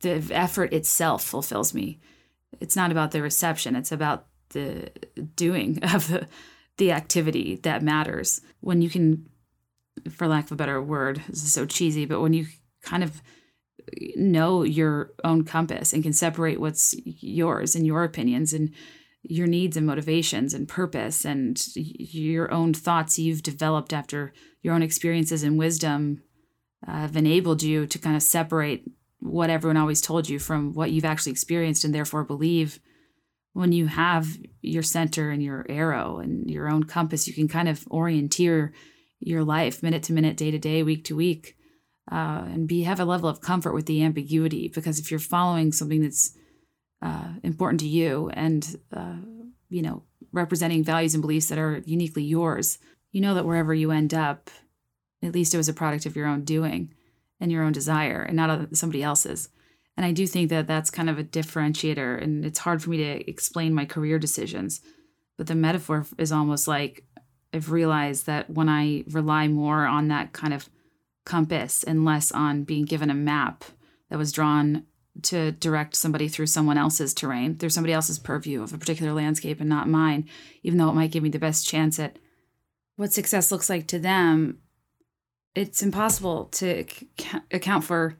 [0.00, 1.98] the effort itself fulfills me.
[2.60, 4.90] It's not about the reception; it's about the
[5.36, 6.26] doing of the
[6.76, 8.40] the activity that matters.
[8.60, 9.28] When you can,
[10.10, 12.46] for lack of a better word, this is so cheesy, but when you
[12.82, 13.20] kind of
[14.16, 18.72] know your own compass and can separate what's yours and your opinions and
[19.22, 24.32] your needs and motivations and purpose and your own thoughts you've developed after
[24.62, 26.22] your own experiences and wisdom
[26.86, 28.84] uh, have enabled you to kind of separate
[29.20, 32.78] what everyone always told you from what you've actually experienced and therefore believe
[33.52, 37.68] when you have your center and your arrow and your own compass you can kind
[37.68, 38.70] of orienteer
[39.18, 41.56] your life minute to minute day to day week to week
[42.10, 45.72] uh, and be have a level of comfort with the ambiguity because if you're following
[45.72, 46.36] something that's
[47.02, 49.16] uh, important to you and uh,
[49.68, 50.02] you know
[50.32, 52.78] representing values and beliefs that are uniquely yours
[53.12, 54.50] you know that wherever you end up
[55.22, 56.94] at least it was a product of your own doing
[57.40, 59.48] and your own desire and not somebody else's.
[59.96, 62.98] And i do think that that's kind of a differentiator and it's hard for me
[62.98, 64.80] to explain my career decisions
[65.36, 67.04] but the metaphor is almost like
[67.52, 70.68] i've realized that when i rely more on that kind of
[71.24, 73.64] compass and less on being given a map
[74.08, 74.84] that was drawn
[75.22, 79.60] to direct somebody through someone else's terrain, through somebody else's purview of a particular landscape
[79.60, 80.28] and not mine,
[80.62, 82.18] even though it might give me the best chance at
[82.96, 84.58] what success looks like to them.
[85.54, 88.16] It's impossible to c- account for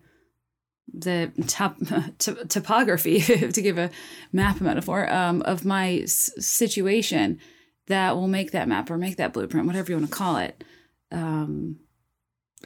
[0.93, 1.77] the top,
[2.19, 3.21] to, topography,
[3.53, 3.91] to give a
[4.33, 7.39] map metaphor, um, of my s- situation
[7.87, 10.65] that will make that map or make that blueprint, whatever you want to call it.
[11.11, 11.77] Um,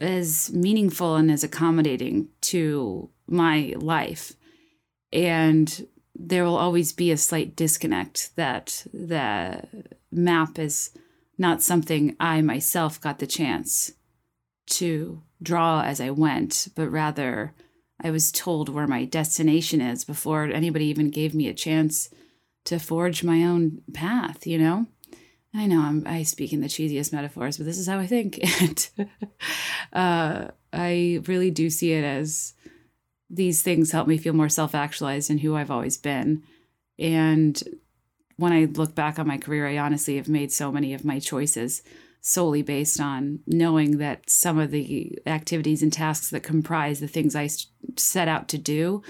[0.01, 4.33] as meaningful and as accommodating to my life.
[5.13, 9.63] And there will always be a slight disconnect that the
[10.11, 10.91] map is
[11.39, 13.93] not something I myself got the chance
[14.67, 17.55] to draw as I went, but rather
[18.01, 22.11] I was told where my destination is before anybody even gave me a chance
[22.65, 24.87] to forge my own path, you know?
[25.55, 28.41] I know I'm, I speak in the cheesiest metaphors, but this is how I think.
[28.61, 28.91] And
[29.93, 32.55] uh, I really do see it as
[33.29, 36.43] these things help me feel more self actualized in who I've always been.
[36.99, 37.63] And
[38.37, 41.19] when I look back on my career, I honestly have made so many of my
[41.19, 41.83] choices
[42.23, 47.35] solely based on knowing that some of the activities and tasks that comprise the things
[47.35, 47.49] I
[47.97, 49.03] set out to do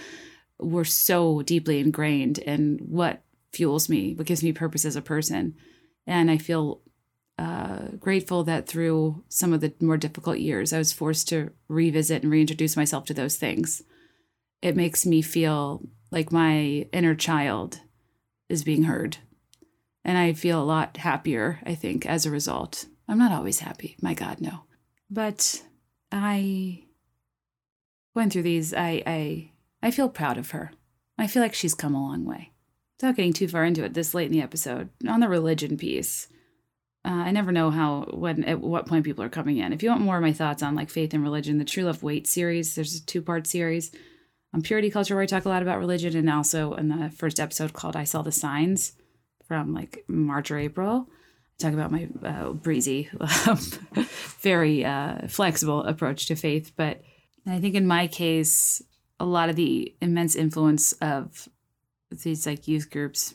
[0.58, 3.22] were so deeply ingrained in what
[3.52, 5.54] fuels me, what gives me purpose as a person.
[6.06, 6.80] And I feel
[7.38, 12.22] uh, grateful that through some of the more difficult years, I was forced to revisit
[12.22, 13.82] and reintroduce myself to those things.
[14.60, 17.80] It makes me feel like my inner child
[18.48, 19.16] is being heard.
[20.04, 22.86] And I feel a lot happier, I think, as a result.
[23.08, 23.96] I'm not always happy.
[24.00, 24.64] My God, no.
[25.10, 25.62] But
[26.10, 26.84] I
[28.14, 28.74] went through these.
[28.74, 30.72] I, I, I feel proud of her.
[31.18, 32.51] I feel like she's come a long way.
[33.02, 36.28] Without getting too far into it this late in the episode, on the religion piece,
[37.04, 39.72] uh, I never know how when at what point people are coming in.
[39.72, 42.04] If you want more of my thoughts on like faith and religion, the True Love
[42.04, 43.90] Wait series, there's a two part series
[44.54, 47.40] on purity culture where I talk a lot about religion, and also in the first
[47.40, 48.92] episode called "I Saw the Signs"
[49.48, 51.08] from like March or April.
[51.58, 53.10] I talk about my uh, breezy,
[54.40, 57.02] very uh, flexible approach to faith, but
[57.48, 58.80] I think in my case,
[59.18, 61.48] a lot of the immense influence of
[62.20, 63.34] these like youth groups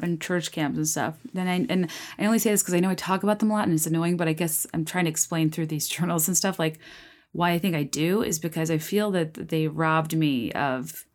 [0.00, 1.16] and church camps and stuff.
[1.34, 3.54] And I and I only say this because I know I talk about them a
[3.54, 6.36] lot and it's annoying, but I guess I'm trying to explain through these journals and
[6.36, 6.78] stuff like
[7.32, 11.06] why I think I do is because I feel that they robbed me of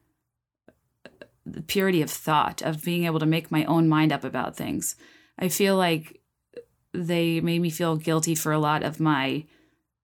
[1.46, 4.96] the purity of thought, of being able to make my own mind up about things.
[5.40, 6.20] I feel like
[6.94, 9.46] they made me feel guilty for a lot of my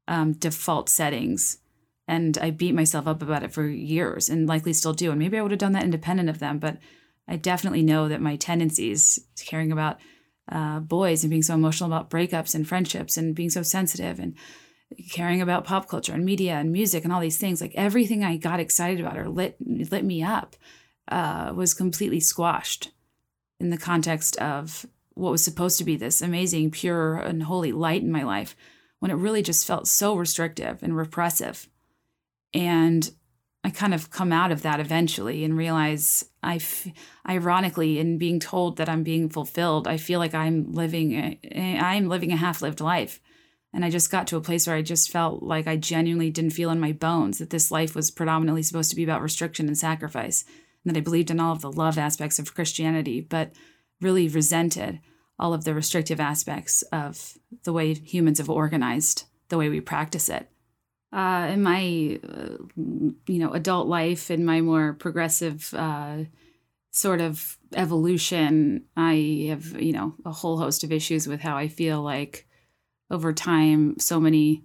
[0.07, 1.57] um, default settings.
[2.07, 5.11] And I beat myself up about it for years and likely still do.
[5.11, 6.77] And maybe I would have done that independent of them, but
[7.27, 9.99] I definitely know that my tendencies to caring about
[10.51, 14.35] uh, boys and being so emotional about breakups and friendships and being so sensitive and
[15.11, 18.37] caring about pop culture and media and music and all these things, like everything I
[18.37, 20.55] got excited about or lit lit me up,
[21.07, 22.91] uh, was completely squashed
[23.59, 28.01] in the context of what was supposed to be this amazing, pure, and holy light
[28.01, 28.55] in my life,
[28.99, 31.67] when it really just felt so restrictive and repressive.
[32.53, 33.09] And
[33.63, 36.87] I kind of come out of that eventually and realize I, f-
[37.27, 42.09] ironically, in being told that I'm being fulfilled, I feel like I'm living, a, I'm
[42.09, 43.21] living a half-lived life,
[43.71, 46.51] and I just got to a place where I just felt like I genuinely didn't
[46.51, 49.77] feel in my bones that this life was predominantly supposed to be about restriction and
[49.77, 50.43] sacrifice,
[50.83, 53.53] and that I believed in all of the love aspects of Christianity, but
[54.01, 54.99] really resented
[55.39, 60.27] all of the restrictive aspects of the way humans have organized the way we practice
[60.27, 60.49] it
[61.13, 62.57] uh, in my uh,
[63.27, 66.17] you know adult life in my more progressive uh,
[66.91, 71.67] sort of evolution i have you know a whole host of issues with how i
[71.67, 72.47] feel like
[73.09, 74.63] over time so many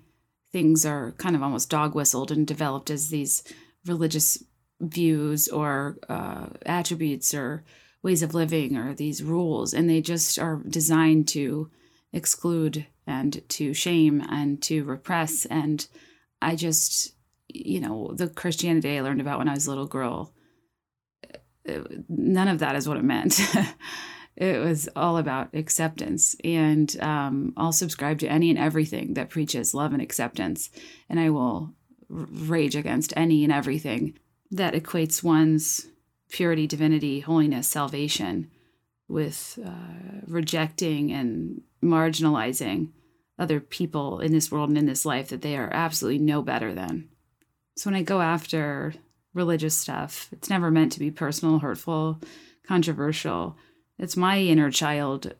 [0.50, 3.42] things are kind of almost dog whistled and developed as these
[3.86, 4.42] religious
[4.80, 7.64] views or uh, attributes or
[8.02, 11.70] ways of living or these rules and they just are designed to
[12.12, 15.88] exclude and to shame and to repress and
[16.40, 17.14] I just,
[17.48, 20.32] you know, the Christianity I learned about when I was a little girl,
[22.08, 23.40] none of that is what it meant.
[24.36, 26.36] it was all about acceptance.
[26.44, 30.70] And um, I'll subscribe to any and everything that preaches love and acceptance.
[31.08, 31.74] And I will
[32.08, 34.18] rage against any and everything
[34.50, 35.88] that equates one's
[36.30, 38.50] purity, divinity, holiness, salvation
[39.08, 42.90] with uh, rejecting and marginalizing
[43.38, 46.74] other people in this world and in this life that they are absolutely no better
[46.74, 47.08] than.
[47.76, 48.94] So when I go after
[49.34, 52.20] religious stuff, it's never meant to be personal, hurtful,
[52.66, 53.56] controversial.
[53.98, 55.34] It's my inner child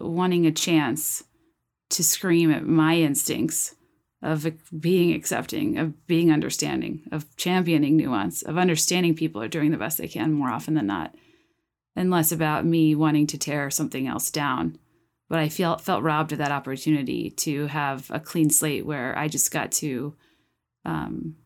[0.00, 1.24] wanting a chance
[1.90, 3.74] to scream at my instincts
[4.22, 4.46] of
[4.80, 9.98] being accepting, of being understanding, of championing nuance, of understanding people are doing the best
[9.98, 11.14] they can more often than not,
[11.96, 14.78] and less about me wanting to tear something else down
[15.32, 19.28] but I felt felt robbed of that opportunity to have a clean slate where I
[19.28, 20.14] just got to
[20.84, 21.36] um,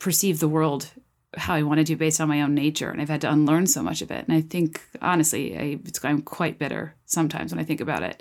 [0.00, 0.90] perceive the world
[1.36, 3.84] how I wanted to based on my own nature, and I've had to unlearn so
[3.84, 4.24] much of it.
[4.26, 8.20] And I think honestly, I, I'm quite bitter sometimes when I think about it.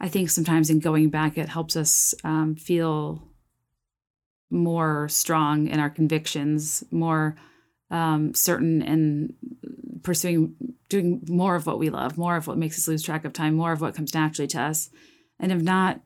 [0.00, 3.22] I think sometimes in going back, it helps us um, feel
[4.50, 7.36] more strong in our convictions, more
[7.92, 9.34] um, certain in
[10.02, 10.56] pursuing
[10.88, 13.54] doing more of what we love, more of what makes us lose track of time,
[13.54, 14.90] more of what comes naturally to us,
[15.38, 16.00] and of not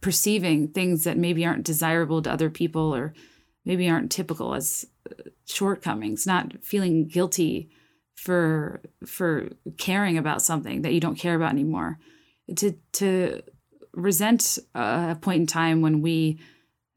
[0.00, 3.14] perceiving things that maybe aren't desirable to other people or
[3.64, 7.70] maybe aren't typical as uh, shortcomings, not feeling guilty
[8.14, 11.98] for for caring about something that you don't care about anymore.
[12.56, 13.42] To to
[13.92, 16.38] resent a point in time when we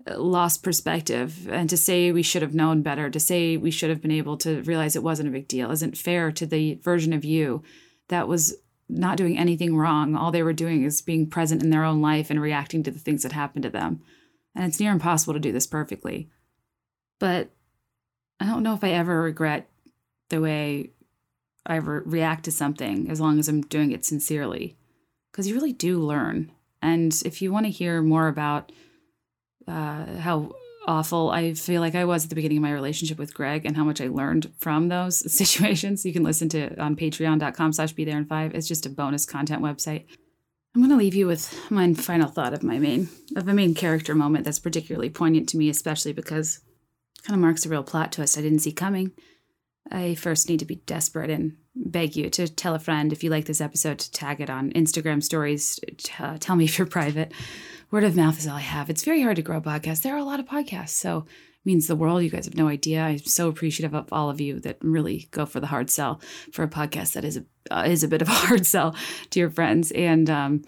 [0.07, 4.01] lost perspective and to say we should have known better to say we should have
[4.01, 7.23] been able to realize it wasn't a big deal isn't fair to the version of
[7.23, 7.61] you
[8.07, 8.55] that was
[8.91, 10.15] not doing anything wrong.
[10.15, 12.99] All they were doing is being present in their own life and reacting to the
[12.99, 14.01] things that happened to them.
[14.53, 16.29] And it's near impossible to do this perfectly.
[17.19, 17.49] But
[18.39, 19.69] i don't know if i ever regret
[20.29, 20.89] the way
[21.67, 24.77] i re- react to something as long as i'm doing it sincerely.
[25.31, 26.51] Because you really do learn.
[26.81, 28.71] And if you want to hear more about
[29.67, 30.53] uh, how
[30.87, 33.77] awful I feel like I was at the beginning of my relationship with Greg and
[33.77, 36.05] how much I learned from those situations.
[36.05, 38.55] You can listen to it on patreon.com slash be there in five.
[38.55, 40.05] It's just a bonus content website.
[40.73, 44.15] I'm gonna leave you with my final thought of my main of a main character
[44.15, 46.61] moment that's particularly poignant to me, especially because
[47.19, 49.11] it kind of marks a real plot twist I didn't see coming.
[49.91, 53.29] I first need to be desperate and beg you to tell a friend if you
[53.29, 55.77] like this episode to tag it on Instagram stories.
[55.97, 57.33] t- uh, tell me if you're private.
[57.91, 58.89] Word of mouth is all I have.
[58.89, 60.01] It's very hard to grow a podcast.
[60.01, 62.23] There are a lot of podcasts, so it means the world.
[62.23, 63.01] You guys have no idea.
[63.01, 66.21] I'm so appreciative of all of you that really go for the hard sell
[66.53, 68.95] for a podcast that is a uh, is a bit of a hard sell
[69.31, 69.91] to your friends.
[69.91, 70.63] And um,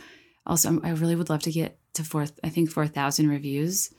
[0.45, 2.25] also, I really would love to get to four.
[2.43, 3.93] I think four thousand reviews.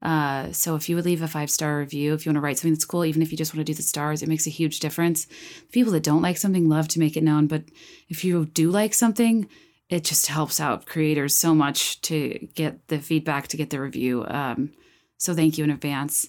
[0.00, 2.56] Uh, so if you would leave a five star review, if you want to write
[2.56, 4.50] something that's cool, even if you just want to do the stars, it makes a
[4.50, 5.26] huge difference.
[5.70, 7.64] People that don't like something love to make it known, but
[8.08, 9.48] if you do like something,
[9.94, 14.24] it just helps out creators so much to get the feedback, to get the review.
[14.26, 14.72] Um,
[15.18, 16.28] so thank you in advance.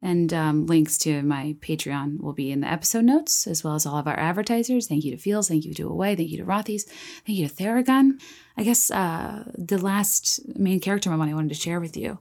[0.00, 3.84] And um, links to my Patreon will be in the episode notes, as well as
[3.84, 4.86] all of our advertisers.
[4.86, 7.54] Thank you to Feals, thank you to Away, thank you to Rothy's, thank you to
[7.54, 8.18] Theragun.
[8.56, 12.20] I guess uh, the last main character moment I wanted to share with you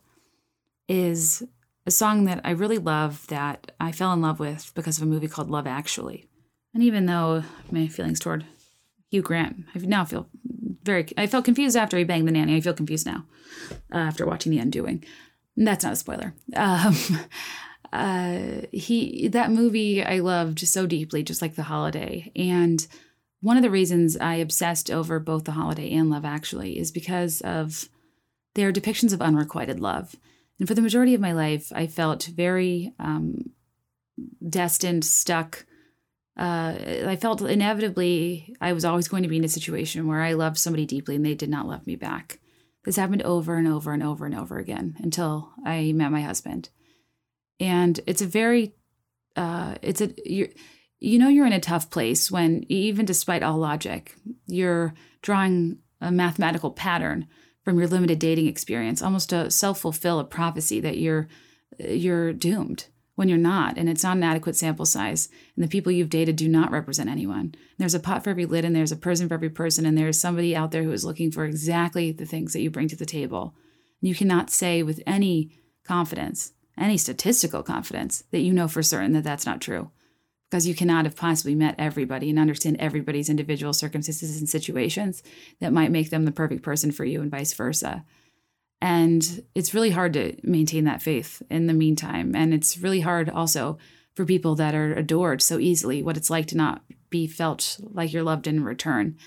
[0.90, 1.42] is
[1.86, 5.08] a song that I really love that I fell in love with because of a
[5.08, 6.28] movie called Love Actually.
[6.74, 8.46] And even though my feelings toward
[9.10, 10.28] Hugh Grant, I now feel
[10.86, 12.56] very, I felt confused after he banged the nanny.
[12.56, 13.26] I feel confused now
[13.92, 15.04] uh, after watching The Undoing.
[15.58, 16.34] That's not a spoiler.
[16.56, 16.96] Um,
[17.94, 18.40] uh,
[18.72, 22.32] he, that movie I loved so deeply, just like The Holiday.
[22.36, 22.86] And
[23.42, 27.42] one of the reasons I obsessed over both The Holiday and Love Actually is because
[27.42, 27.90] of
[28.56, 30.16] their depictions of unrequited love.
[30.60, 33.52] And for the majority of my life, I felt very um,
[34.48, 35.66] destined, stuck.
[36.38, 36.76] Uh,
[37.08, 40.58] I felt inevitably I was always going to be in a situation where I loved
[40.58, 42.40] somebody deeply and they did not love me back.
[42.84, 46.70] This happened over and over and over and over again until I met my husband.
[47.60, 48.76] And it's a very,
[49.36, 50.50] uh, it's a, you're,
[51.00, 54.16] you know, you're in a tough place when, even despite all logic,
[54.46, 57.28] you're drawing a mathematical pattern
[57.64, 61.28] from your limited dating experience, almost to self-fulfill a prophecy that you're
[61.80, 65.30] you're doomed when you're not, and it's not an adequate sample size.
[65.56, 67.56] And the people you've dated do not represent anyone.
[67.78, 70.20] There's a pot for every lid, and there's a person for every person, and there's
[70.20, 73.06] somebody out there who is looking for exactly the things that you bring to the
[73.06, 73.56] table.
[74.02, 75.52] You cannot say with any
[75.84, 79.92] confidence, any statistical confidence, that you know for certain that that's not true
[80.50, 85.24] because you cannot have possibly met everybody and understand everybody's individual circumstances and situations
[85.60, 88.06] that might make them the perfect person for you and vice versa.
[88.86, 92.36] And it's really hard to maintain that faith in the meantime.
[92.36, 93.80] And it's really hard also
[94.14, 98.14] for people that are adored so easily what it's like to not be felt like
[98.14, 99.18] you're loved in return.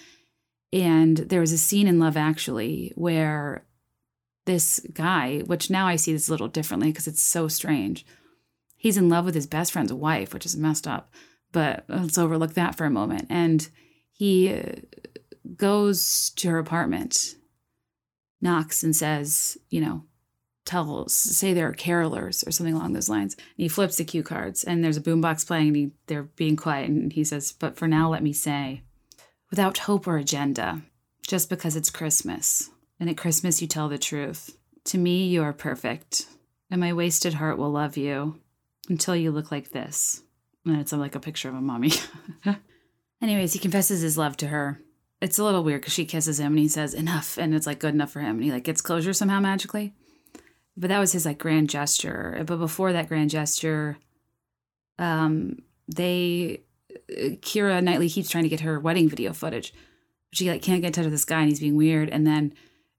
[0.72, 3.64] And there was a scene in Love Actually where
[4.44, 8.06] this guy, which now I see this a little differently because it's so strange,
[8.76, 11.12] he's in love with his best friend's wife, which is messed up.
[11.50, 13.26] But let's overlook that for a moment.
[13.28, 13.68] And
[14.12, 14.76] he uh,
[15.56, 17.34] goes to her apartment,
[18.40, 20.04] knocks, and says, you know,
[20.64, 23.34] tell, say there are carolers or something along those lines.
[23.34, 26.56] And he flips the cue cards, and there's a boombox playing, and he, they're being
[26.56, 26.88] quiet.
[26.88, 28.82] And he says, But for now, let me say,
[29.50, 30.82] without hope or agenda,
[31.26, 34.56] just because it's Christmas, and at Christmas you tell the truth.
[34.84, 36.26] To me, you are perfect,
[36.70, 38.40] and my wasted heart will love you
[38.88, 40.22] until you look like this.
[40.64, 41.92] And it's like a picture of a mommy.
[43.22, 44.80] Anyways, he confesses his love to her.
[45.20, 47.80] It's a little weird because she kisses him and he says enough, and it's like
[47.80, 49.92] good enough for him, and he like gets closure somehow magically.
[50.76, 52.42] But that was his like grand gesture.
[52.46, 53.98] But before that grand gesture,
[54.98, 56.62] um, they
[57.10, 59.74] Keira Knightley keeps trying to get her wedding video footage.
[60.32, 62.08] She like can't get in touch with this guy, and he's being weird.
[62.10, 62.52] And then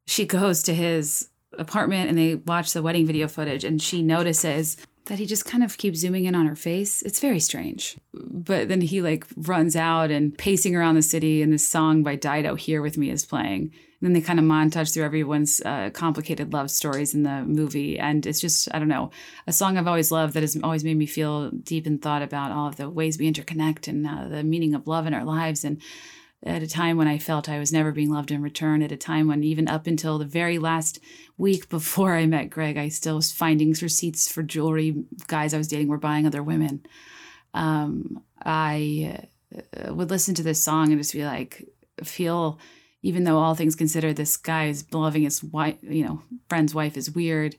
[0.05, 4.77] she goes to his apartment, and they watch the wedding video footage, and she notices
[5.09, 7.01] that he just kind of keeps zooming in on her face.
[7.01, 7.97] It's very strange.
[8.13, 12.15] But then he like runs out and pacing around the city, and this song by
[12.15, 13.71] Dido, Here With Me, is playing.
[14.01, 17.99] And then they kind of montage through everyone's uh, complicated love stories in the movie.
[17.99, 19.11] And it's just, I don't know,
[19.45, 22.51] a song I've always loved that has always made me feel deep in thought about
[22.51, 25.65] all of the ways we interconnect and uh, the meaning of love in our lives.
[25.65, 25.81] And
[26.43, 28.97] at a time when I felt I was never being loved in return, at a
[28.97, 30.99] time when even up until the very last
[31.37, 35.67] week before I met Greg, I still was finding receipts for jewelry guys I was
[35.67, 36.85] dating were buying other women.
[37.53, 41.67] Um, I uh, would listen to this song and just be like,
[42.03, 42.59] feel,
[43.01, 46.95] even though all things considered, this guy is loving his wife, you know, friend's wife
[46.95, 47.57] is weird.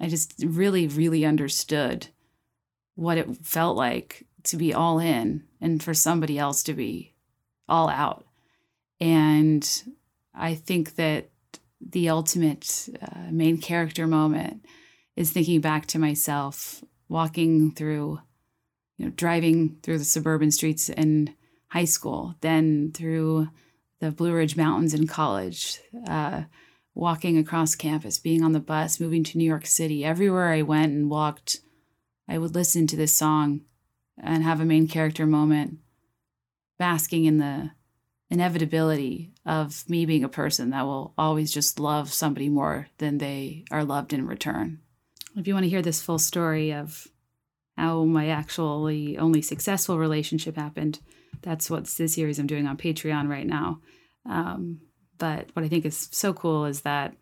[0.00, 2.08] I just really, really understood
[2.94, 7.13] what it felt like to be all in and for somebody else to be
[7.68, 8.26] all out.
[9.00, 9.68] And
[10.34, 11.30] I think that
[11.80, 14.64] the ultimate uh, main character moment
[15.16, 18.20] is thinking back to myself walking through,
[18.96, 21.34] you know, driving through the suburban streets in
[21.68, 23.48] high school, then through
[24.00, 26.44] the Blue Ridge Mountains in college, uh,
[26.94, 30.04] walking across campus, being on the bus, moving to New York City.
[30.04, 31.60] Everywhere I went and walked,
[32.28, 33.62] I would listen to this song
[34.22, 35.78] and have a main character moment,
[36.84, 37.70] basking in the
[38.28, 43.64] inevitability of me being a person that will always just love somebody more than they
[43.70, 44.78] are loved in return.
[45.34, 47.08] If you want to hear this full story of
[47.78, 51.00] how my actually only successful relationship happened,
[51.40, 53.80] that's what's the series I'm doing on Patreon right now.
[54.26, 54.82] Um,
[55.16, 57.14] but what I think is so cool is that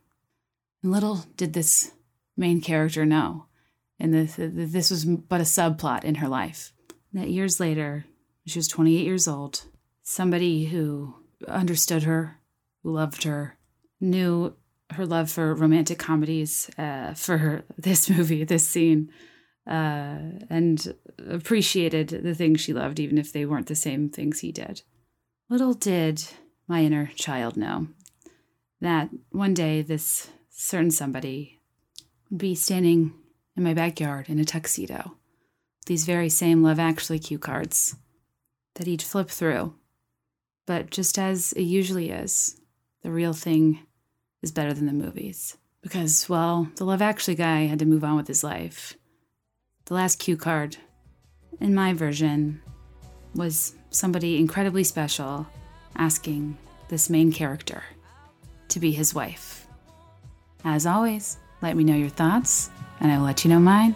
[0.83, 1.93] little did this
[2.37, 3.47] main character know,
[4.01, 6.73] and this this was but a subplot in her life.
[7.13, 8.07] That years later,
[8.47, 9.65] she was 28 years old.
[10.03, 11.15] Somebody who
[11.47, 12.41] understood her,
[12.83, 13.57] who loved her,
[14.01, 14.55] knew
[14.91, 19.11] her love for romantic comedies, uh, for her, this movie, this scene,
[19.67, 20.19] uh,
[20.51, 20.95] and
[21.31, 24.83] appreciated the things she loved, even if they weren't the same things he did.
[25.49, 26.25] Little did
[26.67, 27.89] my inner child know
[28.81, 31.61] that one day this certain somebody
[32.31, 33.13] would be standing
[33.57, 35.17] in my backyard in a tuxedo,
[35.87, 37.97] these very same Love Actually cue cards
[38.75, 39.75] that he'd flip through.
[40.67, 42.61] But just as it usually is,
[43.03, 43.81] the real thing
[44.43, 45.57] is better than the movies.
[45.83, 48.95] Because, well, the Love Actually guy had to move on with his life.
[49.87, 50.77] The last cue card,
[51.61, 52.63] in my version,
[53.35, 55.47] was somebody incredibly special
[55.97, 56.57] asking
[56.89, 57.83] this main character
[58.69, 59.67] to be his wife.
[60.65, 62.71] As always, let me know your thoughts,
[63.01, 63.95] and I will let you know mine.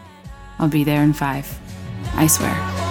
[0.59, 1.47] I'll be there in five.
[2.15, 2.86] I swear.